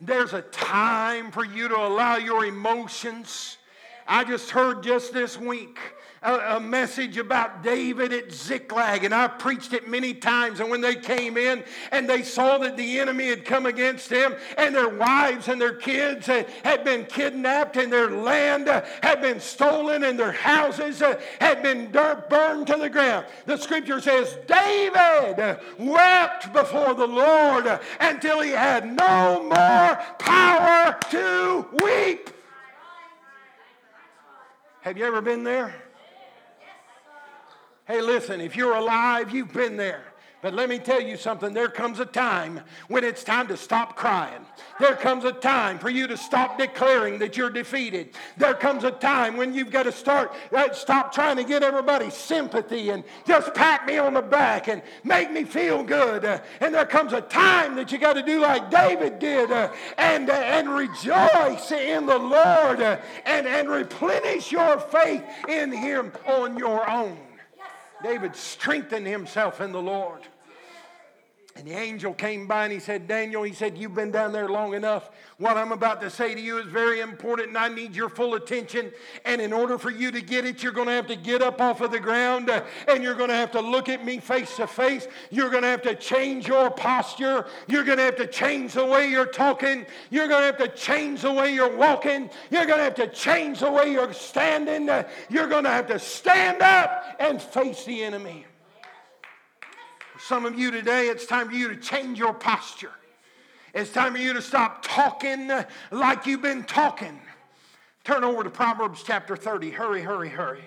There's 0.00 0.32
a 0.32 0.42
time 0.42 1.30
for 1.30 1.44
you 1.44 1.68
to 1.68 1.76
allow 1.76 2.16
your 2.16 2.44
emotions. 2.44 3.58
I 4.06 4.24
just 4.24 4.50
heard 4.50 4.82
just 4.82 5.12
this 5.12 5.38
week 5.38 5.78
a, 6.22 6.56
a, 6.56 6.60
message 6.60 7.16
about 7.16 7.62
David 7.62 8.12
at 8.12 8.32
Ziklag, 8.32 9.04
and 9.04 9.14
I 9.14 9.28
preached 9.28 9.72
it 9.72 9.88
many 9.88 10.14
times. 10.14 10.60
And 10.60 10.70
when 10.70 10.80
they 10.80 10.94
came 10.94 11.36
in 11.36 11.64
and 11.90 12.08
they 12.08 12.22
saw 12.22 12.58
that 12.58 12.76
the 12.76 13.00
enemy 13.00 13.28
had 13.28 13.44
come 13.44 13.66
against 13.66 14.08
them, 14.08 14.36
and 14.56 14.74
their 14.74 14.88
wives 14.88 15.48
and 15.48 15.60
their 15.60 15.74
kids 15.74 16.26
had, 16.26 16.84
been 16.84 17.04
kidnapped, 17.06 17.76
and 17.76 17.92
their 17.92 18.10
land 18.10 18.68
uh, 18.68 18.84
had 19.02 19.20
been 19.20 19.40
stolen, 19.40 20.04
and 20.04 20.18
their 20.18 20.32
houses 20.32 21.02
uh, 21.02 21.20
had 21.40 21.62
been 21.62 21.90
burned 21.90 22.66
to 22.68 22.76
the 22.76 22.90
ground, 22.90 23.26
the 23.46 23.56
scripture 23.56 24.00
says 24.00 24.36
David 24.46 25.58
wept 25.78 26.52
before 26.52 26.94
the 26.94 27.06
Lord 27.06 27.80
until 28.00 28.40
he 28.40 28.50
had 28.50 28.86
no 28.86 29.42
more 29.42 29.98
power 30.18 30.98
to 31.10 31.66
weep. 31.82 32.30
Have 34.82 34.98
you 34.98 35.04
ever 35.04 35.20
been 35.20 35.44
there? 35.44 35.74
Hey, 37.92 38.00
listen, 38.00 38.40
if 38.40 38.56
you're 38.56 38.74
alive, 38.74 39.34
you've 39.34 39.52
been 39.52 39.76
there. 39.76 40.02
But 40.40 40.54
let 40.54 40.70
me 40.70 40.78
tell 40.78 41.02
you 41.02 41.18
something. 41.18 41.52
There 41.52 41.68
comes 41.68 42.00
a 42.00 42.06
time 42.06 42.62
when 42.88 43.04
it's 43.04 43.22
time 43.22 43.48
to 43.48 43.56
stop 43.58 43.96
crying. 43.96 44.46
There 44.80 44.96
comes 44.96 45.24
a 45.26 45.32
time 45.32 45.78
for 45.78 45.90
you 45.90 46.06
to 46.06 46.16
stop 46.16 46.58
declaring 46.58 47.18
that 47.18 47.36
you're 47.36 47.50
defeated. 47.50 48.14
There 48.38 48.54
comes 48.54 48.84
a 48.84 48.92
time 48.92 49.36
when 49.36 49.52
you've 49.52 49.70
got 49.70 49.82
to 49.82 49.92
start, 49.92 50.32
uh, 50.56 50.72
stop 50.72 51.12
trying 51.12 51.36
to 51.36 51.44
get 51.44 51.62
everybody 51.62 52.08
sympathy 52.08 52.88
and 52.88 53.04
just 53.26 53.52
pat 53.52 53.84
me 53.84 53.98
on 53.98 54.14
the 54.14 54.22
back 54.22 54.68
and 54.68 54.80
make 55.04 55.30
me 55.30 55.44
feel 55.44 55.84
good. 55.84 56.24
Uh, 56.24 56.40
and 56.60 56.74
there 56.74 56.86
comes 56.86 57.12
a 57.12 57.20
time 57.20 57.74
that 57.76 57.92
you 57.92 57.98
got 57.98 58.14
to 58.14 58.22
do 58.22 58.40
like 58.40 58.70
David 58.70 59.18
did 59.18 59.52
uh, 59.52 59.70
and, 59.98 60.30
and 60.30 60.70
rejoice 60.70 61.70
in 61.70 62.06
the 62.06 62.18
Lord 62.18 62.80
and, 62.80 63.46
and 63.46 63.68
replenish 63.68 64.50
your 64.50 64.80
faith 64.80 65.22
in 65.46 65.70
Him 65.70 66.10
on 66.24 66.56
your 66.56 66.88
own. 66.88 67.18
David 68.02 68.34
strengthened 68.34 69.06
himself 69.06 69.60
in 69.60 69.72
the 69.72 69.82
Lord. 69.82 70.22
And 71.54 71.66
the 71.66 71.74
angel 71.74 72.14
came 72.14 72.46
by 72.46 72.64
and 72.64 72.72
he 72.72 72.78
said, 72.78 73.06
Daniel, 73.06 73.42
he 73.42 73.52
said, 73.52 73.76
You've 73.76 73.94
been 73.94 74.10
down 74.10 74.32
there 74.32 74.48
long 74.48 74.72
enough. 74.72 75.10
What 75.36 75.58
I'm 75.58 75.70
about 75.72 76.00
to 76.00 76.08
say 76.08 76.34
to 76.34 76.40
you 76.40 76.58
is 76.58 76.66
very 76.66 77.00
important 77.00 77.48
and 77.48 77.58
I 77.58 77.68
need 77.68 77.94
your 77.94 78.08
full 78.08 78.34
attention. 78.34 78.90
And 79.26 79.38
in 79.38 79.52
order 79.52 79.76
for 79.76 79.90
you 79.90 80.10
to 80.12 80.22
get 80.22 80.46
it, 80.46 80.62
you're 80.62 80.72
going 80.72 80.86
to 80.86 80.94
have 80.94 81.08
to 81.08 81.16
get 81.16 81.42
up 81.42 81.60
off 81.60 81.82
of 81.82 81.90
the 81.90 82.00
ground 82.00 82.48
and 82.88 83.02
you're 83.02 83.14
going 83.14 83.28
to 83.28 83.34
have 83.34 83.50
to 83.52 83.60
look 83.60 83.90
at 83.90 84.02
me 84.02 84.18
face 84.18 84.56
to 84.56 84.66
face. 84.66 85.06
You're 85.30 85.50
going 85.50 85.62
to 85.62 85.68
have 85.68 85.82
to 85.82 85.94
change 85.94 86.48
your 86.48 86.70
posture. 86.70 87.46
You're 87.66 87.84
going 87.84 87.98
to 87.98 88.04
have 88.04 88.16
to 88.16 88.26
change 88.26 88.72
the 88.72 88.86
way 88.86 89.10
you're 89.10 89.26
talking. 89.26 89.84
You're 90.10 90.28
going 90.28 90.40
to 90.40 90.46
have 90.46 90.58
to 90.58 90.68
change 90.68 91.20
the 91.20 91.32
way 91.32 91.52
you're 91.52 91.76
walking. 91.76 92.30
You're 92.50 92.66
going 92.66 92.78
to 92.78 92.84
have 92.84 92.94
to 92.94 93.08
change 93.08 93.60
the 93.60 93.70
way 93.70 93.92
you're 93.92 94.14
standing. 94.14 94.88
You're 95.28 95.48
going 95.48 95.64
to 95.64 95.70
have 95.70 95.88
to 95.88 95.98
stand 95.98 96.62
up 96.62 97.16
and 97.20 97.42
face 97.42 97.84
the 97.84 98.02
enemy. 98.04 98.46
Some 100.24 100.46
of 100.46 100.56
you 100.56 100.70
today, 100.70 101.08
it's 101.08 101.26
time 101.26 101.48
for 101.48 101.54
you 101.54 101.68
to 101.68 101.76
change 101.76 102.16
your 102.16 102.32
posture. 102.32 102.92
It's 103.74 103.90
time 103.90 104.12
for 104.12 104.20
you 104.20 104.32
to 104.34 104.40
stop 104.40 104.84
talking 104.84 105.50
like 105.90 106.26
you've 106.26 106.42
been 106.42 106.62
talking. 106.62 107.20
Turn 108.04 108.22
over 108.22 108.44
to 108.44 108.50
Proverbs 108.50 109.02
chapter 109.04 109.34
30. 109.34 109.70
Hurry, 109.70 110.00
hurry, 110.00 110.28
hurry. 110.28 110.62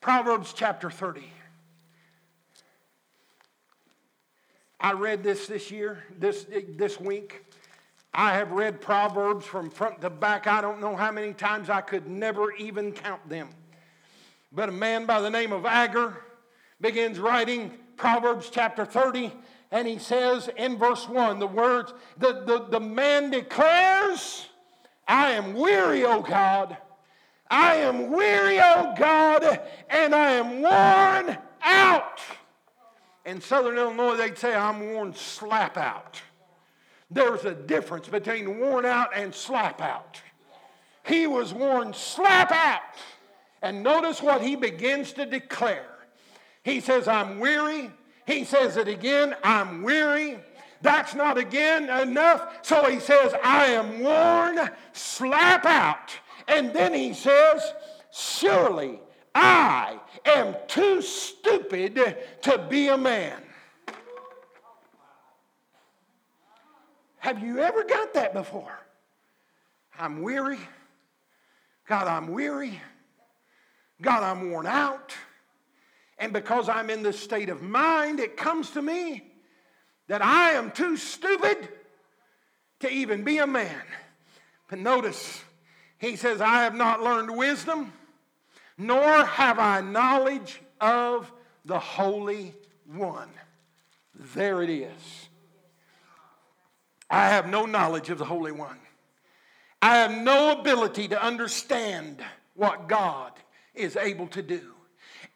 Proverbs 0.00 0.52
chapter 0.52 0.90
30. 0.90 1.22
I 4.80 4.94
read 4.94 5.22
this 5.22 5.46
this 5.46 5.70
year, 5.70 6.02
this, 6.18 6.46
this 6.76 6.98
week. 6.98 7.44
I 8.12 8.34
have 8.34 8.50
read 8.50 8.80
Proverbs 8.80 9.46
from 9.46 9.70
front 9.70 10.00
to 10.00 10.10
back. 10.10 10.48
I 10.48 10.60
don't 10.60 10.80
know 10.80 10.96
how 10.96 11.12
many 11.12 11.32
times 11.32 11.70
I 11.70 11.82
could 11.82 12.08
never 12.08 12.50
even 12.54 12.90
count 12.90 13.28
them. 13.28 13.50
But 14.50 14.68
a 14.68 14.72
man 14.72 15.06
by 15.06 15.20
the 15.20 15.30
name 15.30 15.52
of 15.52 15.64
Agur, 15.64 16.16
begins 16.80 17.18
writing 17.18 17.72
Proverbs 17.96 18.50
chapter 18.50 18.84
30, 18.84 19.32
and 19.70 19.86
he 19.86 19.98
says 19.98 20.48
in 20.56 20.78
verse 20.78 21.08
1 21.08 21.38
the 21.38 21.46
words, 21.46 21.92
the, 22.18 22.44
the, 22.46 22.66
the 22.70 22.80
man 22.80 23.30
declares, 23.30 24.46
I 25.06 25.32
am 25.32 25.54
weary, 25.54 26.04
O 26.04 26.22
God. 26.22 26.76
I 27.50 27.76
am 27.76 28.10
weary, 28.10 28.60
O 28.60 28.94
God, 28.96 29.60
and 29.88 30.14
I 30.14 30.32
am 30.32 30.60
worn 30.60 31.38
out. 31.62 32.20
In 33.24 33.40
southern 33.40 33.76
Illinois, 33.76 34.16
they'd 34.16 34.38
say, 34.38 34.54
I'm 34.54 34.92
worn 34.92 35.14
slap 35.14 35.76
out. 35.76 36.20
There's 37.10 37.44
a 37.44 37.54
difference 37.54 38.08
between 38.08 38.58
worn 38.58 38.84
out 38.84 39.10
and 39.14 39.34
slap 39.34 39.80
out. 39.80 40.20
He 41.04 41.26
was 41.26 41.54
worn 41.54 41.94
slap 41.94 42.52
out. 42.52 42.82
And 43.62 43.82
notice 43.82 44.22
what 44.22 44.42
he 44.42 44.56
begins 44.56 45.12
to 45.14 45.26
declare. 45.26 45.97
He 46.68 46.80
says, 46.80 47.08
I'm 47.08 47.38
weary. 47.38 47.90
He 48.26 48.44
says 48.44 48.76
it 48.76 48.88
again, 48.88 49.34
I'm 49.42 49.82
weary. 49.82 50.38
That's 50.82 51.14
not 51.14 51.38
again 51.38 51.88
enough. 51.88 52.58
So 52.60 52.90
he 52.90 53.00
says, 53.00 53.32
I 53.42 53.68
am 53.68 54.00
worn, 54.00 54.70
slap 54.92 55.64
out. 55.64 56.12
And 56.46 56.74
then 56.74 56.92
he 56.92 57.14
says, 57.14 57.62
Surely 58.12 59.00
I 59.34 59.98
am 60.26 60.54
too 60.66 61.00
stupid 61.00 62.18
to 62.42 62.66
be 62.68 62.88
a 62.88 62.98
man. 62.98 63.40
Have 67.16 67.42
you 67.42 67.60
ever 67.60 67.82
got 67.84 68.12
that 68.12 68.34
before? 68.34 68.78
I'm 69.98 70.20
weary. 70.20 70.60
God, 71.88 72.08
I'm 72.08 72.28
weary. 72.28 72.78
God, 74.02 74.22
I'm 74.22 74.50
worn 74.50 74.66
out. 74.66 75.14
And 76.18 76.32
because 76.32 76.68
I'm 76.68 76.90
in 76.90 77.02
this 77.02 77.18
state 77.18 77.48
of 77.48 77.62
mind, 77.62 78.18
it 78.18 78.36
comes 78.36 78.70
to 78.70 78.82
me 78.82 79.22
that 80.08 80.22
I 80.22 80.52
am 80.52 80.72
too 80.72 80.96
stupid 80.96 81.68
to 82.80 82.90
even 82.90 83.22
be 83.22 83.38
a 83.38 83.46
man. 83.46 83.82
But 84.68 84.80
notice, 84.80 85.42
he 85.98 86.16
says, 86.16 86.40
I 86.40 86.62
have 86.62 86.74
not 86.74 87.02
learned 87.02 87.36
wisdom, 87.36 87.92
nor 88.76 89.24
have 89.24 89.58
I 89.58 89.80
knowledge 89.80 90.60
of 90.80 91.30
the 91.64 91.78
Holy 91.78 92.54
One. 92.86 93.30
There 94.34 94.62
it 94.62 94.70
is. 94.70 95.28
I 97.10 97.28
have 97.28 97.48
no 97.48 97.64
knowledge 97.64 98.10
of 98.10 98.18
the 98.18 98.24
Holy 98.24 98.52
One. 98.52 98.78
I 99.80 99.98
have 99.98 100.10
no 100.10 100.58
ability 100.58 101.08
to 101.08 101.22
understand 101.22 102.22
what 102.54 102.88
God 102.88 103.32
is 103.74 103.96
able 103.96 104.26
to 104.28 104.42
do. 104.42 104.74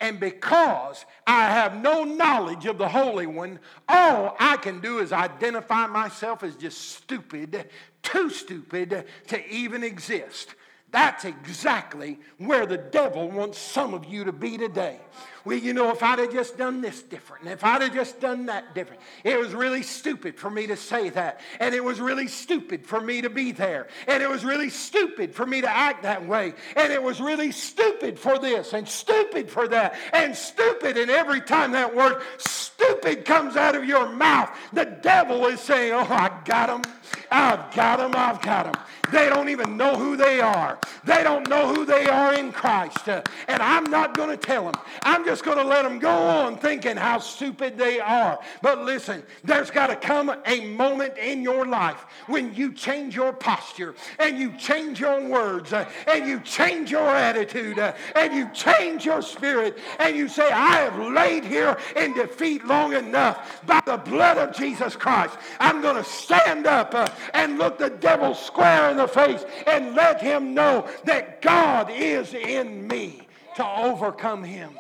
And 0.03 0.19
because 0.19 1.05
I 1.29 1.45
have 1.45 1.81
no 1.81 2.03
knowledge 2.03 2.67
of 2.67 2.77
the 2.77 2.89
Holy 2.89 3.27
One, 3.27 3.61
all 3.89 4.35
I 4.41 4.57
can 4.57 4.81
do 4.81 4.99
is 4.99 5.13
identify 5.13 5.87
myself 5.87 6.43
as 6.43 6.57
just 6.57 6.91
stupid, 6.91 7.69
too 8.03 8.29
stupid 8.29 9.05
to 9.29 9.49
even 9.49 9.85
exist. 9.85 10.57
That's 10.91 11.25
exactly 11.25 12.19
where 12.39 12.67
the 12.67 12.79
devil 12.79 13.31
wants 13.31 13.59
some 13.59 13.95
of 13.95 14.05
you 14.05 14.25
to 14.25 14.33
be 14.33 14.59
today. 14.59 14.99
Well, 15.45 15.57
you 15.57 15.73
know, 15.73 15.91
if 15.91 16.03
I'd 16.03 16.21
have 16.21 16.33
just 16.33 16.57
done 16.57 16.81
this 16.81 17.03
different, 17.03 17.45
and 17.45 17.53
if 17.53 17.65
I'd 17.65 17.83
have 17.83 17.93
just 17.93 18.21
done 18.21 18.47
that 18.47 18.75
different, 18.75 19.03
it 19.25 19.39
was 19.39 19.55
really 19.55 19.83
stupid 19.83 20.39
for 20.39 20.49
me 20.49 20.69
to 20.69 20.77
say 20.77 21.11
that. 21.11 21.41
And 21.59 21.75
it 21.75 21.83
was 21.83 22.01
really 22.01 22.29
stupid 22.29 22.87
for 22.87 23.01
me 23.01 23.23
to 23.23 23.31
be 23.31 23.53
there. 23.53 23.89
And 24.07 24.23
it 24.23 24.29
was 24.29 24.45
really 24.45 24.71
stupid 24.71 25.35
for 25.35 25.45
me 25.45 25.61
to 25.61 25.69
act 25.69 26.05
that 26.05 26.27
way. 26.27 26.55
And 26.77 26.93
it 26.93 27.03
was 27.03 27.21
really 27.21 27.51
stupid 27.51 28.19
for 28.19 28.39
this 28.39 28.73
and 28.73 28.89
stupid 28.89 29.51
for 29.51 29.67
that 29.69 29.97
and 30.13 30.37
stupid. 30.37 30.97
And 30.97 31.11
every 31.11 31.41
time 31.41 31.73
that 31.73 31.95
word 31.95 32.23
stupid 32.39 33.25
comes 33.25 33.57
out 33.57 33.75
of 33.75 33.85
your 33.85 34.09
mouth, 34.09 34.51
the 34.73 34.85
devil 34.85 35.47
is 35.47 35.61
saying, 35.61 35.93
Oh, 35.93 36.07
I 36.09 36.31
got 36.45 36.69
him. 36.69 36.93
I've 37.31 37.75
got 37.75 38.01
him. 38.01 38.13
I've 38.15 38.41
got 38.43 38.73
them. 38.73 38.83
They 39.13 39.29
don't 39.29 39.51
even 39.51 39.77
know 39.77 39.95
who 39.95 40.17
they 40.17 40.41
are. 40.41 40.79
They 41.05 41.23
don't 41.23 41.49
know 41.49 41.73
who 41.73 41.85
they 41.85 42.09
are 42.09 42.35
in 42.35 42.51
Christ. 42.51 43.09
And 43.09 43.23
I'm 43.49 43.85
not 43.85 44.17
going 44.17 44.31
to 44.31 44.37
tell 44.37 44.65
them. 44.65 44.75
I'm 45.03 45.25
just 45.25 45.45
going 45.45 45.59
to 45.59 45.65
let 45.65 45.83
them 45.83 45.99
go 45.99 46.11
on 46.11 46.57
thinking 46.57 46.97
how 46.97 47.19
stupid 47.19 47.77
they 47.77 48.01
are. 48.01 48.39
But 48.63 48.81
listen, 48.81 49.23
there's 49.45 49.71
got 49.71 49.89
to 49.89 49.97
come 49.97 50.35
a 50.47 50.67
moment 50.69 51.19
in 51.19 51.43
your 51.43 51.67
life 51.67 52.07
when 52.27 52.55
you 52.55 52.73
change 52.73 53.15
your 53.15 53.33
posture 53.33 53.95
and 54.19 54.39
you 54.39 54.53
change 54.57 54.99
your 54.99 55.29
words 55.29 55.73
and 55.73 56.27
you 56.27 56.41
change 56.41 56.91
your 56.91 57.07
attitude 57.07 57.79
and 57.79 58.35
you 58.35 58.49
change 58.55 59.05
your 59.05 59.21
spirit 59.21 59.79
and 59.99 60.17
you 60.17 60.29
say, 60.29 60.51
I 60.51 60.77
have 60.77 60.99
laid 60.99 61.45
here 61.45 61.77
in 61.97 62.15
defeat 62.15 62.65
long 62.65 62.95
enough 62.95 63.65
by 63.67 63.83
the 63.85 63.99
blood 63.99 64.39
of 64.39 64.57
Jesus 64.57 64.97
Christ. 64.97 65.37
I'm 65.61 65.83
going 65.83 65.97
to 65.97 66.05
stand 66.05 66.67
up 66.67 66.95
and 67.35 67.59
look 67.59 67.79
the 67.79 67.91
devil 67.91 68.35
square 68.35 68.91
in 68.91 68.97
the 68.97 69.02
face 69.07 69.45
and 69.67 69.95
let 69.95 70.21
him 70.21 70.55
know 70.55 70.89
that 71.05 71.43
God 71.43 71.91
is 71.91 72.35
in 72.35 72.87
me 72.87 73.29
to 73.57 73.67
overcome 73.67 74.43
him 74.43 74.71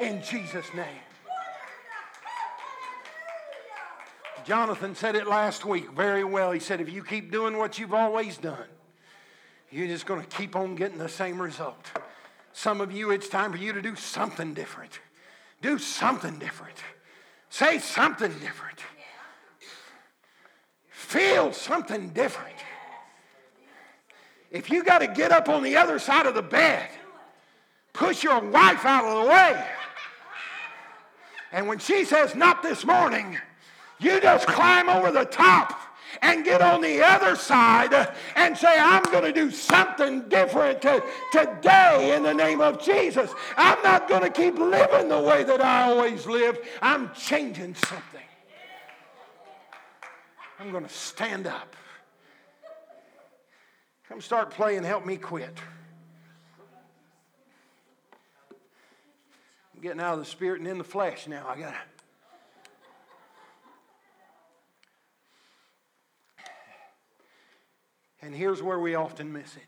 in 0.00 0.22
Jesus' 0.22 0.66
name. 0.74 0.86
Jonathan 4.44 4.94
said 4.94 5.14
it 5.14 5.26
last 5.26 5.64
week 5.64 5.90
very 5.92 6.24
well. 6.24 6.50
He 6.50 6.60
said, 6.60 6.80
if 6.80 6.90
you 6.90 7.04
keep 7.04 7.30
doing 7.30 7.56
what 7.56 7.78
you've 7.78 7.94
always 7.94 8.38
done, 8.38 8.66
you're 9.70 9.86
just 9.86 10.04
going 10.04 10.20
to 10.20 10.26
keep 10.26 10.56
on 10.56 10.74
getting 10.74 10.98
the 10.98 11.08
same 11.08 11.40
result. 11.40 11.90
Some 12.52 12.80
of 12.80 12.92
you, 12.92 13.10
it's 13.10 13.28
time 13.28 13.52
for 13.52 13.58
you 13.58 13.72
to 13.72 13.80
do 13.80 13.94
something 13.94 14.52
different. 14.52 15.00
Do 15.60 15.78
something 15.78 16.38
different. 16.38 16.76
Say 17.50 17.78
something 17.78 18.32
different. 18.40 18.80
Feel 20.90 21.52
something 21.52 22.10
different. 22.10 22.56
If 24.52 24.70
you 24.70 24.84
got 24.84 24.98
to 24.98 25.06
get 25.06 25.32
up 25.32 25.48
on 25.48 25.62
the 25.62 25.76
other 25.76 25.98
side 25.98 26.26
of 26.26 26.34
the 26.34 26.42
bed, 26.42 26.86
push 27.94 28.22
your 28.22 28.38
wife 28.38 28.84
out 28.84 29.04
of 29.04 29.24
the 29.24 29.30
way. 29.30 29.66
And 31.52 31.66
when 31.66 31.78
she 31.78 32.04
says, 32.04 32.34
not 32.34 32.62
this 32.62 32.84
morning, 32.84 33.38
you 33.98 34.20
just 34.20 34.46
climb 34.46 34.90
over 34.90 35.10
the 35.10 35.24
top 35.24 35.80
and 36.20 36.44
get 36.44 36.60
on 36.60 36.82
the 36.82 37.02
other 37.02 37.34
side 37.34 37.94
and 38.36 38.56
say, 38.56 38.76
I'm 38.78 39.02
going 39.04 39.24
to 39.24 39.32
do 39.32 39.50
something 39.50 40.28
different 40.28 40.82
today 40.82 42.14
in 42.14 42.22
the 42.22 42.34
name 42.34 42.60
of 42.60 42.82
Jesus. 42.82 43.32
I'm 43.56 43.82
not 43.82 44.06
going 44.06 44.22
to 44.22 44.30
keep 44.30 44.58
living 44.58 45.08
the 45.08 45.20
way 45.20 45.44
that 45.44 45.62
I 45.62 45.84
always 45.84 46.26
lived. 46.26 46.60
I'm 46.82 47.10
changing 47.14 47.74
something. 47.74 48.20
I'm 50.58 50.70
going 50.70 50.84
to 50.84 50.92
stand 50.92 51.46
up. 51.46 51.74
Come 54.12 54.20
start 54.20 54.50
playing 54.50 54.84
Help 54.84 55.06
Me 55.06 55.16
Quit. 55.16 55.56
I'm 59.74 59.80
getting 59.80 60.02
out 60.02 60.12
of 60.12 60.18
the 60.18 60.26
spirit 60.26 60.60
and 60.60 60.68
in 60.68 60.76
the 60.76 60.84
flesh 60.84 61.26
now. 61.26 61.46
I 61.48 61.58
got 61.58 61.72
to. 61.72 61.76
And 68.20 68.34
here's 68.34 68.62
where 68.62 68.78
we 68.78 68.96
often 68.96 69.32
miss 69.32 69.56
it. 69.56 69.62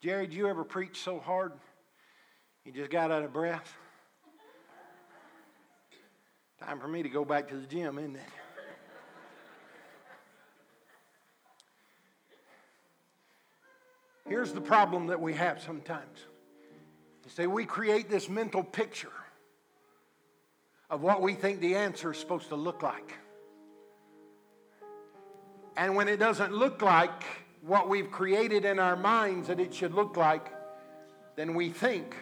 Jerry, 0.00 0.26
did 0.26 0.34
you 0.34 0.48
ever 0.48 0.64
preach 0.64 1.02
so 1.02 1.18
hard 1.18 1.52
you 2.64 2.72
just 2.72 2.90
got 2.90 3.10
out 3.10 3.24
of 3.24 3.34
breath? 3.34 3.74
Time 6.62 6.80
for 6.80 6.88
me 6.88 7.02
to 7.02 7.10
go 7.10 7.26
back 7.26 7.46
to 7.48 7.56
the 7.56 7.66
gym, 7.66 7.98
isn't 7.98 8.16
it? 8.16 8.22
Here's 14.30 14.52
the 14.52 14.60
problem 14.60 15.08
that 15.08 15.20
we 15.20 15.34
have 15.34 15.60
sometimes. 15.60 16.20
You 17.24 17.30
say 17.30 17.48
we 17.48 17.64
create 17.64 18.08
this 18.08 18.28
mental 18.28 18.62
picture 18.62 19.10
of 20.88 21.02
what 21.02 21.20
we 21.20 21.34
think 21.34 21.60
the 21.60 21.74
answer 21.74 22.12
is 22.12 22.18
supposed 22.18 22.48
to 22.50 22.54
look 22.54 22.80
like. 22.80 23.12
And 25.76 25.96
when 25.96 26.06
it 26.06 26.18
doesn't 26.18 26.52
look 26.52 26.80
like 26.80 27.24
what 27.62 27.88
we've 27.88 28.08
created 28.12 28.64
in 28.64 28.78
our 28.78 28.94
minds 28.94 29.48
that 29.48 29.58
it 29.58 29.74
should 29.74 29.94
look 29.94 30.16
like, 30.16 30.46
then 31.34 31.54
we 31.54 31.68
think 31.68 32.14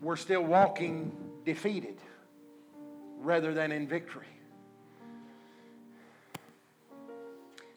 we're 0.00 0.14
still 0.14 0.44
walking 0.44 1.10
defeated 1.44 1.96
rather 3.18 3.52
than 3.52 3.72
in 3.72 3.88
victory. 3.88 4.28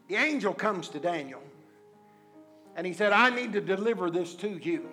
The 0.08 0.18
angel 0.18 0.54
comes 0.54 0.89
to 0.89 0.99
Daniel 0.99 1.41
and 2.76 2.88
he 2.88 2.93
said, 2.93 3.13
I 3.13 3.30
need 3.30 3.53
to 3.53 3.61
deliver 3.61 4.09
this 4.09 4.34
to 4.36 4.49
you. 4.49 4.89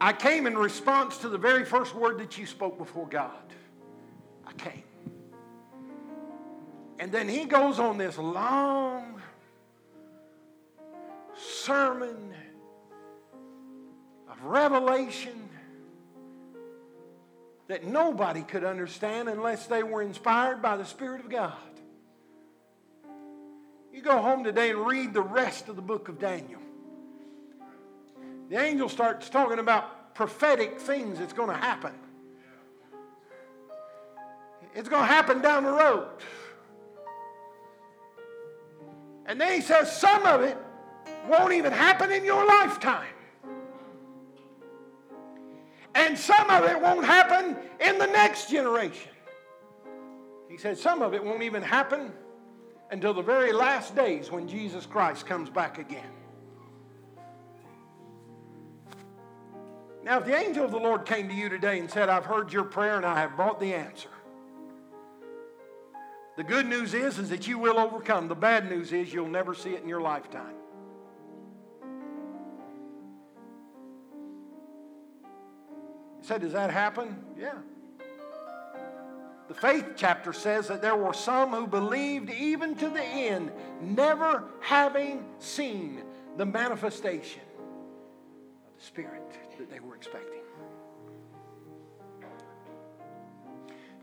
I 0.00 0.12
came 0.12 0.46
in 0.46 0.56
response 0.56 1.18
to 1.18 1.28
the 1.28 1.38
very 1.38 1.64
first 1.64 1.94
word 1.94 2.18
that 2.18 2.38
you 2.38 2.46
spoke 2.46 2.78
before 2.78 3.06
God. 3.06 3.30
I 4.46 4.52
came. 4.54 4.82
And 6.98 7.12
then 7.12 7.28
he 7.28 7.44
goes 7.44 7.78
on 7.78 7.98
this 7.98 8.18
long 8.18 9.20
sermon 11.34 12.34
of 14.30 14.42
revelation 14.44 15.48
that 17.68 17.84
nobody 17.84 18.42
could 18.42 18.64
understand 18.64 19.28
unless 19.28 19.66
they 19.66 19.82
were 19.82 20.02
inspired 20.02 20.60
by 20.60 20.76
the 20.76 20.84
Spirit 20.84 21.20
of 21.20 21.30
God. 21.30 21.54
You 23.92 24.02
go 24.02 24.22
home 24.22 24.44
today 24.44 24.70
and 24.70 24.86
read 24.86 25.12
the 25.12 25.22
rest 25.22 25.68
of 25.68 25.76
the 25.76 25.82
book 25.82 26.08
of 26.08 26.18
Daniel. 26.18 26.60
The 28.48 28.58
angel 28.58 28.88
starts 28.88 29.28
talking 29.28 29.58
about 29.58 30.14
prophetic 30.14 30.80
things 30.80 31.18
that's 31.18 31.32
going 31.32 31.50
to 31.50 31.56
happen. 31.56 31.92
It's 34.74 34.88
going 34.88 35.02
to 35.02 35.12
happen 35.12 35.40
down 35.40 35.64
the 35.64 35.72
road. 35.72 36.08
And 39.26 39.40
then 39.40 39.52
he 39.52 39.60
says 39.60 39.96
some 39.96 40.24
of 40.24 40.42
it 40.42 40.56
won't 41.28 41.52
even 41.52 41.72
happen 41.72 42.10
in 42.10 42.24
your 42.24 42.44
lifetime. 42.46 43.14
And 45.94 46.16
some 46.16 46.48
of 46.50 46.64
it 46.64 46.80
won't 46.80 47.04
happen 47.04 47.56
in 47.84 47.98
the 47.98 48.06
next 48.06 48.50
generation. 48.50 49.10
He 50.48 50.56
said 50.56 50.78
some 50.78 51.02
of 51.02 51.14
it 51.14 51.24
won't 51.24 51.42
even 51.42 51.62
happen 51.62 52.12
until 52.90 53.14
the 53.14 53.22
very 53.22 53.52
last 53.52 53.94
days 53.94 54.30
when 54.30 54.48
Jesus 54.48 54.84
Christ 54.86 55.26
comes 55.26 55.48
back 55.48 55.78
again. 55.78 56.10
Now, 60.02 60.18
if 60.18 60.24
the 60.24 60.34
angel 60.34 60.64
of 60.64 60.70
the 60.70 60.78
Lord 60.78 61.04
came 61.04 61.28
to 61.28 61.34
you 61.34 61.48
today 61.48 61.78
and 61.78 61.90
said, 61.90 62.08
I've 62.08 62.24
heard 62.24 62.52
your 62.52 62.64
prayer 62.64 62.96
and 62.96 63.06
I 63.06 63.20
have 63.20 63.36
brought 63.36 63.60
the 63.60 63.74
answer, 63.74 64.08
the 66.36 66.44
good 66.44 66.66
news 66.66 66.94
is, 66.94 67.18
is 67.18 67.28
that 67.28 67.46
you 67.46 67.58
will 67.58 67.78
overcome. 67.78 68.26
The 68.26 68.34
bad 68.34 68.68
news 68.68 68.92
is 68.92 69.12
you'll 69.12 69.28
never 69.28 69.54
see 69.54 69.70
it 69.70 69.82
in 69.82 69.88
your 69.88 70.00
lifetime. 70.00 70.54
You 76.18 76.26
said, 76.26 76.40
Does 76.40 76.54
that 76.54 76.70
happen? 76.70 77.22
Yeah. 77.38 77.58
The 79.50 79.56
faith 79.56 79.94
chapter 79.96 80.32
says 80.32 80.68
that 80.68 80.80
there 80.80 80.94
were 80.94 81.12
some 81.12 81.50
who 81.50 81.66
believed 81.66 82.30
even 82.30 82.76
to 82.76 82.88
the 82.88 83.02
end, 83.02 83.50
never 83.82 84.44
having 84.60 85.24
seen 85.40 86.04
the 86.36 86.46
manifestation 86.46 87.42
of 87.58 88.78
the 88.78 88.84
Spirit 88.84 89.24
that 89.58 89.68
they 89.68 89.80
were 89.80 89.96
expecting. 89.96 90.38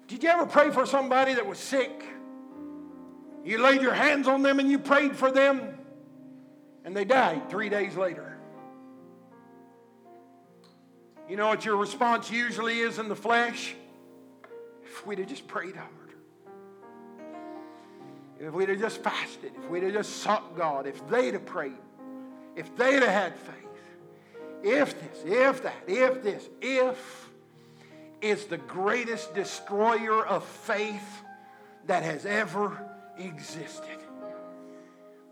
Did 0.10 0.22
you 0.22 0.28
ever 0.28 0.46
pray 0.46 0.70
for 0.70 0.86
somebody 0.86 1.34
that 1.36 1.48
was 1.48 1.60
sick? 1.60 2.04
You 3.46 3.60
laid 3.60 3.82
your 3.82 3.94
hands 3.94 4.28
on 4.28 4.42
them 4.44 4.60
and 4.60 4.70
you 4.70 4.78
prayed 4.78 5.16
for 5.16 5.32
them, 5.32 5.78
and 6.84 6.94
they 6.94 7.06
died 7.06 7.50
three 7.50 7.70
days 7.70 7.96
later. 7.96 8.38
You 11.30 11.38
know 11.38 11.48
what 11.48 11.64
your 11.64 11.78
response 11.78 12.30
usually 12.30 12.80
is 12.80 13.00
in 13.00 13.08
the 13.08 13.16
flesh? 13.16 13.76
If 14.98 15.06
we'd 15.06 15.20
have 15.20 15.28
just 15.28 15.48
prayed 15.48 15.76
harder, 15.76 15.94
if 18.40 18.54
we'd 18.54 18.70
have 18.70 18.80
just 18.80 19.04
fasted, 19.04 19.52
if 19.56 19.70
we'd 19.70 19.84
have 19.84 19.94
just 19.94 20.18
sought 20.18 20.56
God, 20.58 20.88
if 20.88 21.08
they'd 21.08 21.34
have 21.34 21.46
prayed, 21.46 21.74
if 22.56 22.76
they'd 22.76 23.04
have 23.04 23.04
had 23.04 23.36
faith, 23.36 23.56
if 24.64 25.00
this, 25.00 25.24
if 25.26 25.64
that, 25.64 25.76
if 25.88 26.24
this, 26.24 26.50
if 26.62 27.30
is 28.22 28.46
the 28.46 28.58
greatest 28.58 29.36
destroyer 29.36 30.26
of 30.26 30.44
faith 30.44 31.22
that 31.86 32.02
has 32.04 32.26
ever 32.26 32.84
existed. 33.20 34.00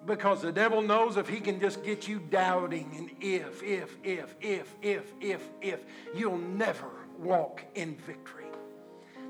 Because 0.05 0.43
the 0.43 0.51
devil 0.51 0.83
knows 0.83 1.17
if 1.17 1.27
he 1.27 1.39
can 1.39 1.59
just 1.59 1.83
get 1.83 2.07
you 2.07 2.19
doubting 2.19 2.91
and 2.95 3.09
if, 3.19 3.63
if, 3.63 3.97
if, 4.03 4.35
if, 4.39 4.75
if, 4.83 5.13
if, 5.19 5.49
if, 5.61 5.79
you'll 6.13 6.37
never 6.37 6.89
walk 7.17 7.63
in 7.73 7.95
victory. 7.95 8.44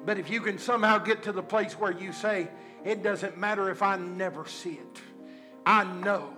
But 0.06 0.20
if 0.20 0.30
you 0.30 0.42
can 0.42 0.60
somehow 0.60 1.00
get 1.00 1.24
to 1.24 1.32
the 1.32 1.42
place 1.42 1.74
where 1.74 1.92
you 1.92 2.14
say, 2.14 2.48
it 2.84 3.02
doesn't 3.02 3.38
matter 3.38 3.70
if 3.72 3.82
I 3.82 3.98
never 3.98 4.46
see 4.46 4.74
it, 4.74 5.02
I 5.66 5.84
know 5.84 6.38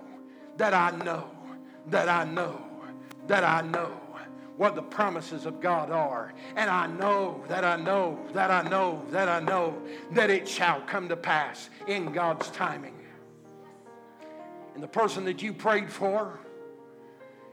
that 0.56 0.74
I 0.74 0.92
know 0.92 1.30
that 1.88 2.10
I 2.10 2.24
know 2.24 2.62
that 3.28 3.44
I 3.44 3.62
know 3.62 3.92
what 4.56 4.76
the 4.76 4.82
promises 4.82 5.46
of 5.46 5.62
God 5.62 5.92
are. 5.92 6.34
And 6.56 6.70
I 6.70 6.88
know 6.88 7.44
that 7.48 7.64
I 7.64 7.76
know 7.76 8.20
that 8.34 8.50
I 8.50 8.68
know 8.68 9.06
that 9.12 9.30
I 9.30 9.40
know 9.40 9.82
that 10.12 10.30
it 10.30 10.48
shall 10.48 10.82
come 10.82 11.10
to 11.10 11.16
pass 11.16 11.70
in 11.88 12.12
God's 12.12 12.50
timing. 12.50 12.96
And 14.74 14.82
the 14.82 14.88
person 14.88 15.26
that 15.26 15.42
you 15.42 15.54
prayed 15.54 15.92
for 15.92 16.40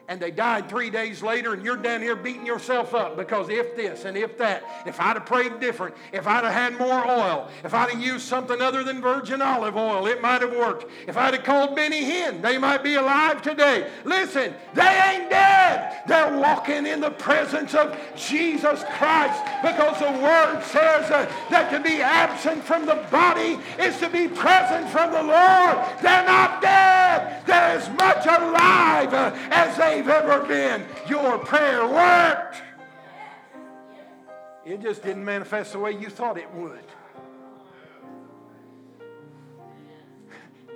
and 0.09 0.21
they 0.21 0.31
died 0.31 0.69
three 0.69 0.91
days 0.91 1.23
later, 1.23 1.55
and 1.55 1.65
you're 1.65 1.77
down 1.77 2.03
here 2.03 2.17
beating 2.17 2.45
yourself 2.45 2.95
up 2.95 3.17
because 3.17 3.49
if 3.49 3.75
this 3.75 4.05
and 4.05 4.17
if 4.17 4.37
that, 4.39 4.63
if 4.87 5.01
I'd 5.01 5.17
have 5.17 5.27
prayed 5.27 5.61
different, 5.61 5.95
if 6.13 6.27
I'd 6.27 6.45
have 6.45 6.53
had 6.53 6.79
more 6.79 7.07
oil, 7.07 7.49
if 7.65 7.73
I'd 7.73 7.91
have 7.91 8.03
used 8.03 8.27
something 8.27 8.61
other 8.61 8.85
than 8.85 9.01
virgin 9.01 9.41
olive 9.41 9.77
oil, 9.77 10.07
it 10.07 10.21
might 10.21 10.43
have 10.43 10.53
worked. 10.53 10.91
If 11.09 11.17
I'd 11.17 11.35
have 11.35 11.45
called 11.45 11.75
Benny 11.75 12.05
Hinn, 12.05 12.43
they 12.43 12.59
might 12.59 12.83
be 12.83 12.97
alive 12.97 13.41
today. 13.41 13.91
Listen, 14.05 14.55
they 14.75 14.83
ain't 14.83 15.31
dead. 15.31 16.03
They're 16.07 16.37
walking 16.39 16.87
in 16.87 17.01
the 17.01 17.11
presence 17.11 17.75
of 17.75 17.99
Jesus 18.15 18.85
Christ 18.97 19.43
because 19.63 19.99
the 19.99 20.13
Word 20.23 20.63
says 20.65 21.11
uh, 21.11 21.31
that 21.51 21.71
to 21.71 21.81
be 21.81 22.03
absent 22.03 22.63
from 22.63 22.85
the 22.85 23.07
body 23.11 23.59
is 23.79 23.99
to 23.99 24.11
be 24.11 24.29
present 24.29 24.89
from 24.91 25.13
the 25.13 25.23
Lord. 25.23 25.79
They're 26.03 26.27
not 26.27 26.61
dead. 26.61 27.43
They're 27.47 27.79
as 27.79 27.89
much 27.91 28.27
alive 28.27 29.15
uh, 29.15 29.33
as 29.51 29.77
they 29.79 29.94
they've 29.95 30.09
ever 30.09 30.45
been. 30.47 30.85
Your 31.09 31.39
prayer 31.39 31.87
worked. 31.87 32.63
It 34.65 34.81
just 34.81 35.03
didn't 35.03 35.25
manifest 35.25 35.73
the 35.73 35.79
way 35.79 35.93
you 35.93 36.09
thought 36.09 36.39
it 36.39 36.51
would. 36.55 36.85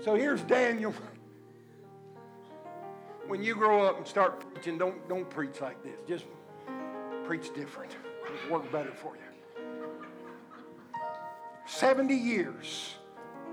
So 0.04 0.14
here's 0.14 0.42
Daniel. 0.42 0.94
When 3.26 3.42
you 3.42 3.54
grow 3.54 3.84
up 3.84 3.98
and 3.98 4.06
start 4.06 4.40
preaching, 4.54 4.78
don't, 4.78 5.06
don't 5.08 5.28
preach 5.28 5.60
like 5.60 5.82
this. 5.82 5.98
Just 6.06 6.24
preach 7.24 7.52
different. 7.54 7.94
It'll 8.24 8.58
work 8.58 8.70
better 8.70 8.92
for 8.92 9.14
you. 9.16 9.22
70 11.66 12.14
years, 12.14 12.94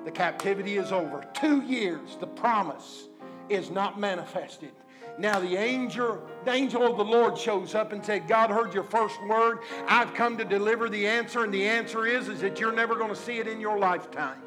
the 0.05 0.11
captivity 0.11 0.77
is 0.77 0.91
over. 0.91 1.25
Two 1.33 1.61
years, 1.61 2.17
the 2.19 2.27
promise 2.27 3.09
is 3.49 3.69
not 3.69 3.99
manifested. 3.99 4.71
Now 5.17 5.39
the 5.39 5.55
angel, 5.55 6.21
the 6.43 6.51
angel 6.51 6.85
of 6.85 6.97
the 6.97 7.05
Lord 7.05 7.37
shows 7.37 7.73
up 7.73 7.93
and 7.93 8.03
said, 8.03 8.27
God 8.27 8.49
heard 8.49 8.73
your 8.73 8.83
first 8.83 9.21
word. 9.23 9.59
I've 9.87 10.13
come 10.13 10.37
to 10.37 10.45
deliver 10.45 10.89
the 10.89 11.07
answer, 11.07 11.43
and 11.43 11.53
the 11.53 11.65
answer 11.65 12.05
is, 12.05 12.27
is 12.27 12.41
that 12.41 12.59
you're 12.59 12.73
never 12.73 12.95
going 12.95 13.09
to 13.09 13.15
see 13.15 13.37
it 13.37 13.47
in 13.47 13.61
your 13.61 13.77
lifetime. 13.77 14.41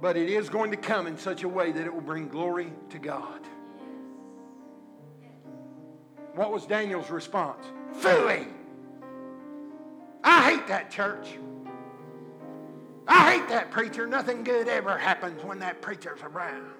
But 0.00 0.16
it 0.16 0.28
is 0.28 0.50
going 0.50 0.70
to 0.72 0.76
come 0.76 1.06
in 1.06 1.16
such 1.16 1.42
a 1.42 1.48
way 1.48 1.72
that 1.72 1.86
it 1.86 1.92
will 1.92 2.00
bring 2.02 2.28
glory 2.28 2.72
to 2.90 2.98
God. 2.98 3.40
What 6.34 6.52
was 6.52 6.66
Daniel's 6.66 7.10
response? 7.10 7.64
Philly. 7.94 8.46
I 10.24 10.50
hate 10.50 10.66
that 10.66 10.90
church. 10.90 11.38
I 13.08 13.32
hate 13.32 13.48
that 13.48 13.70
preacher. 13.70 14.06
Nothing 14.06 14.44
good 14.44 14.68
ever 14.68 14.96
happens 14.96 15.42
when 15.44 15.58
that 15.60 15.80
preacher's 15.82 16.20
around. 16.22 16.70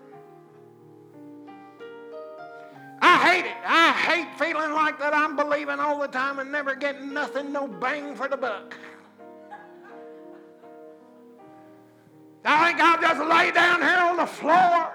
I 3.05 3.19
hate 3.19 3.47
it. 3.47 3.57
I 3.67 3.91
hate 3.91 4.29
feeling 4.39 4.73
like 4.73 5.01
that 5.01 5.13
I'm 5.13 5.35
believing 5.35 5.81
all 5.81 5.99
the 5.99 6.07
time 6.07 6.39
and 6.39 6.53
never 6.53 6.77
getting 6.77 7.13
nothing, 7.13 7.53
no 7.53 7.67
bang 7.67 8.15
for 8.15 8.29
the 8.29 8.37
buck. 8.37 8.77
I 12.45 12.69
think 12.69 12.81
I'll 12.81 13.01
just 13.01 13.29
lay 13.29 13.51
down 13.51 13.81
here 13.81 13.99
on 13.99 14.17
the 14.17 14.27
floor 14.27 14.93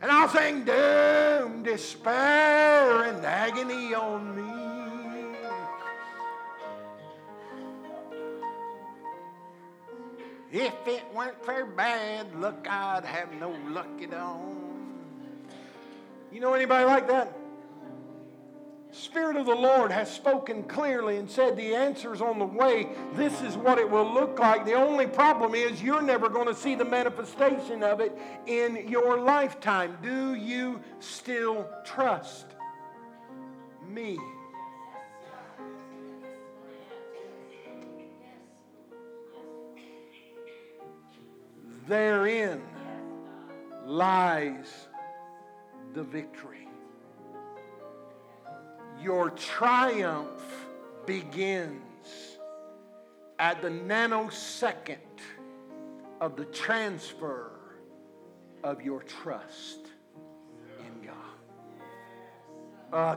and 0.00 0.12
I'll 0.12 0.28
sing 0.28 0.64
doom, 0.64 1.64
despair, 1.64 3.04
and 3.04 3.24
agony 3.24 3.94
on 3.94 4.36
me. 4.36 4.44
If 10.52 10.86
it 10.86 11.02
weren't 11.12 11.44
for 11.44 11.66
bad 11.66 12.32
luck, 12.40 12.64
I'd 12.70 13.04
have 13.04 13.32
no 13.40 13.50
luck 13.70 14.00
at 14.00 14.14
all. 14.14 14.63
You 16.34 16.40
know 16.40 16.52
anybody 16.52 16.84
like 16.84 17.06
that? 17.06 17.32
Spirit 18.90 19.36
of 19.36 19.46
the 19.46 19.54
Lord 19.54 19.92
has 19.92 20.12
spoken 20.12 20.64
clearly 20.64 21.16
and 21.16 21.30
said 21.30 21.56
the 21.56 21.76
answer's 21.76 22.20
on 22.20 22.40
the 22.40 22.44
way. 22.44 22.88
This 23.12 23.40
is 23.40 23.56
what 23.56 23.78
it 23.78 23.88
will 23.88 24.12
look 24.12 24.40
like. 24.40 24.64
The 24.64 24.74
only 24.74 25.06
problem 25.06 25.54
is 25.54 25.80
you're 25.80 26.02
never 26.02 26.28
going 26.28 26.48
to 26.48 26.54
see 26.54 26.74
the 26.74 26.84
manifestation 26.84 27.84
of 27.84 28.00
it 28.00 28.18
in 28.46 28.88
your 28.88 29.20
lifetime. 29.20 29.96
Do 30.02 30.34
you 30.34 30.80
still 30.98 31.68
trust 31.84 32.46
me? 33.88 34.18
Therein 41.86 42.60
lies 43.86 44.88
the 45.94 46.02
victory. 46.02 46.68
Your 49.00 49.30
triumph 49.30 50.42
begins 51.06 52.38
at 53.38 53.62
the 53.62 53.68
nanosecond 53.68 54.98
of 56.20 56.36
the 56.36 56.46
transfer 56.46 57.52
of 58.64 58.82
your 58.82 59.02
trust 59.02 59.86
in 60.80 61.06
God. 61.06 61.14
Ah, 62.92 63.14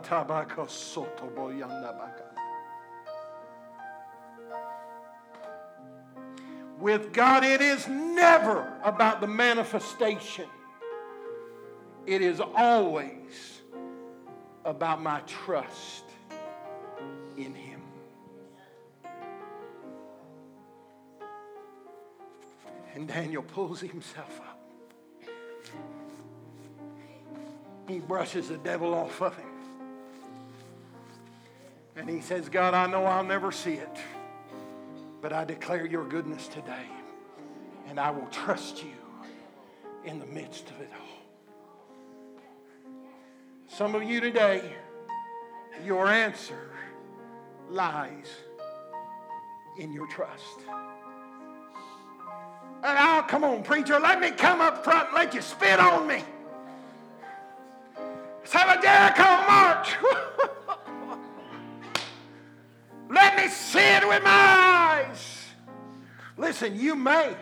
With 6.80 7.12
God, 7.12 7.44
it 7.44 7.62
is 7.62 7.88
never 7.88 8.72
about 8.84 9.20
the 9.20 9.28
manifestation 9.28 10.48
it 12.08 12.22
is 12.22 12.40
always 12.40 13.62
about 14.66 15.02
my 15.02 15.20
trust 15.28 16.06
in 17.38 17.54
Him. 17.54 17.82
And 22.98 23.08
Daniel 23.08 23.44
pulls 23.44 23.80
himself 23.80 24.42
up. 24.42 24.60
He 27.88 28.00
brushes 28.00 28.50
the 28.50 28.58
devil 28.58 28.96
off 28.96 29.22
of 29.22 29.38
him. 29.38 29.46
And 31.96 32.10
he 32.10 32.22
says, 32.22 32.50
God, 32.50 32.74
I 32.74 32.88
know 32.88 33.06
I'll 33.06 33.24
never 33.24 33.52
see 33.52 33.74
it, 33.74 33.98
but 35.22 35.32
I 35.32 35.46
declare 35.46 35.86
your 35.86 36.06
goodness 36.06 36.48
today, 36.48 36.88
and 37.88 38.00
I 38.00 38.10
will 38.10 38.26
trust 38.32 38.84
you 38.84 38.96
in 40.04 40.18
the 40.18 40.26
midst 40.26 40.68
of 40.72 40.82
it 40.82 40.90
all. 41.00 41.07
Some 43.78 43.94
of 43.94 44.02
you 44.02 44.20
today, 44.20 44.74
your 45.86 46.08
answer 46.08 46.72
lies 47.70 48.26
in 49.78 49.94
your 49.94 50.08
trust. 50.08 50.58
And 52.84 52.98
oh, 53.00 53.24
come 53.28 53.44
on, 53.44 53.62
preacher, 53.62 54.00
let 54.00 54.20
me 54.20 54.32
come 54.32 54.62
up 54.62 54.84
front 54.84 55.10
and 55.10 55.16
let 55.16 55.36
you 55.36 55.44
spit 55.44 55.80
on 55.80 56.08
me. 56.08 56.24
Let's 58.40 58.54
have 58.54 58.80
a 58.80 58.82
Jericho 58.82 59.48
march. 59.48 59.96
let 63.12 63.38
me 63.38 63.48
see 63.48 63.78
it 63.78 64.08
with 64.08 64.24
my 64.24 65.06
eyes. 65.08 65.46
Listen, 66.36 66.80
you 66.80 66.96
may 66.96 67.36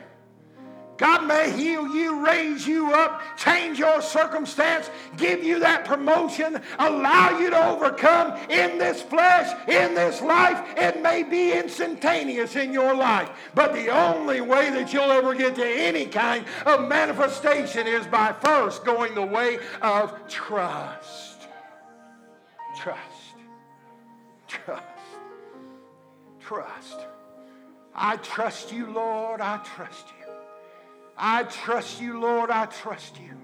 God 0.98 1.28
may 1.28 1.52
heal 1.52 1.88
you, 1.94 2.26
raise 2.26 2.66
you 2.66 2.94
up, 2.94 3.22
change 3.38 3.80
your 3.80 4.02
circumstance, 4.02 4.90
give 5.18 5.44
you 5.44 5.60
that 5.60 5.84
promotion, 5.84 6.62
allow 6.80 7.38
you 7.38 7.50
to 7.50 7.68
overcome 7.68 8.38
in 8.50 8.78
this 8.78 9.02
flesh, 9.02 9.52
in 9.68 9.94
this 9.94 10.22
life. 10.22 10.66
It 10.78 11.02
may 11.02 11.24
be 11.24 11.52
instantaneous 11.52 12.56
in 12.56 12.72
your 12.72 12.96
life, 12.96 13.30
but 13.54 13.74
the 13.74 13.90
only 13.90 14.40
way 14.40 14.70
that 14.70 14.94
you'll 14.94 15.12
ever 15.12 15.36
get 15.36 15.56
to 15.56 15.68
any 15.68 16.06
kind 16.06 16.46
of 16.66 16.88
manifestation 16.88 17.88
is 17.88 18.08
by 18.08 18.32
first 18.32 18.86
going 18.86 19.16
the 19.16 19.26
way 19.26 19.60
of 19.82 20.28
trust. 20.30 21.48
Trust. 22.78 23.02
Trust. 24.48 24.84
Trust. 26.40 27.00
I 27.94 28.18
trust 28.18 28.72
you, 28.72 28.92
Lord. 28.92 29.42
I 29.42 29.58
trust 29.58 30.08
you. 30.20 30.25
I 31.18 31.44
trust 31.44 32.02
you, 32.02 32.20
Lord. 32.20 32.50
I 32.50 32.66
trust 32.66 33.20
you. 33.20 33.38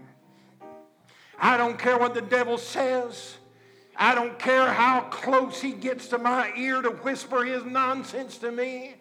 I 1.40 1.58
don't 1.58 1.80
care 1.80 1.98
what 1.98 2.14
the 2.14 2.22
devil 2.22 2.58
says. 2.58 3.38
I 3.96 4.16
don't 4.16 4.38
care 4.38 4.72
how 4.72 5.02
close 5.02 5.62
he 5.62 5.72
gets 5.72 6.08
to 6.10 6.18
my 6.18 6.52
ear 6.56 6.82
to 6.82 6.90
whisper 6.90 7.44
his 7.44 7.64
nonsense 7.64 8.38
to 8.40 8.52
me. 8.52 8.96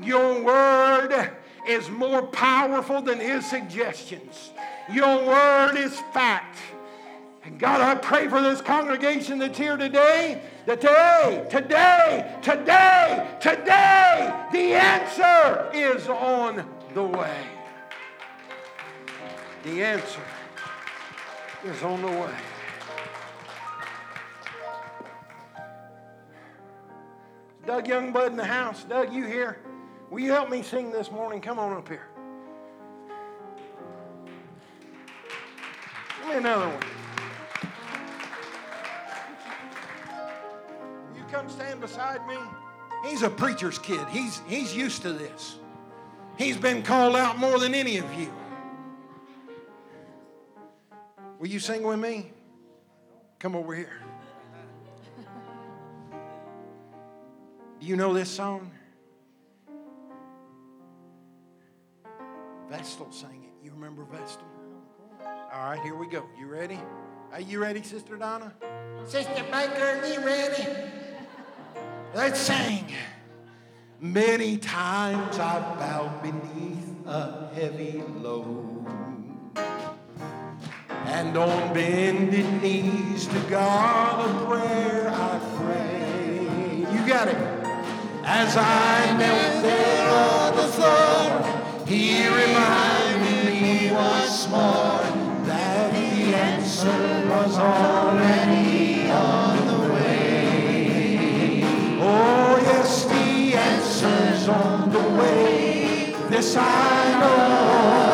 Your 0.00 0.42
word 0.42 1.32
is 1.66 1.88
more 1.90 2.22
powerful 2.22 3.00
than 3.00 3.20
his 3.20 3.46
suggestions. 3.46 4.50
Your 4.92 5.24
word 5.24 5.76
is 5.76 5.98
fact. 6.12 6.58
And 7.44 7.58
God, 7.58 7.80
I 7.80 7.94
pray 7.94 8.26
for 8.28 8.40
this 8.40 8.60
congregation 8.60 9.38
that's 9.38 9.58
here 9.58 9.76
today 9.76 10.42
that 10.66 10.80
today, 10.80 11.46
today, 11.50 12.38
today, 12.42 13.36
today, 13.40 14.46
the 14.50 14.74
answer 14.74 15.70
is 15.74 16.08
on 16.08 16.66
the 16.94 17.04
way. 17.04 17.53
The 19.64 19.82
answer 19.82 20.20
is 21.64 21.82
on 21.82 22.02
the 22.02 22.08
way. 22.08 22.34
Doug 27.66 27.86
Youngblood 27.86 28.26
in 28.26 28.36
the 28.36 28.44
house. 28.44 28.84
Doug, 28.84 29.10
you 29.10 29.24
here? 29.24 29.58
Will 30.10 30.20
you 30.20 30.32
help 30.32 30.50
me 30.50 30.62
sing 30.62 30.92
this 30.92 31.10
morning? 31.10 31.40
Come 31.40 31.58
on 31.58 31.72
up 31.72 31.88
here. 31.88 32.06
Give 36.20 36.28
me 36.28 36.36
another 36.36 36.68
one. 36.68 36.82
You 41.16 41.24
come 41.32 41.48
stand 41.48 41.80
beside 41.80 42.26
me. 42.28 42.36
He's 43.06 43.22
a 43.22 43.30
preacher's 43.30 43.78
kid. 43.78 44.06
He's, 44.10 44.42
he's 44.46 44.76
used 44.76 45.00
to 45.02 45.12
this. 45.14 45.56
He's 46.36 46.58
been 46.58 46.82
called 46.82 47.16
out 47.16 47.38
more 47.38 47.58
than 47.58 47.74
any 47.74 47.96
of 47.96 48.12
you. 48.12 48.30
Will 51.44 51.50
you 51.50 51.60
sing 51.60 51.82
with 51.82 51.98
me? 51.98 52.32
Come 53.38 53.54
over 53.54 53.74
here. 53.74 53.92
Do 57.78 57.86
you 57.86 57.96
know 57.96 58.14
this 58.14 58.30
song? 58.30 58.70
Vestal 62.70 63.12
sang 63.12 63.44
it. 63.44 63.62
You 63.62 63.72
remember 63.72 64.04
Vestal? 64.04 64.46
All 65.52 65.68
right, 65.68 65.78
here 65.82 65.94
we 65.94 66.08
go. 66.08 66.24
You 66.40 66.46
ready? 66.46 66.80
Are 67.30 67.42
you 67.42 67.60
ready, 67.60 67.82
Sister 67.82 68.16
Donna? 68.16 68.54
Sister 69.04 69.44
Baker, 69.52 70.00
are 70.02 70.06
you 70.06 70.20
ready? 70.20 70.66
Let's 72.14 72.40
sing. 72.40 72.86
Many 74.00 74.56
times 74.56 75.38
I've 75.38 75.78
bowed 75.78 76.22
beneath 76.22 77.06
a 77.06 77.50
heavy 77.54 78.02
load. 78.16 78.73
And 81.16 81.36
on 81.36 81.72
bended 81.72 82.60
knees 82.60 83.28
to 83.28 83.38
God 83.48 84.28
a 84.28 84.46
prayer 84.46 85.08
I 85.08 85.38
pray. 85.58 86.92
You 86.92 87.06
got 87.06 87.28
it. 87.28 87.36
As 88.24 88.56
I 88.56 89.16
knelt 89.16 89.62
there 89.62 90.08
on 90.10 90.56
the 90.56 90.68
floor, 90.74 91.86
He 91.86 92.26
reminded 92.26 93.62
me 93.62 93.92
once 93.92 94.48
more 94.48 95.04
that 95.46 95.92
the 95.92 96.34
answer 96.34 97.28
was 97.30 97.58
already 97.58 99.08
on 99.08 99.66
the 99.68 99.94
way. 99.94 101.60
Oh, 102.00 102.58
yes, 102.60 103.04
the 103.04 103.54
answer's 103.54 104.48
on 104.48 104.90
the 104.90 105.08
way. 105.20 106.12
This 106.28 106.56
I 106.56 107.20
know. 107.20 108.13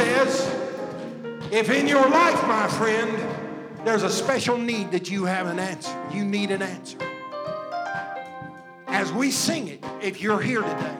says, 0.00 0.50
if 1.52 1.68
in 1.68 1.86
your 1.86 2.08
life, 2.08 2.46
my 2.46 2.66
friend, 2.68 3.18
there's 3.84 4.02
a 4.02 4.08
special 4.08 4.56
need 4.56 4.90
that 4.92 5.10
you 5.10 5.26
have 5.26 5.46
an 5.46 5.58
answer, 5.58 5.94
you 6.10 6.24
need 6.24 6.50
an 6.50 6.62
answer. 6.62 6.96
As 8.86 9.12
we 9.12 9.30
sing 9.30 9.68
it, 9.68 9.84
if 10.00 10.22
you're 10.22 10.40
here 10.40 10.62
today 10.62 10.96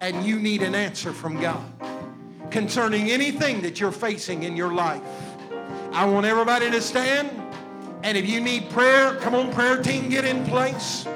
and 0.00 0.26
you 0.26 0.40
need 0.40 0.62
an 0.62 0.74
answer 0.74 1.12
from 1.12 1.40
God 1.40 1.64
concerning 2.50 3.12
anything 3.12 3.62
that 3.62 3.78
you're 3.78 3.92
facing 3.92 4.42
in 4.42 4.56
your 4.56 4.72
life, 4.72 5.02
I 5.92 6.04
want 6.04 6.26
everybody 6.26 6.68
to 6.68 6.80
stand. 6.80 7.30
And 8.02 8.18
if 8.18 8.28
you 8.28 8.40
need 8.40 8.70
prayer, 8.70 9.14
come 9.20 9.36
on, 9.36 9.52
prayer 9.52 9.80
team, 9.80 10.08
get 10.08 10.24
in 10.24 10.44
place. 10.46 11.06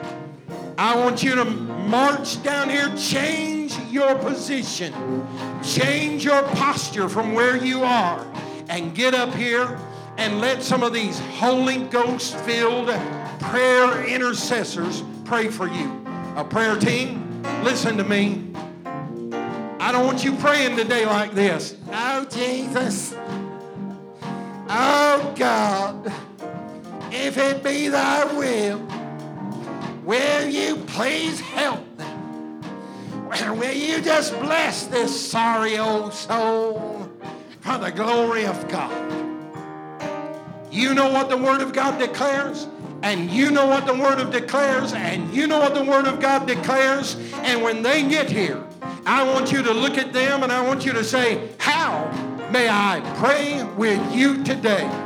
I 0.78 0.94
want 0.94 1.24
you 1.24 1.34
to 1.34 1.44
march 1.44 2.40
down 2.44 2.70
here, 2.70 2.94
change 2.96 3.55
your 3.90 4.14
position, 4.16 4.92
change 5.62 6.24
your 6.24 6.42
posture 6.42 7.08
from 7.08 7.32
where 7.34 7.56
you 7.56 7.82
are, 7.82 8.26
and 8.68 8.94
get 8.94 9.14
up 9.14 9.32
here 9.34 9.78
and 10.18 10.40
let 10.40 10.62
some 10.62 10.82
of 10.82 10.92
these 10.92 11.18
Holy 11.38 11.84
Ghost 11.84 12.36
filled 12.38 12.88
prayer 13.40 14.04
intercessors 14.04 15.02
pray 15.24 15.48
for 15.48 15.68
you. 15.68 16.04
A 16.36 16.44
prayer 16.44 16.76
team, 16.76 17.42
listen 17.62 17.96
to 17.96 18.04
me. 18.04 18.42
I 19.78 19.92
don't 19.92 20.06
want 20.06 20.24
you 20.24 20.34
praying 20.36 20.76
today 20.76 21.06
like 21.06 21.32
this. 21.32 21.76
Oh, 21.92 22.24
Jesus. 22.24 23.14
Oh, 24.68 25.34
God. 25.36 26.12
If 27.12 27.38
it 27.38 27.62
be 27.62 27.88
thy 27.88 28.24
will, 28.36 28.78
will 30.04 30.48
you 30.48 30.76
please 30.86 31.40
help 31.40 31.96
them? 31.96 32.15
Will 33.42 33.72
you 33.72 34.00
just 34.00 34.32
bless 34.40 34.86
this 34.86 35.28
sorry 35.30 35.78
old 35.78 36.14
soul 36.14 37.08
for 37.60 37.78
the 37.78 37.90
glory 37.90 38.46
of 38.46 38.66
God? 38.68 38.92
You 40.70 40.94
know 40.94 41.10
what 41.10 41.28
the 41.28 41.36
Word 41.36 41.60
of 41.60 41.72
God 41.72 41.98
declares, 41.98 42.66
and 43.02 43.30
you 43.30 43.50
know 43.50 43.66
what 43.66 43.86
the 43.86 43.94
Word 43.94 44.20
of 44.20 44.32
declares, 44.32 44.94
and 44.94 45.32
you 45.34 45.46
know 45.46 45.58
what 45.58 45.74
the 45.74 45.84
Word 45.84 46.06
of 46.06 46.18
God 46.18 46.46
declares. 46.46 47.16
And 47.42 47.62
when 47.62 47.82
they 47.82 48.08
get 48.08 48.30
here, 48.30 48.64
I 49.04 49.22
want 49.22 49.52
you 49.52 49.62
to 49.62 49.72
look 49.72 49.98
at 49.98 50.12
them 50.12 50.42
and 50.42 50.50
I 50.50 50.66
want 50.66 50.86
you 50.86 50.92
to 50.92 51.04
say, 51.04 51.48
How 51.58 52.10
may 52.50 52.68
I 52.68 53.00
pray 53.16 53.62
with 53.76 54.14
you 54.14 54.42
today? 54.44 55.05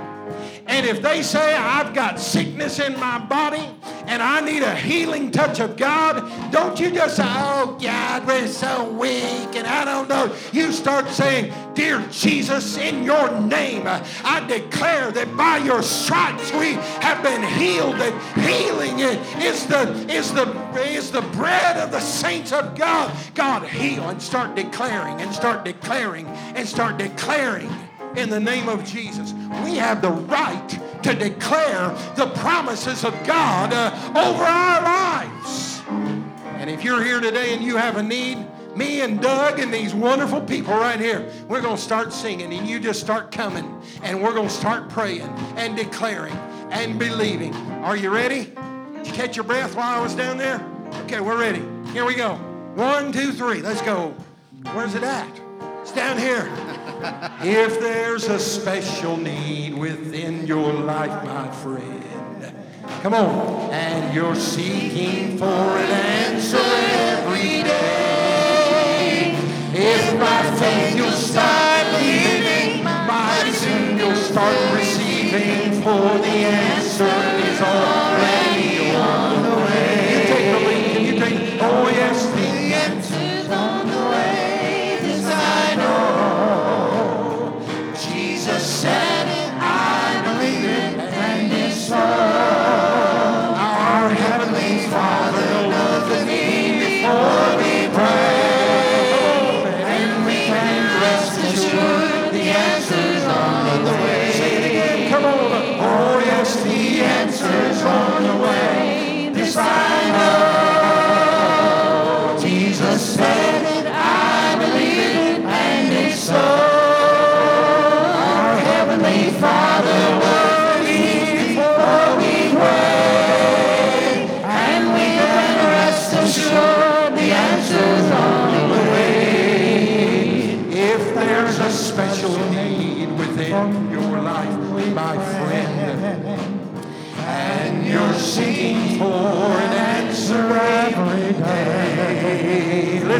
And 0.71 0.87
if 0.87 1.03
they 1.03 1.21
say, 1.23 1.57
I've 1.57 1.93
got 1.93 2.21
sickness 2.21 2.79
in 2.79 2.99
my 3.01 3.19
body 3.19 3.69
and 4.07 4.23
I 4.23 4.41
need 4.41 4.63
a 4.63 4.73
healing 4.73 5.33
touch 5.33 5.59
of 5.59 5.77
God, 5.77 6.53
don't 6.53 6.79
you 6.79 6.93
just 6.93 7.17
say, 7.17 7.25
Oh, 7.27 7.77
God, 7.83 8.25
we're 8.25 8.47
so 8.47 8.89
weak 8.89 9.57
and 9.57 9.67
I 9.67 9.85
don't 9.85 10.09
know. 10.09 10.33
You 10.53 10.71
start 10.71 11.09
saying, 11.09 11.53
Dear 11.75 12.07
Jesus, 12.13 12.79
in 12.79 13.03
your 13.03 13.33
name, 13.41 13.83
I 13.85 14.47
declare 14.47 15.11
that 15.11 15.37
by 15.37 15.59
your 15.59 15.83
stripes 15.83 16.53
we 16.53 16.75
have 17.03 17.21
been 17.21 17.43
healed, 17.43 17.97
that 17.97 18.15
healing 18.39 19.01
is 19.43 19.67
the, 19.67 19.91
is 20.09 20.33
the, 20.33 20.49
is 20.83 21.11
the 21.11 21.23
bread 21.23 21.79
of 21.79 21.91
the 21.91 22.01
saints 22.01 22.53
of 22.53 22.77
God. 22.77 23.13
God, 23.35 23.65
heal 23.65 24.09
and 24.09 24.23
start 24.23 24.55
declaring 24.55 25.21
and 25.21 25.35
start 25.35 25.65
declaring 25.65 26.29
and 26.29 26.69
start 26.69 26.97
declaring 26.97 27.71
in 28.17 28.31
the 28.31 28.41
name 28.41 28.69
of 28.69 28.85
Jesus. 28.85 29.35
We 29.65 29.77
have 29.77 30.01
the 30.01 30.11
right 30.11 30.69
to 31.03 31.15
declare 31.15 31.89
the 32.17 32.31
promises 32.37 33.05
of 33.05 33.13
God 33.27 33.73
uh, 33.73 33.91
over 34.17 34.43
our 34.43 34.83
lives. 34.83 35.83
And 36.59 36.69
if 36.69 36.85
you're 36.85 37.03
here 37.03 37.21
today 37.21 37.55
and 37.55 37.63
you 37.63 37.77
have 37.77 37.97
a 37.97 38.03
need, 38.03 38.47
me 38.77 39.01
and 39.01 39.21
Doug 39.21 39.59
and 39.59 39.73
these 39.73 39.95
wonderful 39.95 40.41
people 40.41 40.75
right 40.75 41.01
here, 41.01 41.29
we're 41.49 41.61
going 41.61 41.77
to 41.77 41.83
start 41.83 42.13
singing 42.13 42.53
and 42.53 42.69
you 42.69 42.79
just 42.79 43.01
start 43.01 43.33
coming 43.33 43.81
and 44.03 44.23
we're 44.23 44.35
going 44.35 44.49
to 44.49 44.55
start 44.55 44.89
praying 44.89 45.29
and 45.57 45.77
declaring 45.77 46.37
and 46.71 46.99
believing. 46.99 47.55
Are 47.83 47.97
you 47.97 48.11
ready? 48.11 48.53
Did 48.95 49.07
you 49.07 49.13
catch 49.13 49.37
your 49.37 49.45
breath 49.45 49.75
while 49.75 49.99
I 49.99 50.03
was 50.03 50.15
down 50.15 50.39
there? 50.39 50.65
Okay, 51.05 51.21
we're 51.21 51.39
ready. 51.39 51.63
Here 51.93 52.05
we 52.05 52.15
go. 52.15 52.35
One, 52.75 53.13
two, 53.13 53.33
three. 53.33 53.63
Let's 53.63 53.83
go. 53.83 54.15
Where's 54.73 54.95
it 54.95 55.03
at? 55.03 55.41
It's 55.83 55.93
down 55.93 56.19
here. 56.19 56.45
If 57.03 57.81
there's 57.81 58.29
a 58.29 58.39
special 58.39 59.17
need 59.17 59.75
within 59.75 60.47
your 60.47 60.73
life, 60.73 61.25
my 61.25 61.51
friend, 61.51 62.53
come 63.03 63.15
on, 63.15 63.71
and 63.71 64.15
you're 64.15 64.35
seeking 64.35 65.39
for 65.39 65.45
an 65.45 65.91
answer 65.91 66.59
every 66.59 67.63
day. 67.63 69.35
If 69.73 70.21
by 70.21 70.43
faith 70.59 70.97
you'll 70.97 71.13
start 71.13 71.87
believing, 71.93 72.85
mighty 72.85 73.53
soon 73.53 73.97
you'll 73.97 74.15
start 74.17 74.75
receiving, 74.75 75.81
for 75.83 76.19
the 76.19 76.29
answer 76.29 77.05
is 77.07 77.61
already 77.63 78.40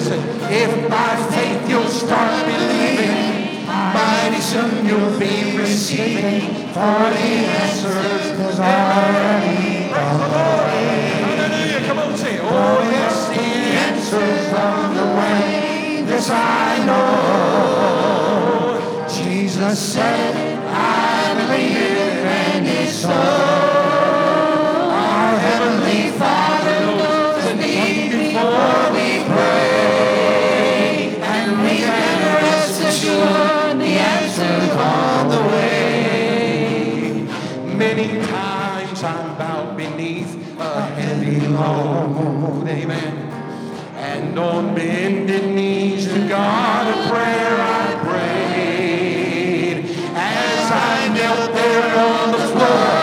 Listen, 0.01 0.23
if 0.51 0.89
by 0.89 1.15
faith 1.31 1.69
you'll 1.69 1.87
start 1.87 2.47
believing, 2.47 3.67
mighty 3.67 4.41
soon 4.41 4.87
you'll 4.87 5.19
be 5.21 5.55
receiving 5.59 6.41
for 6.69 7.11
the 7.13 7.45
answers 7.61 8.33
there's 8.39 8.59
already 8.59 9.93
Hallelujah, 11.37 11.87
come 11.87 11.99
on, 11.99 12.17
say, 12.17 12.39
oh 12.41 12.81
yes, 12.91 13.29
the 13.29 13.43
answer's 13.85 14.53
on 14.55 14.95
the 14.95 15.05
way. 15.21 16.03
This 16.07 16.31
I 16.31 16.79
know. 16.87 17.87
Jesus 19.07 19.79
said, 19.79 20.35
I 20.67 21.35
believe 21.35 22.25
and 22.25 22.67
it's 22.67 22.95
so. 23.01 23.80
Lord. 41.49 42.69
Amen. 42.69 43.17
And 43.97 44.39
on 44.39 44.75
bended 44.75 45.55
knees 45.55 46.07
to 46.07 46.29
God 46.29 46.89
a 46.89 47.09
prayer 47.11 47.57
I 47.61 47.95
prayed. 48.09 49.85
As 50.15 50.71
I 50.73 51.09
knelt 51.15 51.53
there 51.53 51.99
on 51.99 52.33
the 52.33 52.39
floor, 52.39 53.00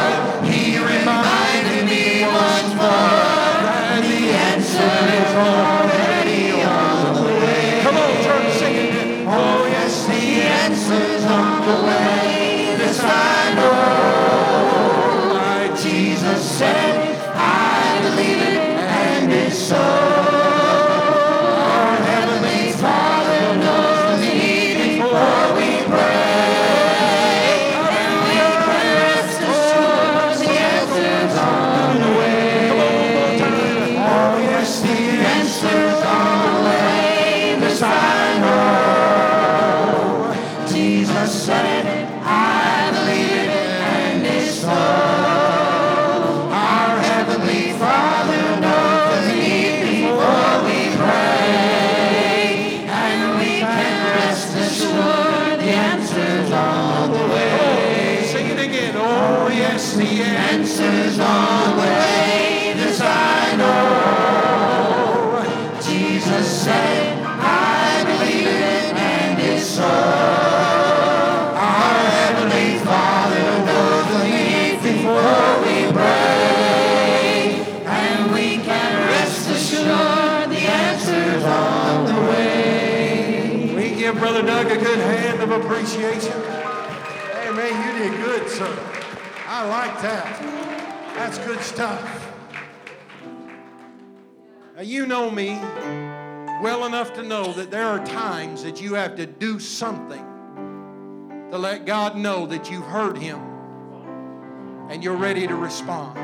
ready 105.28 105.46
to 105.46 105.58
respond. 105.58 106.18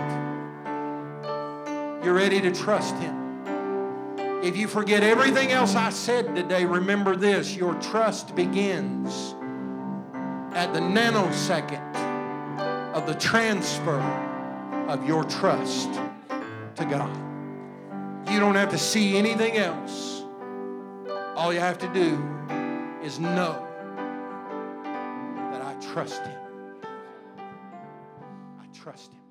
You're 2.06 2.14
ready 2.14 2.40
to 2.40 2.54
trust 2.54 2.96
Him. 2.96 3.44
If 4.42 4.56
you 4.56 4.70
forget 4.70 5.04
everything 5.04 5.52
else 5.52 5.76
I 5.76 5.90
said 5.90 6.34
today, 6.34 6.64
remember 6.64 7.18
this 7.18 7.54
your 7.54 7.74
trust 7.82 8.34
begins 8.34 9.36
at 10.56 10.72
the 10.72 10.80
nanosecond 10.80 11.94
of 12.94 13.06
the 13.06 13.16
transfer 13.16 14.00
of 14.88 15.06
your 15.06 15.26
trust 15.26 15.92
to 16.76 16.86
God. 16.86 17.14
You 18.32 18.40
don't 18.40 18.56
have 18.56 18.70
to 18.70 18.78
see 18.78 19.18
anything 19.18 19.58
else. 19.58 20.24
All 21.36 21.52
you 21.52 21.60
have 21.60 21.78
to 21.80 21.90
do 21.90 22.26
is 23.04 23.20
know 23.20 23.68
that 25.52 25.62
I 25.62 25.76
trust 25.92 26.22
Him. 26.22 26.43
Trust 28.84 29.14
Him. 29.14 29.23